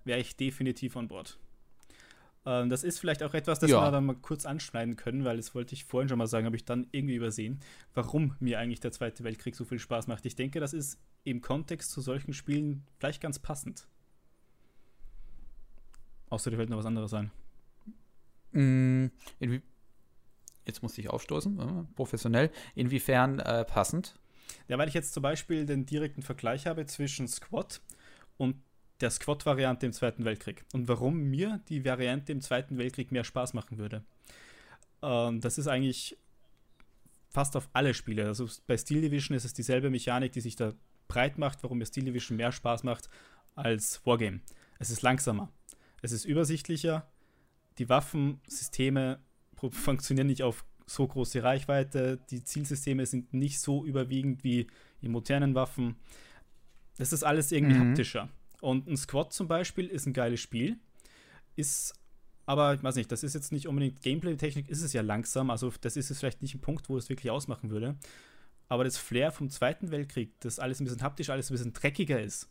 wäre 0.05 0.21
ich 0.21 0.37
definitiv 0.37 0.97
an 0.97 1.09
Bord. 1.09 1.39
Ähm, 2.49 2.71
das 2.71 2.85
ist 2.85 2.99
vielleicht 2.99 3.23
auch 3.23 3.35
etwas, 3.35 3.59
das 3.59 3.71
ja. 3.71 3.81
wir 3.81 3.91
dann 3.91 4.07
mal 4.07 4.17
kurz 4.17 4.47
anschneiden 4.47 4.97
können, 4.97 5.25
weil 5.25 5.37
das 5.37 5.55
wollte 5.55 5.75
ich 5.75 5.85
vorhin 5.85 6.09
schon 6.09 6.19
mal 6.19 6.27
sagen, 6.27 6.47
habe 6.47 6.57
ich 6.57 6.65
dann 6.65 6.87
irgendwie 6.93 7.17
übersehen, 7.17 7.61
warum 7.95 8.37
mir 8.41 8.59
eigentlich 8.59 8.81
der 8.81 8.93
Zweite 8.93 9.25
Weltkrieg 9.25 9.55
so 9.55 9.65
viel 9.65 9.79
Spaß 9.79 10.07
macht. 10.07 10.25
Ich 10.27 10.37
denke, 10.37 10.61
das 10.61 10.73
ist 10.73 10.99
im 11.25 11.41
Kontext 11.41 11.91
zu 11.91 12.01
solchen 12.01 12.33
Spielen 12.33 12.85
vielleicht 12.99 13.21
ganz 13.21 13.39
passend. 13.39 13.87
Außer 16.31 16.51
dir 16.51 16.57
fällt 16.57 16.71
noch 16.71 16.79
was 16.79 16.87
anderes 16.87 17.13
ein. 17.15 17.31
Mm, 18.53 19.07
jetzt 20.65 20.83
musste 20.83 21.01
ich 21.01 21.11
aufstoßen, 21.11 21.89
professionell. 21.95 22.51
Inwiefern 22.75 23.39
äh, 23.41 23.65
passend? 23.65 24.19
Ja, 24.69 24.79
weil 24.79 24.89
ich 24.89 24.95
jetzt 24.95 25.13
zum 25.15 25.23
Beispiel 25.23 25.67
den 25.67 25.87
direkten 25.87 26.23
Vergleich 26.23 26.67
habe 26.67 26.87
zwischen 26.87 27.29
Squad 27.29 27.81
und 28.37 28.57
der 29.01 29.11
Squad-Variante 29.11 29.87
im 29.87 29.93
Zweiten 29.93 30.25
Weltkrieg 30.25 30.65
und 30.73 30.89
warum 30.89 31.19
mir 31.31 31.61
die 31.69 31.85
Variante 31.85 32.33
im 32.33 32.41
Zweiten 32.41 32.79
Weltkrieg 32.79 33.13
mehr 33.13 33.25
Spaß 33.25 33.55
machen 33.55 33.79
würde. 33.79 34.05
Ähm, 35.03 35.41
das 35.41 35.59
ist 35.59 35.69
eigentlich 35.69 36.17
fast 37.31 37.57
auf 37.57 37.69
alle 37.73 37.95
Spiele. 37.95 38.27
Also 38.27 38.49
bei 38.67 38.77
Steel 38.77 39.01
Division 39.01 39.37
ist 39.37 39.45
es 39.45 39.55
dieselbe 39.55 39.91
Mechanik, 39.91 40.33
die 40.33 40.41
sich 40.41 40.57
da 40.57 40.73
breit 41.07 41.39
macht, 41.39 41.63
warum 41.63 41.79
mir 41.79 41.87
Steel 41.87 42.05
Division 42.05 42.37
mehr 42.37 42.53
Spaß 42.53 42.83
macht 42.83 43.09
als 43.55 44.05
Wargame. 44.05 44.41
Es 44.79 44.91
ist 44.91 45.03
langsamer, 45.03 45.53
es 46.03 46.13
ist 46.13 46.25
übersichtlicher, 46.25 47.11
die 47.79 47.89
Waffensysteme 47.89 49.21
funktionieren 49.71 50.27
nicht 50.27 50.43
auf 50.43 50.65
so 50.87 51.07
große 51.07 51.43
Reichweite, 51.43 52.19
die 52.31 52.43
Zielsysteme 52.43 53.05
sind 53.05 53.35
nicht 53.35 53.61
so 53.61 53.85
überwiegend 53.85 54.43
wie 54.43 54.67
in 55.03 55.13
modernen 55.13 55.55
Waffen. 55.55 55.97
Das 56.97 57.13
ist 57.13 57.25
alles 57.25 57.53
irgendwie 57.53 57.79
mhm. 57.79 57.91
haptischer. 57.91 58.29
Und 58.61 58.89
ein 58.89 58.97
Squad 58.97 59.33
zum 59.33 59.49
Beispiel 59.49 59.87
ist 59.87 60.07
ein 60.07 60.13
geiles 60.13 60.41
Spiel. 60.41 60.79
Ist 61.57 61.95
aber, 62.47 62.75
ich 62.75 62.83
weiß 62.83 62.97
nicht, 62.97 63.13
das 63.13 63.23
ist 63.23 63.35
jetzt 63.35 63.53
nicht 63.53 63.69
unbedingt 63.69 64.01
Gameplay-Technik, 64.01 64.71
ist 64.71 64.83
es 64.83 64.95
ja 64.95 65.03
langsam. 65.03 65.51
Also, 65.51 65.71
das 65.83 65.97
ist 65.97 66.09
jetzt 66.09 66.19
vielleicht 66.19 66.41
nicht 66.41 66.55
ein 66.55 66.63
Punkt, 66.63 66.89
wo 66.89 66.97
es 66.97 67.11
wirklich 67.11 67.31
ausmachen 67.31 67.71
würde. 67.71 67.97
Aber 68.69 68.85
das 68.85 68.97
Flair 68.97 69.33
vom 69.33 69.51
Zweiten 69.51 69.91
Weltkrieg, 69.91 70.33
das 70.41 70.59
alles 70.59 70.81
ein 70.81 70.85
bisschen 70.85 71.03
haptisch, 71.03 71.29
alles 71.29 71.51
ein 71.51 71.55
bisschen 71.55 71.73
dreckiger 71.75 72.21
ist, 72.21 72.49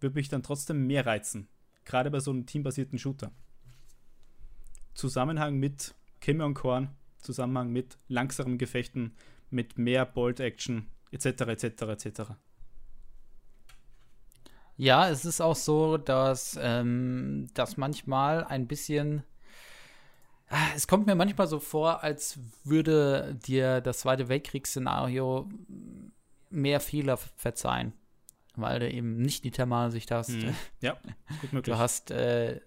würde 0.00 0.16
mich 0.16 0.28
dann 0.28 0.42
trotzdem 0.42 0.86
mehr 0.86 1.06
reizen. 1.06 1.48
Gerade 1.84 2.10
bei 2.10 2.18
so 2.18 2.32
einem 2.32 2.46
teambasierten 2.46 2.98
Shooter. 2.98 3.32
Zusammenhang 4.94 5.56
mit 5.56 5.94
Kim 6.20 6.40
und 6.40 6.54
Korn, 6.54 6.90
Zusammenhang 7.18 7.70
mit 7.70 7.98
langsamen 8.08 8.58
Gefechten, 8.58 9.14
mit 9.50 9.78
mehr 9.78 10.06
Bolt-Action, 10.06 10.86
etc., 11.10 11.26
etc., 11.26 11.82
etc. 11.82 12.22
Ja, 14.76 15.10
es 15.10 15.26
ist 15.26 15.42
auch 15.42 15.56
so, 15.56 15.98
dass 15.98 16.58
ähm, 16.60 17.48
das 17.52 17.76
manchmal 17.76 18.44
ein 18.44 18.66
bisschen. 18.66 19.24
Ah, 20.48 20.68
es 20.74 20.86
kommt 20.86 21.06
mir 21.06 21.14
manchmal 21.14 21.46
so 21.46 21.60
vor, 21.60 22.02
als 22.02 22.38
würde 22.64 23.38
dir 23.46 23.82
das 23.82 24.00
Zweite 24.00 24.28
Weltkriegsszenario 24.28 25.48
mehr 26.48 26.80
Fehler 26.80 27.18
verzeihen. 27.18 27.92
Weil 28.56 28.80
du 28.80 28.90
eben 28.90 29.18
nicht 29.18 29.44
die 29.44 29.50
Thermalsicht 29.50 30.10
hast. 30.10 30.30
Hm. 30.30 30.54
Ja, 30.80 30.96
gut 31.42 31.52
möglich. 31.52 31.74
Du 31.74 31.78
hast 31.78 32.10
äh, 32.10 32.60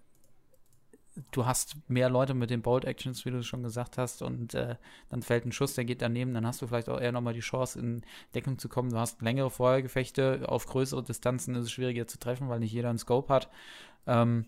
du 1.31 1.45
hast 1.45 1.77
mehr 1.87 2.09
Leute 2.09 2.33
mit 2.33 2.49
den 2.49 2.61
Bold 2.61 2.85
Actions, 2.85 3.25
wie 3.25 3.31
du 3.31 3.43
schon 3.43 3.63
gesagt 3.63 3.97
hast, 3.97 4.21
und 4.21 4.53
äh, 4.53 4.75
dann 5.09 5.21
fällt 5.21 5.45
ein 5.45 5.51
Schuss, 5.51 5.75
der 5.75 5.85
geht 5.85 6.01
daneben, 6.01 6.33
dann 6.33 6.45
hast 6.45 6.61
du 6.61 6.67
vielleicht 6.67 6.89
auch 6.89 6.99
eher 6.99 7.11
nochmal 7.11 7.33
die 7.33 7.39
Chance, 7.39 7.79
in 7.79 8.01
Deckung 8.33 8.57
zu 8.57 8.69
kommen. 8.69 8.89
Du 8.89 8.97
hast 8.97 9.21
längere 9.21 9.49
Feuergefechte, 9.49 10.45
auf 10.47 10.65
größere 10.65 11.03
Distanzen 11.03 11.55
ist 11.55 11.65
es 11.65 11.71
schwieriger 11.71 12.07
zu 12.07 12.19
treffen, 12.19 12.49
weil 12.49 12.59
nicht 12.59 12.73
jeder 12.73 12.89
einen 12.89 12.97
Scope 12.97 13.33
hat. 13.33 13.49
Ähm, 14.07 14.45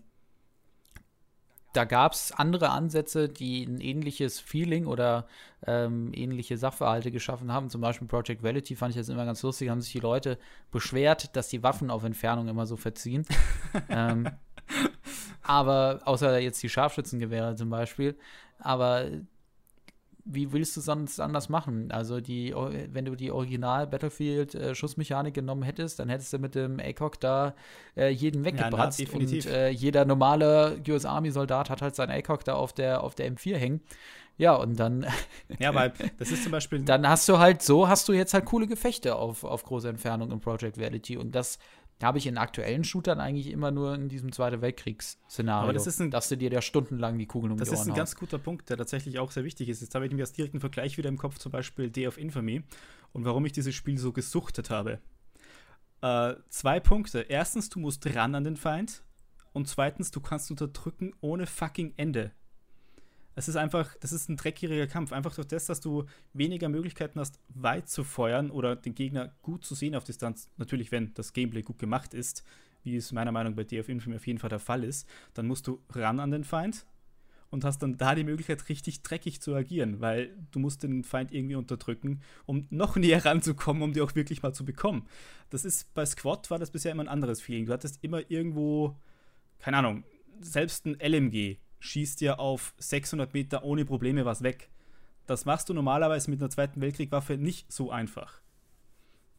da 1.76 1.84
gab 1.84 2.12
es 2.12 2.32
andere 2.32 2.70
Ansätze, 2.70 3.28
die 3.28 3.62
ein 3.62 3.80
ähnliches 3.82 4.40
Feeling 4.40 4.86
oder 4.86 5.26
ähm, 5.66 6.10
ähnliche 6.14 6.56
Sachverhalte 6.56 7.10
geschaffen 7.10 7.52
haben. 7.52 7.68
Zum 7.68 7.82
Beispiel 7.82 8.08
Project 8.08 8.42
Vality 8.42 8.76
fand 8.76 8.94
ich 8.94 9.00
das 9.00 9.10
immer 9.10 9.26
ganz 9.26 9.42
lustig. 9.42 9.68
Haben 9.68 9.82
sich 9.82 9.92
die 9.92 10.00
Leute 10.00 10.38
beschwert, 10.70 11.36
dass 11.36 11.48
die 11.48 11.62
Waffen 11.62 11.90
auf 11.90 12.02
Entfernung 12.02 12.48
immer 12.48 12.64
so 12.64 12.76
verziehen. 12.76 13.26
ähm, 13.90 14.26
aber, 15.46 16.00
außer 16.04 16.38
jetzt 16.38 16.62
die 16.62 16.68
Scharfschützengewehre 16.68 17.54
zum 17.56 17.70
Beispiel. 17.70 18.16
Aber 18.58 19.06
wie 20.28 20.52
willst 20.52 20.76
du 20.76 20.80
sonst 20.80 21.20
anders 21.20 21.48
machen? 21.48 21.92
Also 21.92 22.20
die, 22.20 22.52
wenn 22.92 23.04
du 23.04 23.14
die 23.14 23.30
Original 23.30 23.86
Battlefield 23.86 24.56
äh, 24.56 24.74
Schussmechanik 24.74 25.34
genommen 25.34 25.62
hättest, 25.62 26.00
dann 26.00 26.08
hättest 26.08 26.32
du 26.32 26.38
mit 26.38 26.56
dem 26.56 26.80
ACOG 26.80 27.20
da 27.20 27.54
äh, 27.96 28.08
jeden 28.08 28.44
weggebratzt 28.44 28.98
ja, 28.98 29.08
und 29.12 29.46
äh, 29.46 29.70
jeder 29.70 30.04
normale 30.04 30.82
US 30.88 31.04
Army 31.04 31.30
Soldat 31.30 31.70
hat 31.70 31.80
halt 31.80 31.94
sein 31.94 32.10
ACOG 32.10 32.44
da 32.44 32.54
auf 32.54 32.72
der 32.72 33.04
auf 33.04 33.14
der 33.14 33.30
M4 33.30 33.56
hängen. 33.56 33.80
Ja, 34.38 34.54
und 34.54 34.78
dann. 34.78 35.06
ja, 35.58 35.74
weil 35.74 35.92
das 36.18 36.30
ist 36.30 36.42
zum 36.42 36.52
Beispiel. 36.52 36.80
dann 36.84 37.08
hast 37.08 37.28
du 37.28 37.38
halt 37.38 37.62
so, 37.62 37.88
hast 37.88 38.08
du 38.08 38.12
jetzt 38.12 38.34
halt 38.34 38.44
coole 38.44 38.66
Gefechte 38.66 39.16
auf, 39.16 39.44
auf 39.44 39.64
große 39.64 39.88
Entfernung 39.88 40.30
im 40.30 40.40
Project 40.40 40.76
Reality. 40.78 41.16
Und 41.16 41.34
das 41.34 41.58
habe 42.02 42.18
ich 42.18 42.26
in 42.26 42.36
aktuellen 42.36 42.84
Shootern 42.84 43.20
eigentlich 43.20 43.48
immer 43.48 43.70
nur 43.70 43.94
in 43.94 44.08
diesem 44.08 44.30
Zweiten 44.32 44.60
Weltkriegsszenario. 44.60 45.64
Aber 45.64 45.72
das 45.72 45.86
ist 45.86 46.00
ein, 46.00 46.10
dass 46.10 46.28
du 46.28 46.36
dir 46.36 46.50
da 46.50 46.60
stundenlang 46.60 47.18
die 47.18 47.26
Kugeln 47.26 47.52
um 47.52 47.58
Das 47.58 47.68
die 47.68 47.74
Ohren 47.74 47.82
ist 47.82 47.88
ein 47.88 47.96
ganz 47.96 48.16
guter 48.16 48.38
Punkt, 48.38 48.68
der 48.68 48.76
tatsächlich 48.76 49.18
auch 49.18 49.30
sehr 49.30 49.44
wichtig 49.44 49.68
ist. 49.68 49.80
Jetzt 49.80 49.94
habe 49.94 50.04
ich 50.04 50.10
nämlich 50.10 50.24
als 50.24 50.32
direkten 50.32 50.60
Vergleich 50.60 50.98
wieder 50.98 51.08
im 51.08 51.16
Kopf 51.16 51.38
zum 51.38 51.52
Beispiel 51.52 51.90
Day 51.90 52.06
of 52.06 52.18
Infamy 52.18 52.62
und 53.12 53.24
warum 53.24 53.46
ich 53.46 53.52
dieses 53.52 53.74
Spiel 53.74 53.96
so 53.98 54.12
gesuchtet 54.12 54.68
habe. 54.68 55.00
Äh, 56.02 56.34
zwei 56.50 56.80
Punkte. 56.80 57.20
Erstens, 57.20 57.70
du 57.70 57.78
musst 57.78 58.06
ran 58.14 58.34
an 58.34 58.44
den 58.44 58.56
Feind. 58.56 59.02
Und 59.52 59.68
zweitens, 59.68 60.10
du 60.10 60.20
kannst 60.20 60.50
unterdrücken 60.50 61.14
ohne 61.22 61.46
fucking 61.46 61.94
Ende. 61.96 62.32
Es 63.38 63.48
ist 63.48 63.56
einfach, 63.56 63.94
das 64.00 64.12
ist 64.12 64.30
ein 64.30 64.38
dreckiger 64.38 64.86
Kampf. 64.86 65.12
Einfach 65.12 65.34
durch 65.34 65.46
das, 65.46 65.66
dass 65.66 65.80
du 65.80 66.06
weniger 66.32 66.70
Möglichkeiten 66.70 67.20
hast, 67.20 67.38
weit 67.50 67.86
zu 67.88 68.02
feuern 68.02 68.50
oder 68.50 68.76
den 68.76 68.94
Gegner 68.94 69.34
gut 69.42 69.62
zu 69.62 69.74
sehen 69.74 69.94
auf 69.94 70.04
Distanz. 70.04 70.50
Natürlich, 70.56 70.90
wenn 70.90 71.12
das 71.12 71.34
Gameplay 71.34 71.62
gut 71.62 71.78
gemacht 71.78 72.14
ist, 72.14 72.44
wie 72.82 72.96
es 72.96 73.12
meiner 73.12 73.32
Meinung 73.32 73.52
nach 73.52 73.56
bei 73.58 73.64
DF 73.64 73.90
Infamy 73.90 74.16
auf 74.16 74.26
jeden 74.26 74.38
Fall 74.38 74.48
der 74.48 74.58
Fall 74.58 74.84
ist, 74.84 75.06
dann 75.34 75.46
musst 75.46 75.66
du 75.66 75.82
ran 75.90 76.18
an 76.18 76.30
den 76.30 76.44
Feind 76.44 76.86
und 77.50 77.62
hast 77.62 77.80
dann 77.80 77.98
da 77.98 78.14
die 78.14 78.24
Möglichkeit, 78.24 78.70
richtig 78.70 79.02
dreckig 79.02 79.42
zu 79.42 79.54
agieren, 79.54 80.00
weil 80.00 80.34
du 80.50 80.58
musst 80.58 80.82
den 80.82 81.04
Feind 81.04 81.30
irgendwie 81.30 81.56
unterdrücken, 81.56 82.22
um 82.46 82.66
noch 82.70 82.96
näher 82.96 83.22
ranzukommen, 83.22 83.82
um 83.82 83.92
die 83.92 84.00
auch 84.00 84.14
wirklich 84.14 84.42
mal 84.42 84.54
zu 84.54 84.64
bekommen. 84.64 85.06
Das 85.50 85.66
ist 85.66 85.92
bei 85.92 86.06
Squad 86.06 86.50
war 86.50 86.58
das 86.58 86.70
bisher 86.70 86.92
immer 86.92 87.02
ein 87.02 87.08
anderes 87.08 87.42
Feeling. 87.42 87.66
Du 87.66 87.72
hattest 87.74 88.02
immer 88.02 88.30
irgendwo, 88.30 88.96
keine 89.58 89.76
Ahnung, 89.76 90.04
selbst 90.40 90.86
ein 90.86 90.96
LMG 91.00 91.58
schießt 91.80 92.20
dir 92.20 92.40
auf 92.40 92.74
600 92.78 93.32
Meter 93.34 93.64
ohne 93.64 93.84
Probleme 93.84 94.24
was 94.24 94.42
weg. 94.42 94.70
Das 95.26 95.44
machst 95.44 95.68
du 95.68 95.74
normalerweise 95.74 96.30
mit 96.30 96.40
einer 96.40 96.50
Zweiten 96.50 96.80
Weltkriegwaffe 96.80 97.36
nicht 97.36 97.72
so 97.72 97.90
einfach. 97.90 98.40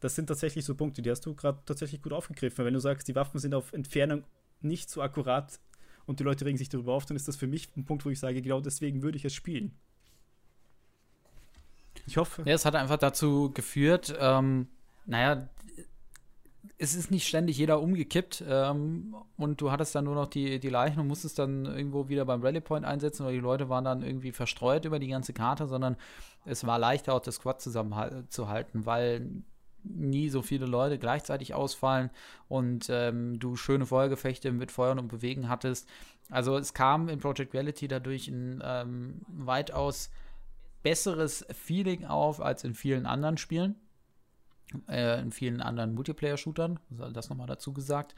Das 0.00 0.14
sind 0.14 0.26
tatsächlich 0.26 0.64
so 0.64 0.74
Punkte, 0.74 1.02
die 1.02 1.10
hast 1.10 1.26
du 1.26 1.34
gerade 1.34 1.58
tatsächlich 1.64 2.02
gut 2.02 2.12
aufgegriffen. 2.12 2.64
Wenn 2.64 2.74
du 2.74 2.80
sagst, 2.80 3.08
die 3.08 3.14
Waffen 3.14 3.40
sind 3.40 3.54
auf 3.54 3.72
Entfernung 3.72 4.24
nicht 4.60 4.90
so 4.90 5.02
akkurat 5.02 5.58
und 6.06 6.20
die 6.20 6.24
Leute 6.24 6.44
regen 6.44 6.58
sich 6.58 6.68
darüber 6.68 6.94
auf, 6.94 7.06
dann 7.06 7.16
ist 7.16 7.26
das 7.26 7.36
für 7.36 7.46
mich 7.46 7.68
ein 7.76 7.84
Punkt, 7.84 8.04
wo 8.04 8.10
ich 8.10 8.20
sage, 8.20 8.40
genau 8.40 8.60
deswegen 8.60 9.02
würde 9.02 9.16
ich 9.16 9.24
es 9.24 9.34
spielen. 9.34 9.72
Ich 12.06 12.16
hoffe. 12.16 12.42
Ja, 12.46 12.54
es 12.54 12.64
hat 12.64 12.74
einfach 12.74 12.98
dazu 12.98 13.50
geführt, 13.52 14.16
ähm, 14.18 14.68
naja, 15.04 15.48
es 16.76 16.94
ist 16.94 17.10
nicht 17.10 17.26
ständig 17.26 17.56
jeder 17.58 17.80
umgekippt 17.80 18.44
ähm, 18.46 19.14
und 19.36 19.60
du 19.60 19.70
hattest 19.70 19.94
dann 19.94 20.04
nur 20.04 20.14
noch 20.14 20.26
die, 20.26 20.60
die 20.60 20.68
Leichen 20.68 21.00
und 21.00 21.08
musstest 21.08 21.38
dann 21.38 21.64
irgendwo 21.64 22.08
wieder 22.08 22.24
beim 22.24 22.42
Rally 22.42 22.60
Point 22.60 22.84
einsetzen 22.84 23.22
oder 23.22 23.32
die 23.32 23.38
Leute 23.38 23.68
waren 23.68 23.84
dann 23.84 24.02
irgendwie 24.02 24.32
verstreut 24.32 24.84
über 24.84 24.98
die 24.98 25.08
ganze 25.08 25.32
Karte, 25.32 25.66
sondern 25.66 25.96
es 26.44 26.66
war 26.66 26.78
leichter, 26.78 27.14
auch 27.14 27.20
das 27.20 27.36
Squad 27.36 27.60
zusammenzuhalten, 27.60 28.86
weil 28.86 29.28
nie 29.84 30.28
so 30.28 30.42
viele 30.42 30.66
Leute 30.66 30.98
gleichzeitig 30.98 31.54
ausfallen 31.54 32.10
und 32.48 32.88
ähm, 32.90 33.38
du 33.38 33.56
schöne 33.56 33.86
Feuergefechte 33.86 34.52
mit 34.52 34.70
Feuern 34.70 34.98
und 34.98 35.08
Bewegen 35.08 35.48
hattest. 35.48 35.88
Also 36.30 36.56
es 36.56 36.74
kam 36.74 37.08
in 37.08 37.20
Project 37.20 37.54
Reality 37.54 37.88
dadurch 37.88 38.28
ein 38.28 38.62
ähm, 38.64 39.22
weitaus 39.28 40.10
besseres 40.82 41.46
Feeling 41.52 42.04
auf 42.04 42.40
als 42.40 42.64
in 42.64 42.74
vielen 42.74 43.06
anderen 43.06 43.38
Spielen 43.38 43.76
äh, 44.88 45.20
in 45.20 45.32
vielen 45.32 45.60
anderen 45.60 45.94
Multiplayer-Shootern, 45.94 46.78
das 47.12 47.28
nochmal 47.28 47.46
dazu 47.46 47.72
gesagt. 47.72 48.14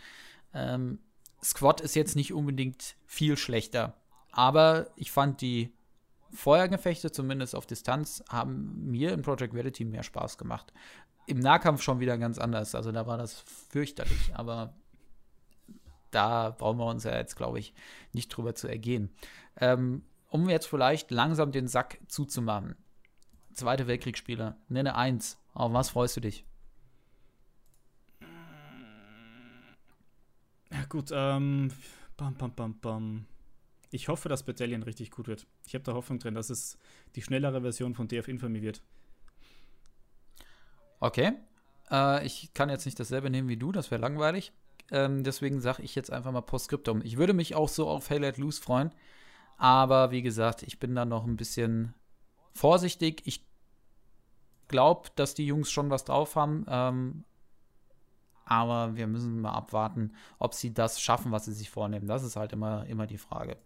Ähm, 0.54 0.98
Squad 1.42 1.80
ist 1.80 1.94
jetzt 1.94 2.16
nicht 2.16 2.32
unbedingt 2.32 2.96
viel 3.06 3.36
schlechter, 3.36 3.94
aber 4.32 4.90
ich 4.96 5.10
fand 5.10 5.40
die 5.40 5.72
Feuergefechte, 6.32 7.10
zumindest 7.10 7.54
auf 7.54 7.66
Distanz, 7.66 8.22
haben 8.28 8.90
mir 8.90 9.12
in 9.12 9.22
Project 9.22 9.54
Reality 9.54 9.84
mehr 9.84 10.02
Spaß 10.02 10.38
gemacht. 10.38 10.72
Im 11.26 11.40
Nahkampf 11.40 11.82
schon 11.82 12.00
wieder 12.00 12.18
ganz 12.18 12.38
anders, 12.38 12.74
also 12.74 12.92
da 12.92 13.06
war 13.06 13.18
das 13.18 13.40
fürchterlich, 13.70 14.34
aber 14.34 14.74
da 16.10 16.50
brauchen 16.50 16.78
wir 16.78 16.86
uns 16.86 17.04
ja 17.04 17.16
jetzt, 17.16 17.36
glaube 17.36 17.58
ich, 17.58 17.74
nicht 18.12 18.28
drüber 18.28 18.54
zu 18.54 18.68
ergehen. 18.68 19.10
Ähm, 19.56 20.02
um 20.28 20.48
jetzt 20.48 20.66
vielleicht 20.66 21.10
langsam 21.10 21.52
den 21.52 21.68
Sack 21.68 22.00
zuzumachen. 22.08 22.76
Zweite 23.52 23.86
Weltkriegsspieler, 23.86 24.56
nenne 24.68 24.94
eins. 24.94 25.38
Auf 25.52 25.72
was 25.72 25.90
freust 25.90 26.16
du 26.16 26.20
dich? 26.20 26.44
Ja, 30.72 30.84
gut, 30.88 31.10
ähm, 31.12 31.72
bam, 32.16 32.34
bam, 32.34 32.54
bam, 32.54 32.78
bam. 32.80 33.26
Ich 33.90 34.08
hoffe, 34.08 34.28
dass 34.28 34.44
Battalion 34.44 34.84
richtig 34.84 35.10
gut 35.10 35.26
wird. 35.26 35.46
Ich 35.66 35.74
habe 35.74 35.82
da 35.82 35.94
Hoffnung 35.94 36.20
drin, 36.20 36.34
dass 36.34 36.48
es 36.48 36.78
die 37.16 37.22
schnellere 37.22 37.60
Version 37.60 37.94
von 37.94 38.06
DF 38.06 38.28
Infamy 38.28 38.62
wird. 38.62 38.82
Okay. 41.00 41.32
Äh, 41.90 42.24
ich 42.24 42.54
kann 42.54 42.70
jetzt 42.70 42.84
nicht 42.84 43.00
dasselbe 43.00 43.30
nehmen 43.30 43.48
wie 43.48 43.56
du, 43.56 43.72
das 43.72 43.90
wäre 43.90 44.00
langweilig. 44.00 44.52
Ähm, 44.92 45.24
deswegen 45.24 45.60
sage 45.60 45.82
ich 45.82 45.94
jetzt 45.94 46.12
einfach 46.12 46.30
mal 46.30 46.40
Postscriptum. 46.40 47.02
Ich 47.04 47.16
würde 47.16 47.32
mich 47.32 47.54
auch 47.54 47.68
so 47.68 47.88
auf 47.88 48.10
at 48.10 48.38
Loose 48.38 48.62
freuen. 48.62 48.92
Aber 49.56 50.10
wie 50.10 50.22
gesagt, 50.22 50.62
ich 50.62 50.78
bin 50.78 50.94
da 50.94 51.04
noch 51.04 51.26
ein 51.26 51.36
bisschen 51.36 51.94
vorsichtig. 52.52 53.22
Ich 53.24 53.44
glaube, 54.68 55.10
dass 55.16 55.34
die 55.34 55.46
Jungs 55.46 55.70
schon 55.70 55.90
was 55.90 56.04
drauf 56.04 56.36
haben. 56.36 56.64
Ähm, 56.68 57.24
aber 58.50 58.96
wir 58.96 59.06
müssen 59.06 59.40
mal 59.40 59.52
abwarten, 59.52 60.12
ob 60.40 60.54
sie 60.54 60.74
das 60.74 61.00
schaffen, 61.00 61.30
was 61.30 61.44
sie 61.44 61.52
sich 61.52 61.70
vornehmen. 61.70 62.08
Das 62.08 62.24
ist 62.24 62.34
halt 62.34 62.52
immer, 62.52 62.84
immer 62.86 63.06
die 63.06 63.16
Frage. 63.16 63.56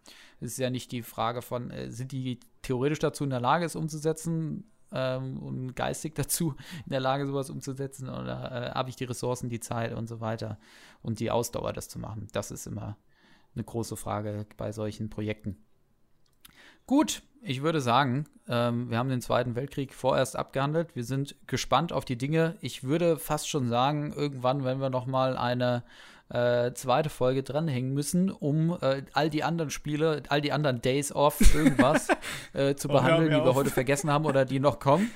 Es 0.41 0.53
ist 0.53 0.59
ja 0.59 0.69
nicht 0.69 0.93
die 0.93 1.03
Frage 1.03 1.41
von, 1.41 1.71
äh, 1.71 1.91
sind 1.91 2.13
die 2.13 2.39
theoretisch 2.61 2.99
dazu 2.99 3.25
in 3.25 3.31
der 3.31 3.41
Lage, 3.41 3.65
es 3.65 3.77
umzusetzen 3.77 4.71
ähm, 4.93 5.39
und 5.39 5.75
geistig 5.75 6.15
dazu 6.17 6.55
in 6.85 6.91
der 6.91 7.01
Lage, 7.01 7.27
sowas 7.27 7.49
umzusetzen 7.49 8.11
oder 8.11 8.53
äh, 8.53 8.71
habe 8.73 8.91
ich 8.91 8.97
die 8.97 9.05
Ressourcen, 9.05 9.49
die 9.49 9.61
Zeit 9.61 9.95
und 9.95 10.07
so 10.07 10.21
weiter 10.21 10.59
und 11.01 11.19
die 11.19 11.31
Ausdauer, 11.31 11.73
das 11.73 11.89
zu 11.89 11.99
machen. 11.99 12.29
Das 12.33 12.51
ist 12.51 12.67
immer 12.67 12.99
eine 13.55 13.65
große 13.65 13.97
Frage 13.97 14.47
bei 14.59 14.71
solchen 14.71 15.09
Projekten. 15.09 15.65
Gut, 16.87 17.23
ich 17.41 17.63
würde 17.63 17.81
sagen, 17.81 18.27
ähm, 18.49 18.91
wir 18.91 18.99
haben 18.99 19.09
den 19.09 19.21
Zweiten 19.21 19.55
Weltkrieg 19.55 19.95
vorerst 19.95 20.37
abgehandelt. 20.37 20.95
Wir 20.95 21.05
sind 21.05 21.35
gespannt 21.47 21.93
auf 21.93 22.05
die 22.05 22.17
Dinge. 22.17 22.57
Ich 22.61 22.85
würde 22.85 23.19
fast 23.19 23.49
schon 23.49 23.69
sagen, 23.69 24.13
irgendwann, 24.15 24.65
wenn 24.65 24.81
wir 24.81 24.91
noch 24.91 25.07
mal 25.07 25.37
eine 25.37 25.83
äh, 26.29 26.73
zweite 26.73 27.11
Folge 27.11 27.43
dranhängen 27.43 27.95
müssen, 27.95 28.31
um 28.31 28.77
äh, 28.81 29.03
all 29.13 29.31
die 29.31 29.45
anderen 29.45 29.71
Spiele, 29.71 30.23
all 30.29 30.41
die 30.41 30.53
anderen 30.53 30.83
Days 30.83 31.13
off, 31.13 31.55
irgendwas 31.55 32.09
äh, 32.53 32.75
zu 32.75 32.89
oh, 32.89 32.93
behandeln, 32.93 33.31
die 33.31 33.45
wir 33.45 33.55
heute 33.55 33.71
vergessen 33.71 34.11
haben 34.11 34.25
oder 34.27 34.45
die 34.45 34.61
noch 34.61 34.79
kommen. 34.79 35.11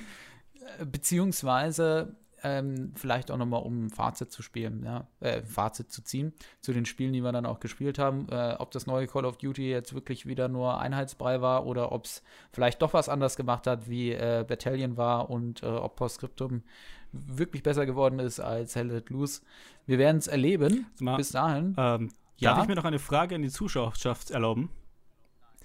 Äh, 0.79 0.85
beziehungsweise 0.85 2.15
ähm, 2.43 2.93
vielleicht 2.95 3.31
auch 3.31 3.37
nochmal, 3.37 3.61
um 3.63 3.85
ein 3.85 3.89
Fazit 3.89 4.31
zu 4.31 4.41
spielen, 4.41 4.83
ja, 4.83 5.07
äh, 5.19 5.41
Fazit 5.41 5.91
zu 5.91 6.03
ziehen 6.03 6.33
zu 6.61 6.73
den 6.73 6.85
Spielen, 6.85 7.13
die 7.13 7.21
wir 7.21 7.31
dann 7.31 7.45
auch 7.45 7.59
gespielt 7.59 7.99
haben. 7.99 8.27
Äh, 8.29 8.55
ob 8.59 8.71
das 8.71 8.87
neue 8.87 9.07
Call 9.07 9.25
of 9.25 9.37
Duty 9.37 9.69
jetzt 9.69 9.93
wirklich 9.93 10.25
wieder 10.25 10.47
nur 10.47 10.79
Einheitsbrei 10.79 11.41
war 11.41 11.65
oder 11.65 11.91
ob 11.91 12.05
es 12.05 12.23
vielleicht 12.51 12.81
doch 12.81 12.93
was 12.93 13.09
anders 13.09 13.35
gemacht 13.35 13.67
hat, 13.67 13.89
wie 13.89 14.11
äh, 14.11 14.45
Battalion 14.47 14.97
war 14.97 15.29
und 15.29 15.63
äh, 15.63 15.67
ob 15.67 15.95
Postscriptum 15.95 16.63
wirklich 17.11 17.63
besser 17.63 17.85
geworden 17.85 18.19
ist 18.19 18.39
als 18.39 18.75
Hell 18.75 18.87
Let 18.87 19.09
Loose. 19.09 19.41
Wir 19.85 19.97
werden 19.97 20.17
es 20.17 20.27
erleben. 20.27 20.87
Mal, 20.99 21.17
Bis 21.17 21.31
dahin. 21.31 21.75
Ähm, 21.77 22.11
ja? 22.37 22.53
Darf 22.53 22.63
ich 22.63 22.69
mir 22.69 22.75
noch 22.75 22.85
eine 22.85 22.99
Frage 22.99 23.35
an 23.35 23.41
die 23.41 23.49
Zuschauerschaft 23.49 24.31
erlauben? 24.31 24.69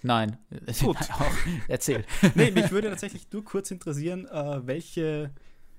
Nein. 0.04 0.36
Gut. 0.82 0.98
Erzähl. 1.68 2.04
nee, 2.34 2.50
mich 2.50 2.70
würde 2.70 2.90
tatsächlich 2.90 3.26
nur 3.32 3.42
kurz 3.42 3.70
interessieren, 3.70 4.26
äh, 4.26 4.66
welche 4.66 5.30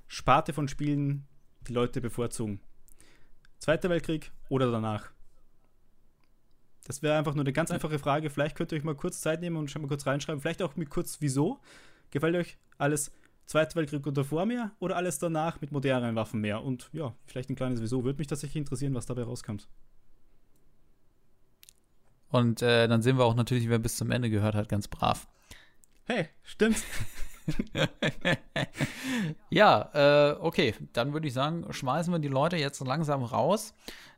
Sparte 0.07 0.53
von 0.53 0.67
Spielen 0.67 1.27
die 1.67 1.73
Leute 1.73 2.01
bevorzugen. 2.01 2.59
Zweiter 3.59 3.89
Weltkrieg 3.89 4.31
oder 4.49 4.71
danach? 4.71 5.11
Das 6.85 7.01
wäre 7.01 7.17
einfach 7.17 7.33
nur 7.33 7.43
eine 7.43 7.53
ganz 7.53 7.71
einfache 7.71 7.97
Frage. 7.97 8.29
Vielleicht 8.29 8.55
könnt 8.55 8.71
ihr 8.71 8.77
euch 8.77 8.83
mal 8.83 8.95
kurz 8.95 9.21
Zeit 9.21 9.41
nehmen 9.41 9.57
und 9.57 9.71
schon 9.71 9.81
mal 9.81 9.87
kurz 9.87 10.05
reinschreiben. 10.05 10.41
Vielleicht 10.41 10.61
auch 10.61 10.75
mit 10.75 10.89
kurz 10.89 11.19
wieso. 11.19 11.59
Gefällt 12.11 12.35
euch 12.35 12.57
alles 12.77 13.11
Zweiter 13.47 13.75
Weltkrieg 13.75 14.05
oder 14.07 14.23
vor 14.23 14.45
mehr 14.45 14.71
oder 14.79 14.95
alles 14.95 15.19
danach 15.19 15.61
mit 15.61 15.71
moderneren 15.71 16.15
Waffen 16.15 16.41
mehr? 16.41 16.63
Und 16.63 16.89
ja, 16.93 17.13
vielleicht 17.27 17.49
ein 17.49 17.55
kleines 17.55 17.81
Wieso. 17.81 18.03
Würde 18.03 18.17
mich 18.17 18.27
tatsächlich 18.27 18.57
interessieren, 18.57 18.95
was 18.95 19.05
dabei 19.05 19.23
rauskommt. 19.23 19.67
Und 22.29 22.61
äh, 22.63 22.87
dann 22.87 23.01
sehen 23.01 23.17
wir 23.17 23.25
auch 23.25 23.35
natürlich, 23.35 23.69
wer 23.69 23.77
bis 23.79 23.97
zum 23.97 24.09
Ende 24.11 24.29
gehört 24.29 24.55
hat, 24.55 24.67
ganz 24.67 24.87
brav. 24.87 25.27
Hey, 26.05 26.29
stimmt. 26.43 26.83
ja, 29.49 29.89
äh, 29.93 30.35
okay, 30.39 30.75
dann 30.93 31.13
würde 31.13 31.27
ich 31.27 31.33
sagen, 31.33 31.65
schmeißen 31.69 32.13
wir 32.13 32.19
die 32.19 32.27
Leute 32.27 32.57
jetzt 32.57 32.85
langsam 32.85 33.23
raus. 33.23 33.73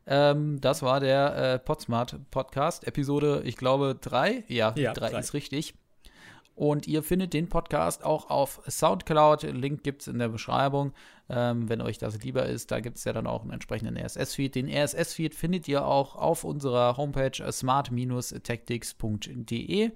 Ähm, 0.06 0.60
das 0.60 0.82
war 0.82 1.00
der 1.00 1.36
äh, 1.36 1.58
Podsmart 1.58 2.18
Podcast, 2.30 2.86
Episode, 2.86 3.42
ich 3.44 3.56
glaube, 3.56 3.96
drei. 4.00 4.44
Ja, 4.48 4.72
ja 4.76 4.92
drei, 4.92 5.10
drei 5.10 5.18
ist 5.18 5.34
richtig. 5.34 5.74
Und 6.58 6.86
ihr 6.88 7.04
findet 7.04 7.32
den 7.34 7.48
Podcast 7.48 8.04
auch 8.04 8.30
auf 8.30 8.60
Soundcloud. 8.66 9.44
Link 9.44 9.84
gibt 9.84 10.02
es 10.02 10.08
in 10.08 10.18
der 10.18 10.28
Beschreibung. 10.28 10.92
Ähm, 11.28 11.68
wenn 11.68 11.80
euch 11.80 11.98
das 11.98 12.20
lieber 12.24 12.46
ist, 12.46 12.72
da 12.72 12.80
gibt 12.80 12.96
es 12.96 13.04
ja 13.04 13.12
dann 13.12 13.28
auch 13.28 13.42
einen 13.42 13.52
entsprechenden 13.52 13.96
RSS-Feed. 13.96 14.56
Den 14.56 14.68
RSS-Feed 14.68 15.36
findet 15.36 15.68
ihr 15.68 15.86
auch 15.86 16.16
auf 16.16 16.42
unserer 16.42 16.96
Homepage 16.96 17.52
smart-tactics.de. 17.52 19.92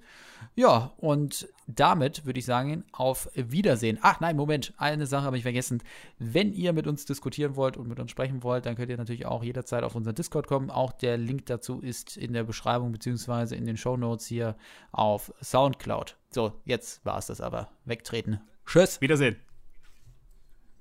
Ja, 0.55 0.93
und 0.97 1.47
damit 1.67 2.25
würde 2.25 2.39
ich 2.39 2.45
sagen, 2.45 2.83
auf 2.91 3.29
Wiedersehen. 3.35 3.99
Ach 4.01 4.19
nein, 4.19 4.35
Moment, 4.35 4.73
eine 4.77 5.05
Sache 5.05 5.25
habe 5.25 5.37
ich 5.37 5.43
vergessen. 5.43 5.81
Wenn 6.19 6.53
ihr 6.53 6.73
mit 6.73 6.87
uns 6.87 7.05
diskutieren 7.05 7.55
wollt 7.55 7.77
und 7.77 7.87
mit 7.87 7.99
uns 7.99 8.11
sprechen 8.11 8.43
wollt, 8.43 8.65
dann 8.65 8.75
könnt 8.75 8.89
ihr 8.89 8.97
natürlich 8.97 9.25
auch 9.25 9.43
jederzeit 9.43 9.83
auf 9.83 9.95
unseren 9.95 10.15
Discord 10.15 10.47
kommen. 10.47 10.69
Auch 10.69 10.91
der 10.91 11.17
Link 11.17 11.45
dazu 11.45 11.79
ist 11.79 12.17
in 12.17 12.33
der 12.33 12.43
Beschreibung 12.43 12.91
bzw. 12.91 13.55
in 13.55 13.65
den 13.65 13.77
Show 13.77 13.97
Notes 13.97 14.25
hier 14.25 14.55
auf 14.91 15.33
Soundcloud. 15.41 16.17
So, 16.29 16.53
jetzt 16.65 17.05
war 17.05 17.17
es 17.17 17.27
das 17.27 17.41
aber. 17.41 17.69
Wegtreten. 17.85 18.39
Tschüss. 18.65 19.01
Wiedersehen. 19.01 19.37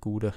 Gute. 0.00 0.34